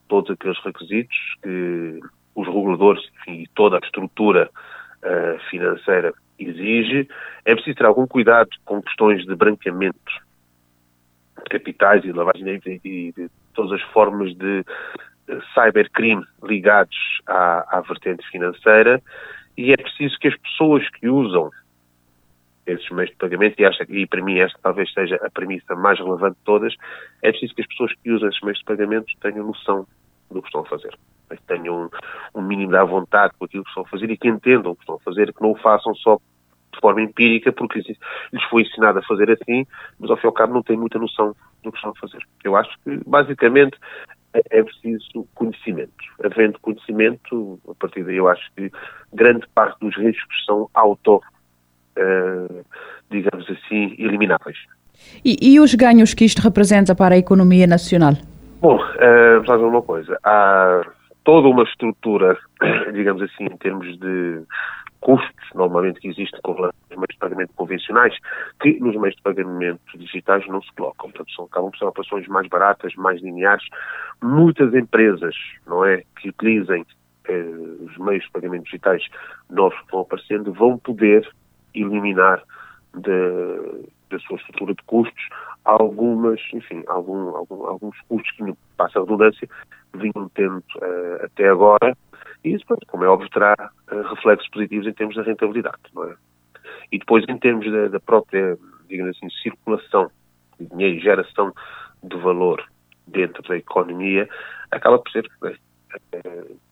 todos 0.08 0.30
aqueles 0.30 0.58
requisitos 0.64 1.16
que 1.42 2.00
os 2.34 2.46
reguladores 2.46 3.02
enfim, 3.20 3.42
e 3.42 3.48
toda 3.54 3.76
a 3.76 3.80
estrutura 3.80 4.50
uh, 5.02 5.50
financeira 5.50 6.12
exige. 6.38 7.08
É 7.44 7.54
preciso 7.54 7.76
ter 7.76 7.86
algum 7.86 8.06
cuidado 8.06 8.50
com 8.64 8.82
questões 8.82 9.24
de 9.24 9.34
branqueamento 9.34 9.98
de 11.38 11.44
capitais 11.50 12.04
e 12.04 12.08
de 12.08 12.12
lavagem 12.12 12.44
de, 12.44 12.78
de, 12.78 13.12
de 13.12 13.30
todas 13.54 13.72
as 13.72 13.82
formas 13.92 14.34
de 14.36 14.64
cybercrime 15.54 16.24
ligados 16.42 16.96
à, 17.26 17.78
à 17.78 17.80
vertente 17.80 18.26
financeira 18.30 19.02
e 19.56 19.72
é 19.72 19.76
preciso 19.76 20.18
que 20.18 20.28
as 20.28 20.36
pessoas 20.36 20.88
que 20.90 21.08
usam 21.08 21.50
esses 22.72 22.90
meios 22.90 23.10
de 23.10 23.16
pagamento, 23.16 23.58
e, 23.58 23.64
acho, 23.64 23.82
e 23.88 24.06
para 24.06 24.22
mim 24.22 24.38
esta 24.38 24.58
talvez 24.62 24.92
seja 24.92 25.16
a 25.22 25.30
premissa 25.30 25.74
mais 25.74 25.98
relevante 25.98 26.36
de 26.38 26.44
todas, 26.44 26.74
é 27.22 27.30
preciso 27.30 27.54
que 27.54 27.62
as 27.62 27.68
pessoas 27.68 27.92
que 27.94 28.10
usam 28.10 28.28
esses 28.28 28.40
meios 28.42 28.58
de 28.58 28.64
pagamento 28.64 29.06
tenham 29.20 29.46
noção 29.46 29.86
do 30.30 30.40
que 30.40 30.48
estão 30.48 30.62
a 30.62 30.66
fazer. 30.66 30.96
Que 31.28 31.42
tenham 31.42 31.84
um, 32.34 32.40
um 32.40 32.42
mínimo 32.42 32.72
da 32.72 32.84
vontade 32.84 33.34
com 33.38 33.44
aquilo 33.44 33.64
que 33.64 33.70
estão 33.70 33.84
a 33.84 33.88
fazer 33.88 34.10
e 34.10 34.16
que 34.16 34.28
entendam 34.28 34.72
o 34.72 34.74
que 34.74 34.82
estão 34.82 34.96
a 34.96 35.00
fazer, 35.00 35.32
que 35.32 35.42
não 35.42 35.52
o 35.52 35.58
façam 35.58 35.94
só 35.94 36.18
de 36.72 36.80
forma 36.80 37.02
empírica, 37.02 37.52
porque 37.52 37.80
lhes 37.80 38.44
foi 38.48 38.62
ensinado 38.62 38.98
a 39.00 39.02
fazer 39.02 39.30
assim, 39.30 39.66
mas 39.98 40.10
ao 40.10 40.16
fim 40.16 40.26
e 40.26 40.28
ao 40.28 40.32
cabo 40.32 40.54
não 40.54 40.62
têm 40.62 40.76
muita 40.76 40.98
noção 40.98 41.34
do 41.62 41.70
que 41.70 41.78
estão 41.78 41.90
a 41.90 42.00
fazer. 42.00 42.22
Eu 42.44 42.56
acho 42.56 42.70
que, 42.84 43.00
basicamente, 43.06 43.76
é, 44.32 44.58
é 44.58 44.62
preciso 44.62 45.26
conhecimento. 45.34 45.92
Havendo 46.22 46.60
conhecimento, 46.60 47.60
a 47.68 47.74
partir 47.74 48.04
daí 48.04 48.16
eu 48.16 48.28
acho 48.28 48.50
que 48.56 48.70
grande 49.12 49.46
parte 49.54 49.78
dos 49.80 49.96
riscos 49.96 50.44
são 50.44 50.70
auto 50.74 51.20
uh, 51.98 52.64
digamos 53.10 53.48
assim, 53.50 53.94
elimináveis. 53.98 54.58
E, 55.24 55.36
e, 55.40 55.60
os 55.60 55.74
ganhos 55.74 56.14
que 56.14 56.24
isto 56.24 56.40
representa 56.40 56.94
para 56.94 57.14
a 57.14 57.18
economia 57.18 57.66
nacional? 57.66 58.14
Bom, 58.60 58.76
uh, 58.76 59.42
vamos 59.46 59.68
uma 59.68 59.82
coisa. 59.82 60.18
Há 60.22 60.82
toda 61.24 61.48
uma 61.48 61.62
estrutura, 61.62 62.36
digamos 62.92 63.22
assim, 63.22 63.44
em 63.44 63.56
termos 63.56 63.98
de 63.98 64.42
custos, 65.00 65.48
normalmente, 65.54 66.00
que 66.00 66.08
existem 66.08 66.38
com 66.42 66.52
relação 66.52 66.78
aos 66.90 66.98
meios 66.98 67.12
de 67.12 67.18
pagamento 67.18 67.52
convencionais, 67.56 68.14
que 68.60 68.78
nos 68.80 68.94
meios 68.96 69.16
de 69.16 69.22
pagamento 69.22 69.80
digitais 69.96 70.46
não 70.46 70.62
se 70.62 70.70
colocam. 70.74 71.10
Portanto, 71.10 71.32
são, 71.34 71.46
acabam 71.46 71.70
por 71.70 71.78
ser 71.78 71.84
operações 71.86 72.28
mais 72.28 72.46
baratas, 72.48 72.94
mais 72.96 73.20
lineares. 73.22 73.64
Muitas 74.22 74.74
empresas, 74.74 75.34
não 75.66 75.84
é, 75.84 76.02
que 76.20 76.28
utilizem 76.28 76.84
eh, 77.28 77.44
os 77.80 77.96
meios 77.98 78.24
de 78.24 78.30
pagamento 78.30 78.64
digitais 78.64 79.02
novos 79.48 79.78
que 79.80 79.92
vão 79.92 80.02
aparecendo, 80.02 80.52
vão 80.52 80.78
poder 80.78 81.26
eliminar 81.74 82.42
da 82.94 84.18
sua 84.18 84.36
estrutura 84.36 84.74
de 84.74 84.82
custos 84.84 85.28
algumas, 85.64 86.40
enfim, 86.52 86.82
algum, 86.86 87.36
algum, 87.36 87.66
alguns 87.66 87.96
custos 88.08 88.30
que, 88.32 88.54
passa 88.76 88.98
a 88.98 89.02
redundância, 89.02 89.48
vinham 89.94 90.28
tendo 90.34 90.58
uh, 90.58 91.24
até 91.24 91.48
agora, 91.48 91.96
e 92.44 92.54
isso, 92.54 92.64
como 92.88 93.04
é 93.04 93.08
óbvio, 93.08 93.28
terá 93.30 93.54
uh, 93.92 94.02
reflexos 94.14 94.48
positivos 94.50 94.86
em 94.86 94.92
termos 94.92 95.16
da 95.16 95.22
rentabilidade, 95.22 95.78
não 95.94 96.04
é? 96.04 96.14
E 96.90 96.98
depois, 96.98 97.24
em 97.28 97.38
termos 97.38 97.70
da, 97.70 97.88
da 97.88 98.00
própria, 98.00 98.58
digamos 98.88 99.16
assim, 99.16 99.28
circulação 99.42 100.10
de 100.58 100.66
dinheiro 100.66 100.96
e 100.96 101.00
geração 101.00 101.52
de 102.02 102.16
valor 102.16 102.64
dentro 103.06 103.42
da 103.42 103.56
economia, 103.56 104.28
acaba 104.70 104.98
por 104.98 105.10
ser 105.10 105.28
é, 106.12 106.20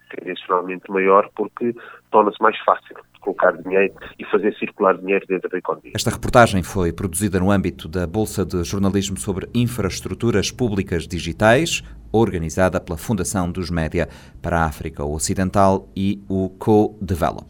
tendencionalmente 0.09 0.91
maior 0.91 1.29
porque 1.35 1.75
torna-se 2.11 2.41
mais 2.43 2.59
fácil 2.65 2.97
colocar 3.21 3.53
dinheiro 3.53 3.95
e 4.19 4.25
fazer 4.27 4.55
circular 4.57 4.97
dinheiro 4.97 5.27
dentro 5.27 5.49
da 5.49 5.59
economia. 5.59 5.93
Esta 5.95 6.11
reportagem 6.11 6.63
foi 6.63 6.93
produzida 6.93 7.39
no 7.39 7.51
âmbito 7.51 7.89
da 7.89 8.07
Bolsa 8.07 8.45
de 8.45 8.63
Jornalismo 8.65 9.19
sobre 9.19 9.49
Infraestruturas 9.55 10.51
Públicas 10.51 11.07
Digitais, 11.07 11.83
organizada 12.13 12.81
pela 12.81 12.97
Fundação 12.97 13.51
dos 13.51 13.71
Média 13.71 14.09
para 14.41 14.61
a 14.61 14.65
África 14.65 15.05
Ocidental 15.05 15.89
e 15.95 16.23
o 16.29 16.49
Co-Develop. 16.59 17.47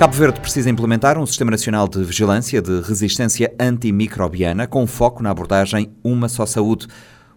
Cabo 0.00 0.14
Verde 0.14 0.40
precisa 0.40 0.70
implementar 0.70 1.18
um 1.18 1.26
Sistema 1.26 1.50
Nacional 1.50 1.86
de 1.86 2.02
Vigilância 2.02 2.62
de 2.62 2.80
Resistência 2.80 3.54
Antimicrobiana 3.60 4.66
com 4.66 4.86
foco 4.86 5.22
na 5.22 5.28
abordagem 5.30 5.92
Uma 6.02 6.26
Só 6.26 6.46
Saúde. 6.46 6.86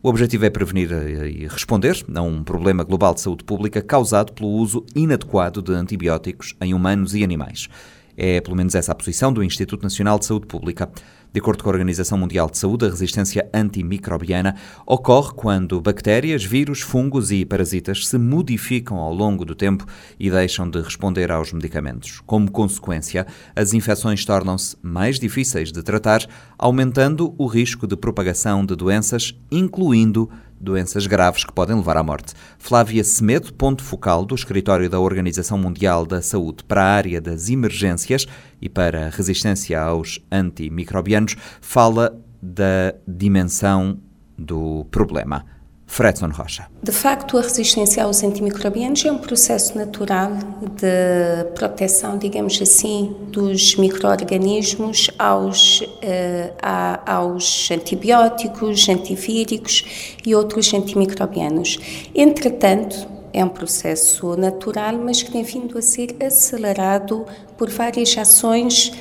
O 0.01 0.07
objetivo 0.07 0.45
é 0.45 0.49
prevenir 0.49 0.89
e 0.93 1.45
responder 1.45 2.01
a 2.15 2.21
um 2.21 2.41
problema 2.41 2.85
global 2.85 3.13
de 3.13 3.19
saúde 3.19 3.43
pública 3.43 3.81
causado 3.81 4.31
pelo 4.31 4.47
uso 4.47 4.85
inadequado 4.95 5.61
de 5.61 5.73
antibióticos 5.73 6.55
em 6.61 6.73
humanos 6.73 7.13
e 7.13 7.21
animais. 7.21 7.67
É 8.15 8.39
pelo 8.41 8.55
menos 8.55 8.75
essa 8.75 8.91
a 8.91 8.95
posição 8.95 9.33
do 9.33 9.43
Instituto 9.43 9.83
Nacional 9.83 10.19
de 10.19 10.25
Saúde 10.25 10.45
Pública. 10.45 10.89
De 11.33 11.39
acordo 11.39 11.63
com 11.63 11.69
a 11.71 11.73
Organização 11.73 12.15
Mundial 12.15 12.47
de 12.47 12.59
Saúde, 12.59 12.85
a 12.85 12.89
resistência 12.89 13.49
antimicrobiana 13.51 14.55
ocorre 14.85 15.33
quando 15.35 15.81
bactérias, 15.81 16.45
vírus, 16.45 16.81
fungos 16.81 17.31
e 17.31 17.43
parasitas 17.43 18.07
se 18.07 18.19
modificam 18.19 18.99
ao 18.99 19.11
longo 19.11 19.43
do 19.43 19.55
tempo 19.55 19.83
e 20.19 20.29
deixam 20.29 20.69
de 20.69 20.79
responder 20.79 21.31
aos 21.31 21.51
medicamentos. 21.51 22.21
Como 22.27 22.51
consequência, 22.51 23.25
as 23.55 23.73
infecções 23.73 24.23
tornam-se 24.23 24.77
mais 24.83 25.19
difíceis 25.19 25.71
de 25.71 25.81
tratar, 25.81 26.23
aumentando 26.55 27.33
o 27.35 27.47
risco 27.47 27.87
de 27.87 27.97
propagação 27.97 28.63
de 28.63 28.75
doenças, 28.75 29.35
incluindo 29.51 30.29
doenças 30.63 31.05
graves 31.05 31.43
que 31.43 31.51
podem 31.51 31.75
levar 31.75 31.97
à 31.97 32.03
morte. 32.03 32.33
Flávia 32.57 33.03
Semedo, 33.03 33.53
ponto 33.53 33.83
focal 33.83 34.25
do 34.25 34.33
escritório 34.33 34.89
da 34.89 34.99
Organização 34.99 35.57
Mundial 35.57 36.05
da 36.05 36.21
Saúde 36.21 36.63
para 36.63 36.81
a 36.81 36.93
área 36.95 37.19
das 37.19 37.49
emergências 37.49 38.25
e 38.61 38.69
para 38.69 39.07
a 39.07 39.09
resistência 39.09 39.79
aos 39.79 40.19
antimicrobianos, 40.31 41.35
fala 41.59 42.17
da 42.41 42.95
dimensão 43.05 43.99
do 44.37 44.85
problema. 44.89 45.45
Fredson 45.93 46.29
Rocha. 46.29 46.67
De 46.81 46.91
facto, 46.91 47.37
a 47.37 47.41
resistência 47.41 48.03
aos 48.03 48.23
antimicrobianos 48.23 49.05
é 49.05 49.11
um 49.11 49.19
processo 49.19 49.77
natural 49.77 50.31
de 50.75 51.51
proteção, 51.53 52.17
digamos 52.17 52.59
assim, 52.59 53.15
dos 53.27 53.75
micro-organismos 53.75 55.11
aos, 55.19 55.81
uh, 55.81 57.05
aos 57.05 57.69
antibióticos, 57.69 58.89
antivíricos 58.89 60.15
e 60.25 60.33
outros 60.33 60.73
antimicrobianos. 60.73 61.77
Entretanto, 62.15 63.07
é 63.31 63.45
um 63.45 63.49
processo 63.49 64.35
natural, 64.35 64.97
mas 64.97 65.21
que 65.21 65.31
tem 65.31 65.43
vindo 65.43 65.77
a 65.77 65.81
ser 65.83 66.15
acelerado 66.19 67.23
por 67.55 67.69
várias 67.69 68.17
ações 68.17 68.91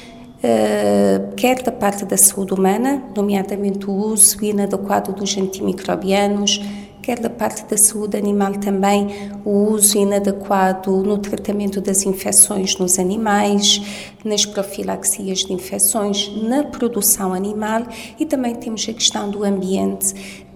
Uh, 0.42 1.32
quer 1.36 1.62
da 1.62 1.70
parte 1.70 2.04
da 2.04 2.16
saúde 2.16 2.52
humana, 2.52 3.00
nomeadamente 3.14 3.88
o 3.88 3.92
uso 3.92 4.44
inadequado 4.44 5.12
dos 5.12 5.38
antimicrobianos, 5.38 6.60
quer 7.02 7.18
da 7.18 7.28
parte 7.28 7.64
da 7.64 7.76
saúde 7.76 8.16
animal 8.16 8.52
também, 8.52 9.08
o 9.44 9.70
uso 9.72 9.98
inadequado 9.98 11.02
no 11.02 11.18
tratamento 11.18 11.80
das 11.80 12.06
infecções 12.06 12.78
nos 12.78 12.98
animais, 12.98 13.82
nas 14.24 14.46
profilaxias 14.46 15.40
de 15.40 15.52
infecções, 15.52 16.30
na 16.42 16.62
produção 16.62 17.34
animal 17.34 17.82
e 18.18 18.24
também 18.24 18.54
temos 18.54 18.88
a 18.88 18.92
questão 18.92 19.28
do 19.28 19.42
ambiente 19.42 20.14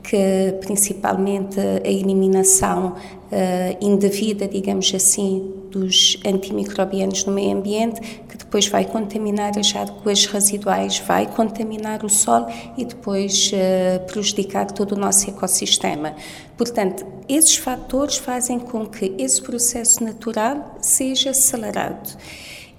que 0.09 0.55
principalmente 0.61 1.59
a 1.59 1.89
eliminação 1.89 2.91
uh, 2.93 3.77
indevida, 3.81 4.47
digamos 4.47 4.93
assim, 4.95 5.53
dos 5.71 6.21
antimicrobianos 6.25 7.25
no 7.25 7.33
meio 7.33 7.57
ambiente, 7.57 8.01
que 8.29 8.36
depois 8.47 8.69
vai 8.69 8.85
contaminar 8.85 9.59
as 9.59 9.75
águas 9.75 10.25
residuais, 10.27 10.99
vai 11.01 11.27
contaminar 11.27 12.05
o 12.05 12.09
solo 12.09 12.47
e 12.77 12.85
depois 12.85 13.51
uh, 13.53 14.07
prejudicar 14.07 14.71
todo 14.71 14.93
o 14.93 14.97
nosso 14.97 15.29
ecossistema. 15.29 16.15
Portanto, 16.57 17.05
esses 17.29 17.57
fatores 17.57 18.17
fazem 18.17 18.61
com 18.61 18.87
que 18.87 19.15
esse 19.19 19.43
processo 19.43 20.03
natural 20.03 20.77
seja 20.81 21.31
acelerado. 21.31 22.17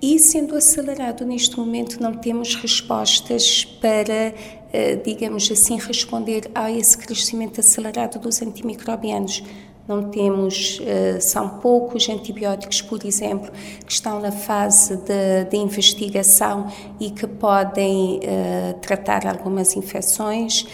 E 0.02 0.18
sendo 0.20 0.56
acelerado 0.56 1.26
neste 1.26 1.58
momento, 1.58 2.02
não 2.02 2.14
temos 2.14 2.56
respostas 2.56 3.66
para, 3.66 4.34
eh, 4.72 4.96
digamos 5.04 5.52
assim, 5.52 5.78
responder 5.80 6.50
a 6.54 6.72
esse 6.72 6.96
crescimento 6.96 7.60
acelerado 7.60 8.20
dos 8.20 8.40
antimicrobianos. 8.40 9.44
Não 9.88 10.04
temos, 10.10 10.82
eh, 10.86 11.18
são 11.22 11.60
poucos 11.60 12.10
antibióticos, 12.10 12.82
por 12.82 13.06
exemplo, 13.06 13.50
que 13.86 13.92
estão 13.92 14.20
na 14.20 14.34
fase 14.34 14.98
de, 14.98 15.46
de 15.50 15.56
investigação 15.56 16.68
e 17.00 17.10
que 17.10 17.26
podem 17.26 18.18
uh, 18.18 18.74
tratar 18.82 19.26
algumas 19.26 19.78
infecções. 19.78 20.68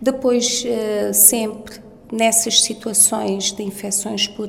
Depois, 0.00 0.64
uh, 0.64 1.12
sempre 1.12 1.80
nessas 2.12 2.62
situações 2.62 3.52
de 3.52 3.62
infecções 3.62 4.26
por 4.26 4.48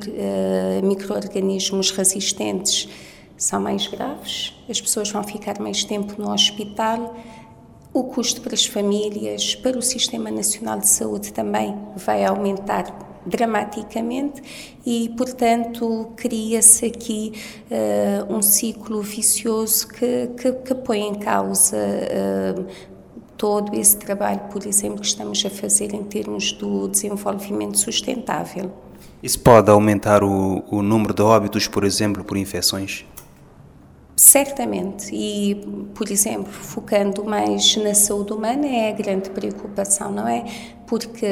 micro-organismos 0.82 1.92
resistentes, 1.92 2.88
são 3.36 3.60
mais 3.60 3.86
graves, 3.86 4.52
as 4.68 4.80
pessoas 4.80 5.10
vão 5.10 5.22
ficar 5.22 5.60
mais 5.60 5.84
tempo 5.84 6.20
no 6.20 6.32
hospital. 6.32 7.14
O 7.94 8.02
custo 8.04 8.40
para 8.40 8.54
as 8.54 8.66
famílias, 8.66 9.54
para 9.54 9.78
o 9.78 9.82
Sistema 9.82 10.28
Nacional 10.28 10.80
de 10.80 10.88
Saúde 10.88 11.32
também 11.32 11.76
vai 11.94 12.24
aumentar 12.24 13.11
dramaticamente 13.24 14.42
e, 14.84 15.10
portanto, 15.16 16.12
cria-se 16.16 16.86
aqui 16.86 17.32
uh, 17.70 18.34
um 18.34 18.42
ciclo 18.42 19.00
vicioso 19.02 19.88
que, 19.88 20.28
que, 20.36 20.52
que 20.52 20.74
põe 20.74 21.00
em 21.00 21.14
causa 21.14 21.76
uh, 21.76 22.66
todo 23.36 23.74
esse 23.74 23.96
trabalho, 23.96 24.40
por 24.52 24.66
exemplo, 24.66 25.00
que 25.00 25.06
estamos 25.06 25.44
a 25.44 25.50
fazer 25.50 25.94
em 25.94 26.04
termos 26.04 26.52
do 26.52 26.88
desenvolvimento 26.88 27.78
sustentável. 27.78 28.70
Isso 29.22 29.38
pode 29.40 29.70
aumentar 29.70 30.24
o, 30.24 30.64
o 30.70 30.82
número 30.82 31.14
de 31.14 31.22
óbitos, 31.22 31.68
por 31.68 31.84
exemplo, 31.84 32.24
por 32.24 32.36
infecções? 32.36 33.04
Certamente, 34.24 35.12
e, 35.12 35.56
por 35.96 36.08
exemplo, 36.08 36.52
focando 36.52 37.24
mais 37.24 37.74
na 37.74 37.92
saúde 37.92 38.32
humana, 38.32 38.64
é 38.68 38.88
a 38.88 38.92
grande 38.92 39.28
preocupação, 39.30 40.12
não 40.12 40.28
é? 40.28 40.44
Porque 40.86 41.26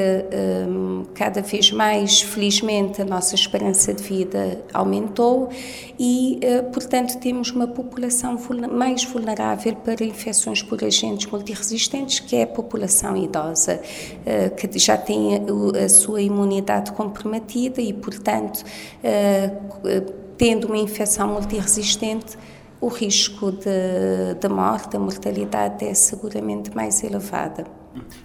um, 0.69 1.05
cada 1.15 1.41
vez 1.41 1.71
mais, 1.71 2.21
felizmente, 2.21 3.01
a 3.01 3.05
nossa 3.05 3.37
esperança 3.37 3.95
de 3.95 4.03
vida 4.03 4.65
aumentou 4.75 5.51
e, 5.97 6.41
uh, 6.43 6.65
portanto, 6.73 7.17
temos 7.21 7.53
uma 7.53 7.69
população 7.69 8.37
mais 8.73 9.05
vulnerável 9.05 9.77
para 9.77 10.05
infecções 10.05 10.61
por 10.61 10.83
agentes 10.83 11.31
multiresistentes, 11.31 12.19
que 12.19 12.35
é 12.35 12.43
a 12.43 12.47
população 12.49 13.17
idosa, 13.17 13.81
uh, 13.81 14.55
que 14.57 14.79
já 14.81 14.97
tem 14.97 15.41
a, 15.81 15.89
sua 15.89 16.21
imunidade 16.23 16.91
comprometida 16.91 17.81
e, 17.81 17.93
portanto, 17.93 18.65
uh, 18.65 20.21
tendo 20.37 20.67
uma 20.67 20.79
infecção 20.79 21.29
multiresistente, 21.29 22.37
o 22.81 22.89
risco 22.89 23.53
de, 23.53 24.35
de 24.41 24.49
morte, 24.49 24.97
a 24.97 25.01
mortalidade 25.01 25.85
é 25.85 25.95
seguramente 25.95 26.75
mais 26.75 27.05
elevada. 27.05 27.65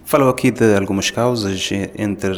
Falou 0.05 0.29
aqui 0.29 0.51
de 0.51 0.75
algumas 0.75 1.09
causas, 1.09 1.69
entre 1.97 2.33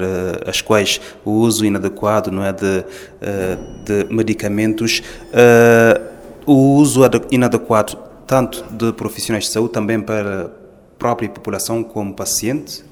as 0.47 0.61
quais 0.61 0.99
o 1.26 1.32
uso 1.32 1.65
inadequado 1.65 2.32
não 2.32 2.43
é, 2.43 2.53
de, 2.53 2.86
eh, 3.22 3.57
de 3.84 4.13
medicamentos, 4.13 5.03
eh, 5.34 6.01
o 6.45 6.76
uso 6.76 7.01
inadequado 7.30 7.97
tanto 8.26 8.63
de 8.72 8.91
profissionais 8.93 9.45
de 9.45 9.51
saúde 9.51 9.74
também 9.74 10.01
para 10.01 10.45
a 10.45 10.49
própria 10.97 11.30
população 11.30 11.84
como 11.84 12.13
paciente? 12.13 12.84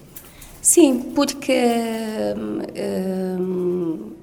Sim, 0.61 1.11
porque 1.15 1.53
hum, 2.37 4.14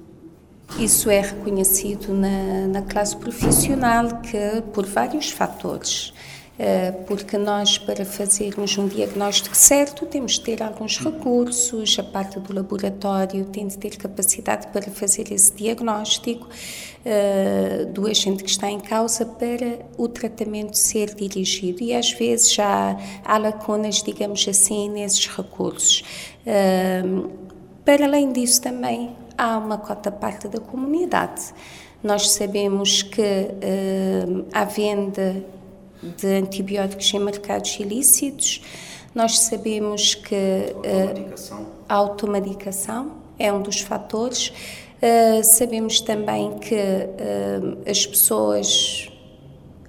isso 0.79 1.09
é 1.09 1.21
reconhecido 1.21 2.13
na, 2.13 2.67
na 2.67 2.81
classe 2.81 3.15
profissional 3.15 4.21
que 4.21 4.61
por 4.73 4.85
vários 4.85 5.29
fatores. 5.29 6.13
Eh, 6.57 6.91
porque 7.07 7.35
nós, 7.35 7.79
para 7.79 8.05
fazermos 8.05 8.77
um 8.77 8.87
diagnóstico 8.87 9.57
certo, 9.57 10.05
temos 10.05 10.33
de 10.33 10.41
ter 10.41 10.61
alguns 10.61 10.99
recursos, 10.99 11.97
a 11.97 12.03
parte 12.03 12.39
do 12.39 12.53
laboratório 12.53 13.45
tem 13.45 13.67
de 13.67 13.75
ter 13.75 13.97
capacidade 13.97 14.67
para 14.67 14.91
fazer 14.91 15.31
esse 15.31 15.51
diagnóstico 15.51 16.47
uh, 16.47 17.85
do 17.87 18.05
agente 18.05 18.43
que 18.43 18.49
está 18.51 18.69
em 18.69 18.79
causa 18.79 19.25
para 19.25 19.79
o 19.97 20.07
tratamento 20.07 20.77
ser 20.77 21.15
dirigido. 21.15 21.81
E 21.81 21.93
às 21.93 22.11
vezes 22.11 22.53
já 22.53 22.97
há 23.25 23.37
lacunas, 23.39 24.03
digamos 24.03 24.47
assim, 24.47 24.89
nesses 24.89 25.25
recursos. 25.27 26.03
Uh, 26.45 27.31
para 27.83 28.05
além 28.05 28.31
disso, 28.31 28.61
também 28.61 29.15
há 29.37 29.57
uma 29.57 29.77
cota 29.77 30.11
parte 30.11 30.47
da 30.47 30.59
comunidade. 30.59 31.53
Nós 32.01 32.31
sabemos 32.31 33.01
que 33.01 33.21
uh, 33.21 34.45
há 34.53 34.65
venda 34.65 35.43
de 36.17 36.27
antibióticos 36.27 37.13
em 37.13 37.19
mercados 37.19 37.79
ilícitos, 37.79 38.61
Nós 39.15 39.41
sabemos 39.41 40.15
que 40.15 40.35
uh, 40.35 41.69
a 41.87 41.93
automedicação 41.93 43.11
é 43.37 43.53
um 43.53 43.61
dos 43.61 43.79
fatores. 43.81 44.49
Uh, 44.49 45.43
sabemos 45.55 46.01
também 46.01 46.57
que 46.57 46.73
uh, 46.75 47.89
as 47.89 48.07
pessoas 48.07 49.09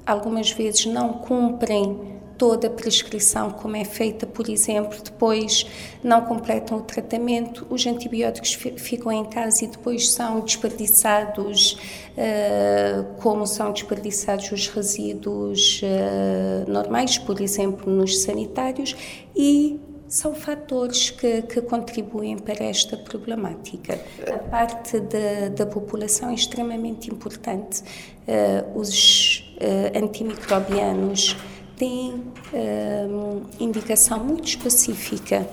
algumas 0.05 0.51
vezes 0.51 0.85
não 0.85 1.15
cumprem 1.15 2.21
toda 2.37 2.67
a 2.67 2.71
prescrição 2.71 3.51
como 3.51 3.77
é 3.77 3.85
feita, 3.85 4.27
por 4.27 4.49
exemplo, 4.49 4.99
depois 5.03 5.67
não 6.03 6.23
completam 6.23 6.79
o 6.79 6.83
tratamento, 6.83 7.67
os 7.71 7.87
antibióticos 7.87 8.55
ficam 8.77 9.13
em 9.13 9.25
casa 9.25 9.65
e 9.65 9.69
depois 9.69 10.11
são 10.11 10.41
desperdiçados, 10.41 11.73
uh, 11.73 13.05
como 13.21 13.47
são 13.47 13.73
desperdiçados 13.73 14.51
os 14.53 14.69
resíduos 14.69 15.81
uh, 15.83 16.71
normais, 16.71 17.19
por 17.19 17.41
exemplo, 17.41 17.91
nos 17.91 18.23
sanitários, 18.23 18.97
e 19.35 19.81
são 20.07 20.35
fatores 20.35 21.11
que, 21.11 21.43
que, 21.43 21.61
contribuem 21.61 22.39
para 22.39 22.65
esta 22.65 22.97
problemática. 22.97 23.99
A 24.33 24.39
parte 24.39 25.01
da, 25.01 25.49
da 25.49 25.67
população 25.67 26.31
é 26.31 26.35
extremamente 26.35 27.11
importante. 27.11 27.83
Uh, 28.29 28.79
os 28.79 29.57
uh, 29.57 29.99
antimicrobianos 29.99 31.37
têm 31.77 32.23
uh, 32.53 33.43
indicação 33.59 34.19
muito 34.19 34.49
específica 34.49 35.49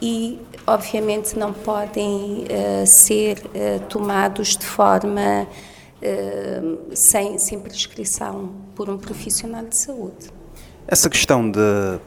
e, 0.00 0.38
obviamente, 0.66 1.38
não 1.38 1.52
podem 1.52 2.44
uh, 2.44 2.86
ser 2.86 3.38
uh, 3.38 3.80
tomados 3.88 4.56
de 4.56 4.66
forma 4.66 5.46
sem, 6.92 7.38
sem 7.38 7.58
prescrição 7.58 8.52
por 8.76 8.88
um 8.88 8.98
profissional 8.98 9.64
de 9.64 9.76
saúde. 9.76 10.30
Essa 10.86 11.10
questão 11.10 11.50
de, 11.50 11.58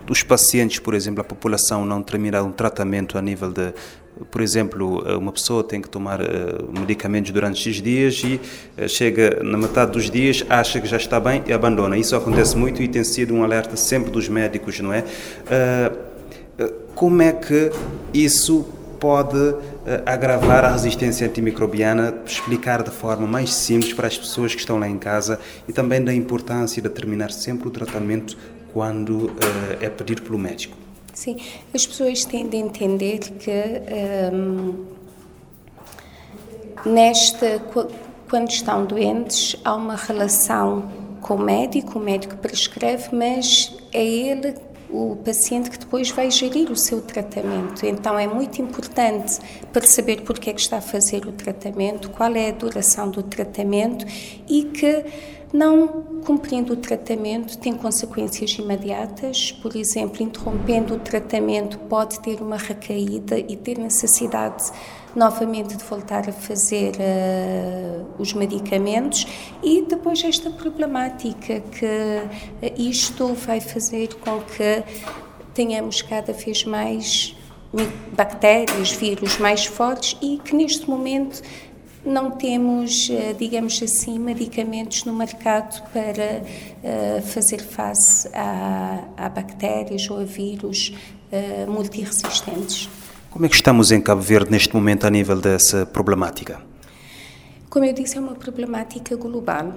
dos 0.05 0.23
pacientes, 0.23 0.79
por 0.79 0.93
exemplo, 0.93 1.19
a 1.19 1.23
população 1.23 1.83
não 1.83 2.01
terminar 2.01 2.43
um 2.43 2.51
tratamento 2.51 3.17
a 3.17 3.21
nível 3.21 3.51
de 3.51 3.73
por 4.29 4.41
exemplo, 4.41 5.03
eh, 5.07 5.15
uma 5.15 5.31
pessoa 5.31 5.63
tem 5.63 5.81
que 5.81 5.89
tomar 5.89 6.21
eh, 6.21 6.25
medicamentos 6.77 7.31
durante 7.31 7.59
X 7.59 7.81
dias 7.81 8.21
e 8.23 8.39
eh, 8.77 8.87
chega 8.87 9.41
na 9.43 9.57
metade 9.57 9.91
dos 9.91 10.09
dias, 10.09 10.43
acha 10.49 10.79
que 10.81 10.87
já 10.87 10.97
está 10.97 11.19
bem 11.19 11.43
e 11.47 11.53
abandona. 11.53 11.97
Isso 11.97 12.15
acontece 12.15 12.57
muito 12.57 12.81
e 12.81 12.87
tem 12.87 13.03
sido 13.03 13.33
um 13.33 13.43
alerta 13.43 13.75
sempre 13.75 14.11
dos 14.11 14.27
médicos, 14.27 14.79
não 14.79 14.93
é? 14.93 15.03
Como 16.95 17.21
é 17.21 17.31
que 17.31 17.71
isso 18.13 18.67
pode 18.99 19.55
agravar 20.05 20.65
a 20.65 20.71
resistência 20.73 21.25
antimicrobiana, 21.25 22.13
explicar 22.25 22.83
de 22.83 22.91
forma 22.91 23.25
mais 23.25 23.53
simples 23.53 23.93
para 23.93 24.07
as 24.07 24.17
pessoas 24.17 24.53
que 24.53 24.59
estão 24.59 24.77
lá 24.77 24.87
em 24.87 24.97
casa 24.97 25.39
e 25.67 25.73
também 25.73 26.03
da 26.03 26.13
importância 26.13 26.81
de 26.81 26.89
terminar 26.89 27.31
sempre 27.31 27.69
o 27.69 27.71
tratamento 27.71 28.37
quando 28.73 29.31
é 29.79 29.89
pedido 29.89 30.21
pelo 30.21 30.37
médico. 30.37 30.88
Sim, 31.19 31.35
as 31.73 31.85
pessoas 31.85 32.23
tendem 32.23 32.63
a 32.63 32.65
entender 32.65 33.17
que 33.19 33.51
um, 34.33 34.85
nesta, 36.85 37.61
quando 38.29 38.49
estão 38.49 38.85
doentes, 38.85 39.57
há 39.65 39.75
uma 39.75 39.97
relação 39.97 40.89
com 41.19 41.35
o 41.35 41.37
médico, 41.37 41.99
o 41.99 42.01
médico 42.01 42.37
prescreve, 42.37 43.13
mas 43.13 43.75
é 43.91 44.01
ele 44.01 44.55
o 44.89 45.17
paciente 45.17 45.69
que 45.69 45.77
depois 45.77 46.09
vai 46.09 46.31
gerir 46.31 46.71
o 46.71 46.75
seu 46.77 47.01
tratamento. 47.01 47.85
Então 47.85 48.17
é 48.17 48.25
muito 48.25 48.61
importante 48.61 49.39
perceber 49.73 50.21
porque 50.21 50.49
é 50.49 50.53
que 50.53 50.61
está 50.61 50.77
a 50.77 50.81
fazer 50.81 51.27
o 51.27 51.33
tratamento, 51.33 52.09
qual 52.11 52.33
é 52.33 52.47
a 52.47 52.53
duração 52.53 53.11
do 53.11 53.21
tratamento 53.21 54.05
e 54.47 54.63
que 54.63 55.03
não 55.51 55.87
cumprindo 56.25 56.73
o 56.73 56.75
tratamento 56.75 57.57
tem 57.57 57.73
consequências 57.73 58.51
imediatas, 58.53 59.51
por 59.51 59.75
exemplo, 59.75 60.21
interrompendo 60.21 60.95
o 60.95 60.99
tratamento 60.99 61.77
pode 61.79 62.19
ter 62.19 62.41
uma 62.41 62.57
recaída 62.57 63.39
e 63.39 63.55
ter 63.55 63.77
necessidade 63.77 64.71
novamente 65.15 65.75
de 65.75 65.83
voltar 65.83 66.29
a 66.29 66.31
fazer 66.31 66.93
uh, 66.95 68.05
os 68.19 68.33
medicamentos. 68.33 69.25
E 69.63 69.81
depois 69.81 70.23
esta 70.23 70.51
problemática 70.51 71.61
que 71.61 71.85
uh, 71.85 72.73
isto 72.77 73.33
vai 73.33 73.59
fazer 73.59 74.13
com 74.15 74.39
que 74.41 74.83
tenhamos 75.53 76.01
cada 76.03 76.31
vez 76.31 76.63
mais 76.63 77.35
bactérias, 78.15 78.91
vírus 78.91 79.37
mais 79.37 79.65
fortes 79.65 80.17
e 80.21 80.39
que 80.39 80.55
neste 80.55 80.89
momento 80.89 81.41
não 82.05 82.31
temos, 82.31 83.09
eh, 83.09 83.33
digamos 83.37 83.81
assim, 83.83 84.17
medicamentos 84.17 85.03
no 85.03 85.13
mercado 85.13 85.83
para 85.91 86.41
uh, 86.41 87.21
fazer 87.21 87.61
face 87.61 88.29
a, 88.33 89.03
a, 89.17 89.29
bactérias 89.29 90.09
ou 90.09 90.19
a 90.19 90.23
vírus 90.23 90.93
uh, 91.31 91.69
multiresistentes. 91.69 92.89
Como 93.29 93.45
é 93.45 93.49
que 93.49 93.55
estamos 93.55 93.91
em 93.91 94.01
Cabo 94.01 94.21
Verde 94.21 94.49
neste 94.49 94.73
momento 94.73 95.05
a 95.05 95.09
nível 95.09 95.39
dessa 95.39 95.85
problemática? 95.85 96.61
Como 97.69 97.85
eu 97.85 97.93
disse, 97.93 98.17
é 98.17 98.19
uma 98.19 98.33
problemática 98.33 99.15
global, 99.15 99.71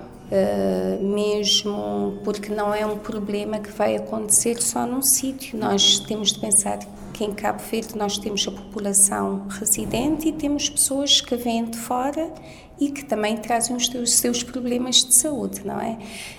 mesmo 1.02 2.18
porque 2.24 2.48
não 2.50 2.72
é 2.72 2.86
um 2.86 2.96
problema 2.96 3.58
que 3.58 3.70
vai 3.70 3.96
acontecer 3.96 4.62
só 4.62 4.86
num 4.86 5.02
sítio. 5.02 5.58
Nós 5.58 5.98
temos 5.98 6.32
de 6.32 6.40
pensar 6.40 6.78
em 7.24 7.32
Cabo 7.32 7.62
Verde 7.62 7.96
nós 7.96 8.18
temos 8.18 8.46
a 8.46 8.50
população 8.50 9.46
residente 9.48 10.28
e 10.28 10.32
temos 10.32 10.68
pessoas 10.68 11.20
que 11.20 11.36
vêm 11.36 11.64
de 11.64 11.78
fora 11.78 12.32
e 12.80 12.90
que 12.90 13.04
também 13.04 13.36
trazem 13.36 13.76
os 13.76 13.86
seus, 13.86 14.14
seus 14.14 14.42
problemas 14.42 15.04
de 15.04 15.14
saúde, 15.14 15.64
não 15.64 15.80
é? 15.80 15.98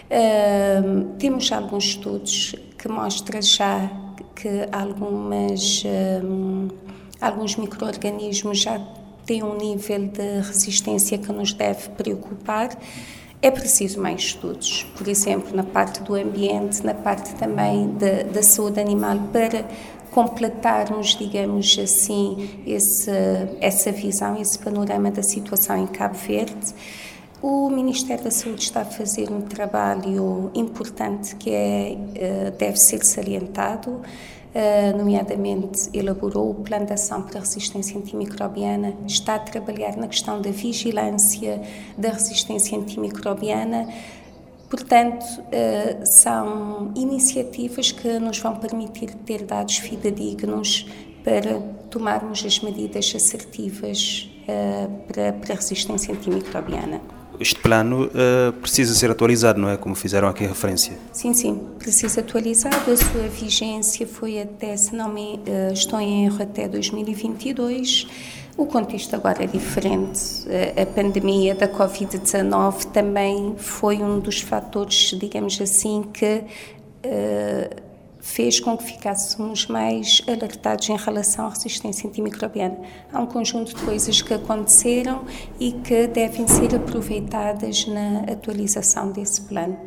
Uh, 0.09 1.05
temos 1.17 1.51
alguns 1.51 1.85
estudos 1.85 2.55
que 2.77 2.87
mostram 2.89 3.41
já 3.41 3.89
que 4.35 4.67
algumas, 4.71 5.83
uh, 5.83 6.73
alguns 7.21 7.55
micro-organismos 7.55 8.59
já 8.59 8.79
têm 9.25 9.41
um 9.43 9.55
nível 9.55 10.07
de 10.07 10.41
resistência 10.41 11.17
que 11.17 11.31
nos 11.31 11.53
deve 11.53 11.89
preocupar. 11.89 12.77
É 13.41 13.51
preciso 13.51 13.99
mais 14.01 14.21
estudos, 14.21 14.85
por 14.97 15.07
exemplo, 15.07 15.53
na 15.53 15.63
parte 15.63 16.01
do 16.01 16.15
ambiente, 16.15 16.81
na 16.85 16.93
parte 16.93 17.35
também 17.35 17.93
da 18.31 18.41
saúde 18.41 18.79
animal, 18.79 19.17
para 19.33 19.65
completarmos, 20.13 21.17
digamos 21.17 21.77
assim, 21.81 22.61
esse, 22.67 23.09
essa 23.59 23.91
visão, 23.91 24.39
esse 24.39 24.59
panorama 24.59 25.09
da 25.09 25.23
situação 25.23 25.75
em 25.75 25.87
Cabo 25.87 26.15
Verde. 26.15 26.73
O 27.41 27.69
Ministério 27.69 28.23
da 28.23 28.31
Saúde 28.31 28.61
está 28.61 28.81
a 28.81 28.85
fazer 28.85 29.29
um 29.31 29.41
trabalho 29.41 30.51
importante 30.53 31.35
que 31.35 31.49
é, 31.49 31.97
eh, 32.15 32.53
deve 32.57 32.77
ser 32.77 33.03
salientado, 33.03 34.01
eh, 34.53 34.93
nomeadamente 34.93 35.89
elaborou 35.93 36.51
o 36.51 36.55
Plano 36.55 36.85
de 36.85 36.93
Ação 36.93 37.23
para 37.23 37.39
a 37.39 37.41
Resistência 37.41 37.97
Antimicrobiana, 37.97 38.93
está 39.05 39.35
a 39.35 39.39
trabalhar 39.39 39.97
na 39.97 40.07
questão 40.07 40.39
da 40.39 40.51
vigilância 40.51 41.61
da 41.97 42.09
resistência 42.11 42.77
antimicrobiana, 42.77 43.89
Portanto, 44.73 45.23
eh, 45.51 46.03
são 46.03 46.91
iniciativas 46.95 47.91
que 47.91 48.17
nos 48.17 48.39
vão 48.39 48.55
permitir 48.55 49.13
ter 49.23 49.43
dados 49.43 49.77
fidedignos 49.77 50.87
para 51.23 51.59
tomarmos 51.91 52.43
as 52.43 52.59
medidas 52.59 53.13
assertivas 53.15 54.27
eh, 54.47 54.87
para, 55.07 55.53
a 55.53 55.55
resistência 55.55 56.11
antimicrobiana. 56.11 57.01
Este 57.39 57.59
plano 57.59 58.05
uh, 58.05 58.53
precisa 58.53 58.95
ser 58.95 59.11
atualizado, 59.11 59.59
não 59.59 59.69
é? 59.69 59.77
Como 59.77 59.93
fizeram 59.93 60.27
aqui 60.27 60.45
a 60.45 60.47
referência. 60.47 60.93
Sim, 61.11 61.33
sim, 61.33 61.59
precisa 61.77 62.21
atualizado. 62.21 62.91
A 62.91 62.97
sua 62.97 63.27
vigência 63.27 64.07
foi 64.07 64.39
até, 64.39 64.75
se 64.77 64.95
não 64.95 65.09
me 65.09 65.39
estou 65.71 65.99
em 65.99 66.25
erro, 66.25 66.41
até 66.41 66.67
2022. 66.67 68.07
O 68.55 68.67
contexto 68.67 69.15
agora 69.15 69.43
é 69.43 69.47
diferente. 69.47 70.45
A 70.79 70.85
pandemia 70.85 71.55
da 71.55 71.67
Covid-19 71.67 72.85
também 72.91 73.55
foi 73.57 73.97
um 73.97 74.19
dos 74.19 74.41
fatores, 74.41 75.15
digamos 75.19 75.59
assim, 75.59 76.03
que 76.13 76.43
uh, 77.05 77.83
fez 78.19 78.59
com 78.59 78.77
que 78.77 78.83
ficássemos 78.83 79.65
mais 79.65 80.21
alertados 80.27 80.87
em 80.87 80.95
relação 80.95 81.47
à 81.47 81.49
resistência 81.49 82.07
antimicrobiana. 82.07 82.77
Há 83.11 83.19
um 83.19 83.25
conjunto 83.25 83.75
de 83.75 83.81
coisas 83.81 84.21
que 84.21 84.33
aconteceram 84.33 85.25
e 85.59 85.71
que 85.71 86.05
devem 86.05 86.47
ser 86.47 86.75
aproveitadas 86.75 87.87
na 87.87 88.19
atualização 88.31 89.11
desse 89.11 89.41
plano. 89.41 89.77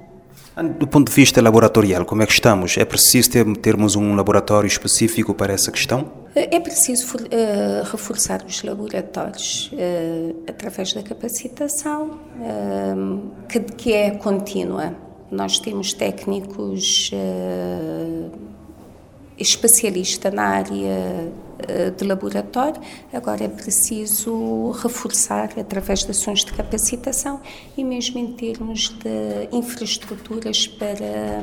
Do 0.79 0.89
ponto 0.89 1.09
de 1.09 1.15
vista 1.15 1.41
laboratorial, 1.41 2.05
como 2.05 2.23
é 2.23 2.27
que 2.27 2.33
estamos? 2.33 2.77
É 2.77 2.85
preciso 2.85 3.31
ter, 3.31 3.57
termos 3.59 3.95
um 3.95 4.17
laboratório 4.17 4.67
específico 4.67 5.33
para 5.33 5.53
essa 5.53 5.71
questão? 5.71 6.26
É 6.39 6.61
preciso 6.61 7.17
uh, 7.17 7.91
reforçar 7.91 8.45
os 8.45 8.63
laboratórios 8.63 9.71
uh, 9.73 10.45
através 10.47 10.93
da 10.93 11.03
capacitação, 11.03 12.21
uh, 12.37 13.47
que, 13.49 13.61
que, 13.61 13.93
é 13.95 14.11
contínua. 14.11 14.95
Nós 15.31 15.59
temos 15.59 15.95
técnicos 15.95 17.11
especialistas 19.39 20.33
na 20.33 20.45
área 20.45 21.33
eh, 21.59 21.91
de 21.91 22.05
laboratório, 22.05 22.81
agora 23.13 23.45
é 23.45 23.49
preciso 23.49 24.73
reforçar 24.73 25.51
através 25.59 26.05
de 26.05 26.11
ações 26.11 26.45
de 26.45 26.53
capacitação 26.53 27.41
e 27.77 27.83
mesmo 27.83 28.19
em 28.19 28.33
termos 28.33 28.91
de 28.91 29.49
infraestruturas 29.51 30.67
para, 30.67 31.43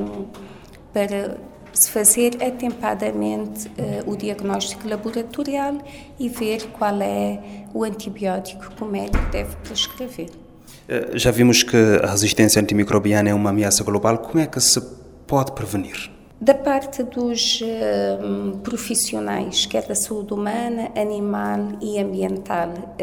para 0.93 1.37
se 1.74 1.89
fazer 1.89 2.38
atempadamente 2.41 3.67
uh, 3.67 4.09
o 4.09 4.15
diagnóstico 4.15 4.88
laboratorial 4.88 5.80
e 6.19 6.30
ver 6.30 6.67
qual 6.67 7.01
é 7.01 7.39
o 7.74 7.84
antibiótico 7.84 8.69
que 8.71 8.84
o 8.84 8.88
médico 8.88 9.26
deve 9.32 9.55
prescrever. 9.57 10.30
Uh, 10.30 11.17
já 11.17 11.32
vimos 11.32 11.63
que 11.63 11.78
a 12.01 12.07
resistência 12.07 12.61
antimicrobiana 12.61 13.30
é 13.30 13.34
uma 13.34 13.49
ameaça 13.49 13.84
global. 13.84 14.19
Como 14.19 14.39
é 14.39 14.45
que 14.45 14.61
se 14.61 14.80
pode 15.26 15.53
prevenir? 15.53 16.11
Da 16.39 16.53
parte 16.53 17.03
dos 17.03 17.61
uh, 17.61 18.57
profissionais, 18.59 19.65
quer 19.65 19.88
da 19.88 19.95
saúde 19.95 20.34
humana, 20.34 20.91
animal 20.95 21.69
e 21.82 21.97
ambiental, 21.97 22.95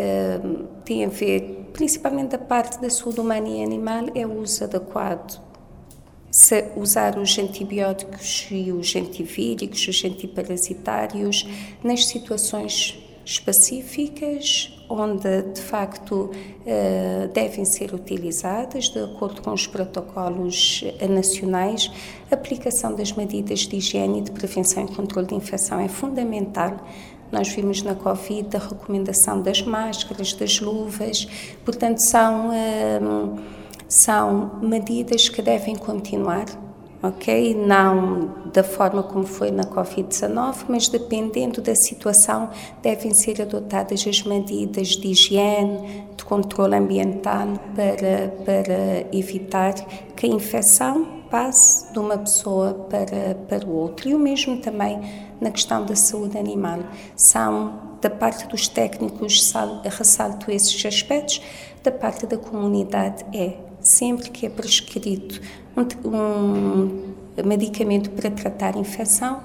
tem 0.85 1.07
a 1.07 1.09
ver, 1.09 1.71
principalmente 1.73 2.33
da 2.33 2.39
parte 2.39 2.79
da 2.81 2.91
saúde 2.91 3.19
humana 3.19 3.49
e 3.49 3.65
animal, 3.65 4.07
é 4.15 4.27
o 4.27 4.41
uso 4.41 4.63
adequado 4.65 5.50
usar 6.77 7.19
os 7.19 7.39
antibióticos 7.39 8.47
e 8.51 8.71
os 8.73 8.95
antivíricos, 8.95 9.87
os 9.89 10.05
antiparasitários 10.05 11.47
nas 11.83 12.07
situações 12.07 12.99
específicas 13.25 14.73
onde 14.91 15.43
de 15.43 15.61
facto 15.61 16.31
eh, 16.67 17.29
devem 17.33 17.65
ser 17.65 17.95
utilizadas 17.95 18.89
de 18.89 18.99
acordo 18.99 19.41
com 19.41 19.53
os 19.53 19.67
protocolos 19.67 20.83
nacionais. 21.09 21.91
A 22.29 22.35
aplicação 22.35 22.95
das 22.95 23.13
medidas 23.13 23.61
de 23.61 23.77
higiene 23.77 24.19
e 24.19 24.23
de 24.23 24.33
prevenção 24.33 24.85
e 24.85 24.89
controle 24.89 25.29
de 25.29 25.35
infecção 25.37 25.79
é 25.79 25.87
fundamental. 25.87 26.77
Nós 27.31 27.49
vimos 27.49 27.83
na 27.83 27.95
Covid 27.95 28.57
a 28.57 28.59
recomendação 28.59 29.41
das 29.41 29.63
máscaras, 29.63 30.33
das 30.33 30.59
luvas, 30.59 31.29
portanto, 31.65 31.99
são 31.99 32.53
eh, 32.53 32.99
são 33.91 34.61
medidas 34.63 35.29
que 35.29 35.43
devem 35.43 35.75
continuar, 35.75 36.47
ok? 37.03 37.55
Não 37.57 38.31
da 38.53 38.63
forma 38.63 39.03
como 39.03 39.27
foi 39.27 39.51
na 39.51 39.65
Covid-19, 39.65 40.67
mas 40.69 40.89
dependendo 40.89 41.61
da 41.61 41.75
situação, 41.75 42.51
devem 42.81 43.13
ser 43.13 43.43
adotadas 43.43 44.07
as 44.07 44.23
medidas 44.23 44.91
de 44.91 45.09
higiene, 45.09 46.07
de 46.17 46.25
controle 46.25 46.77
ambiental 46.77 47.49
para, 47.75 48.29
para 48.45 49.17
evitar 49.17 49.75
que 50.15 50.27
a 50.27 50.29
infecção 50.29 51.21
passe 51.29 51.93
de 51.93 51.99
uma 51.99 52.17
pessoa 52.17 52.73
para, 52.89 53.35
para 53.49 53.67
o 53.67 53.73
outro. 53.73 54.09
E 54.09 54.15
o 54.15 54.19
mesmo 54.21 54.59
também 54.59 55.01
na 55.41 55.51
questão 55.51 55.85
da 55.85 55.97
saúde 55.97 56.39
animal. 56.39 56.79
São, 57.17 57.97
da 58.01 58.11
parte 58.11 58.47
dos 58.47 58.69
técnicos, 58.69 59.53
ressalto 59.85 60.51
esses 60.51 60.87
aspectos, 60.87 61.43
da 61.83 61.91
parte 61.91 62.27
da 62.27 62.37
comunidade 62.37 63.25
é 63.33 63.70
sempre 63.83 64.31
que 64.31 64.47
é 64.47 64.51
prescrito 64.51 65.41
um, 65.77 65.83
um 66.05 67.47
medicamento 67.47 68.11
para 68.11 68.31
tratar 68.31 68.77
infecção, 68.77 69.41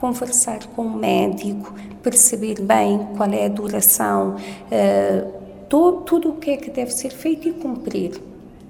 conversar 0.00 0.66
com 0.68 0.82
o 0.82 0.96
médico, 0.96 1.74
perceber 2.02 2.60
bem 2.60 2.98
qual 3.16 3.30
é 3.30 3.46
a 3.46 3.48
duração, 3.48 4.36
uh, 4.36 5.32
todo, 5.68 6.02
tudo 6.02 6.28
o 6.30 6.36
que 6.36 6.50
é 6.50 6.56
que 6.56 6.70
deve 6.70 6.90
ser 6.90 7.10
feito 7.10 7.48
e 7.48 7.52
cumprir. 7.52 8.20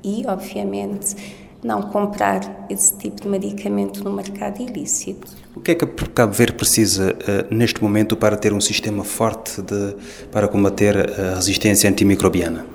E, 0.05 0.25
obviamente, 0.27 1.17
não 1.65 1.83
comprar 1.83 2.67
esse 2.71 2.97
tipo 2.97 3.23
de 3.23 3.29
medicamento 3.29 4.05
no 4.05 4.13
mercado 4.13 4.63
ilícito. 4.63 5.27
O 5.55 5.61
que 5.61 5.73
é 5.73 5.75
que 5.75 5.85
Cabo 5.87 6.33
Verde 6.33 6.53
precisa 6.53 7.13
uh, 7.13 7.55
neste 7.55 7.83
momento 7.83 8.17
para 8.17 8.37
ter 8.37 8.53
um 8.53 8.61
sistema 8.61 9.03
forte 9.03 9.61
de, 9.63 9.97
para 10.31 10.47
combater 10.47 10.97
a 11.19 11.35
resistência 11.35 11.91
antimicrobiana? 11.91 12.67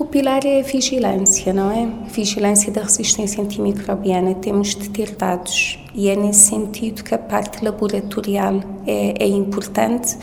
O 0.00 0.06
pilar 0.06 0.46
é 0.46 0.60
a 0.60 0.62
vigilância, 0.62 1.52
não 1.52 1.70
é? 1.70 1.86
Vigilância 2.08 2.72
da 2.72 2.80
resistência 2.80 3.44
antimicrobiana. 3.44 4.34
Temos 4.34 4.74
de 4.74 4.88
ter 4.88 5.14
dados 5.14 5.78
e 5.94 6.08
é 6.08 6.16
nesse 6.16 6.48
sentido 6.48 7.04
que 7.04 7.14
a 7.14 7.18
parte 7.18 7.62
laboratorial 7.62 8.60
é, 8.86 9.22
é 9.22 9.28
importante. 9.28 10.16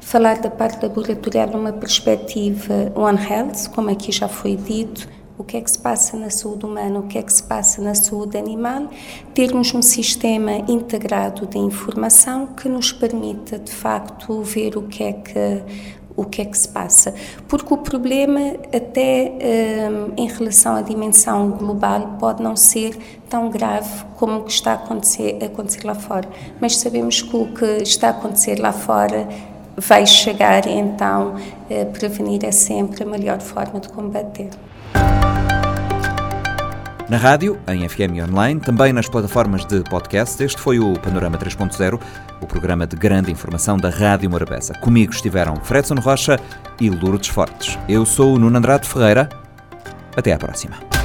Falar 0.00 0.40
da 0.40 0.50
parte 0.50 0.84
laboratorial 0.84 1.46
numa 1.46 1.72
perspectiva 1.72 2.92
One 2.96 3.20
Health, 3.24 3.70
como 3.72 3.88
aqui 3.88 4.10
já 4.10 4.26
foi 4.26 4.56
dito, 4.56 5.08
o 5.38 5.44
que 5.44 5.56
é 5.56 5.60
que 5.60 5.70
se 5.70 5.78
passa 5.78 6.16
na 6.16 6.28
saúde 6.28 6.66
humana, 6.66 6.98
o 6.98 7.04
que 7.04 7.16
é 7.16 7.22
que 7.22 7.32
se 7.32 7.44
passa 7.44 7.80
na 7.80 7.94
saúde 7.94 8.36
animal, 8.36 8.90
termos 9.32 9.72
um 9.72 9.80
sistema 9.80 10.56
integrado 10.68 11.46
de 11.46 11.56
informação 11.56 12.48
que 12.48 12.68
nos 12.68 12.92
permita, 12.92 13.60
de 13.60 13.70
facto, 13.70 14.42
ver 14.42 14.76
o 14.76 14.82
que 14.82 15.04
é 15.04 15.12
que 15.12 15.62
o 16.20 16.24
que 16.26 16.42
é 16.42 16.44
que 16.44 16.56
se 16.56 16.68
passa. 16.68 17.14
Porque 17.48 17.72
o 17.72 17.78
problema, 17.78 18.40
até 18.74 19.32
um, 19.90 20.12
em 20.22 20.28
relação 20.28 20.76
à 20.76 20.82
dimensão 20.82 21.50
global, 21.50 22.16
pode 22.20 22.42
não 22.42 22.54
ser 22.54 22.96
tão 23.28 23.48
grave 23.48 24.04
como 24.16 24.40
o 24.40 24.44
que 24.44 24.52
está 24.52 24.72
a 24.72 24.74
acontecer, 24.74 25.38
a 25.40 25.46
acontecer 25.46 25.82
lá 25.84 25.94
fora. 25.94 26.28
Mas 26.60 26.76
sabemos 26.76 27.22
que 27.22 27.34
o 27.34 27.46
que 27.54 27.82
está 27.82 28.08
a 28.08 28.10
acontecer 28.10 28.58
lá 28.60 28.70
fora 28.70 29.26
vai 29.76 30.06
chegar, 30.06 30.66
então 30.66 31.36
uh, 31.36 31.86
prevenir 31.92 32.44
é 32.44 32.52
sempre 32.52 33.02
a 33.02 33.06
melhor 33.06 33.40
forma 33.40 33.80
de 33.80 33.88
combater. 33.88 34.50
Na 37.10 37.16
rádio, 37.16 37.58
em 37.66 37.88
FM 37.88 38.22
online, 38.30 38.60
também 38.60 38.92
nas 38.92 39.08
plataformas 39.08 39.64
de 39.64 39.82
podcast, 39.82 40.40
este 40.44 40.60
foi 40.60 40.78
o 40.78 40.96
Panorama 41.00 41.36
3.0, 41.36 42.00
o 42.40 42.46
programa 42.46 42.86
de 42.86 42.94
grande 42.94 43.32
informação 43.32 43.76
da 43.76 43.90
Rádio 43.90 44.30
Morabeza. 44.30 44.74
Comigo 44.74 45.12
estiveram 45.12 45.56
Fredson 45.56 45.96
Rocha 45.96 46.38
e 46.80 46.88
Lourdes 46.88 47.28
Fortes. 47.28 47.76
Eu 47.88 48.06
sou 48.06 48.36
o 48.36 48.38
Nuno 48.38 48.56
Andrade 48.56 48.86
Ferreira. 48.86 49.28
Até 50.16 50.32
à 50.32 50.38
próxima. 50.38 50.99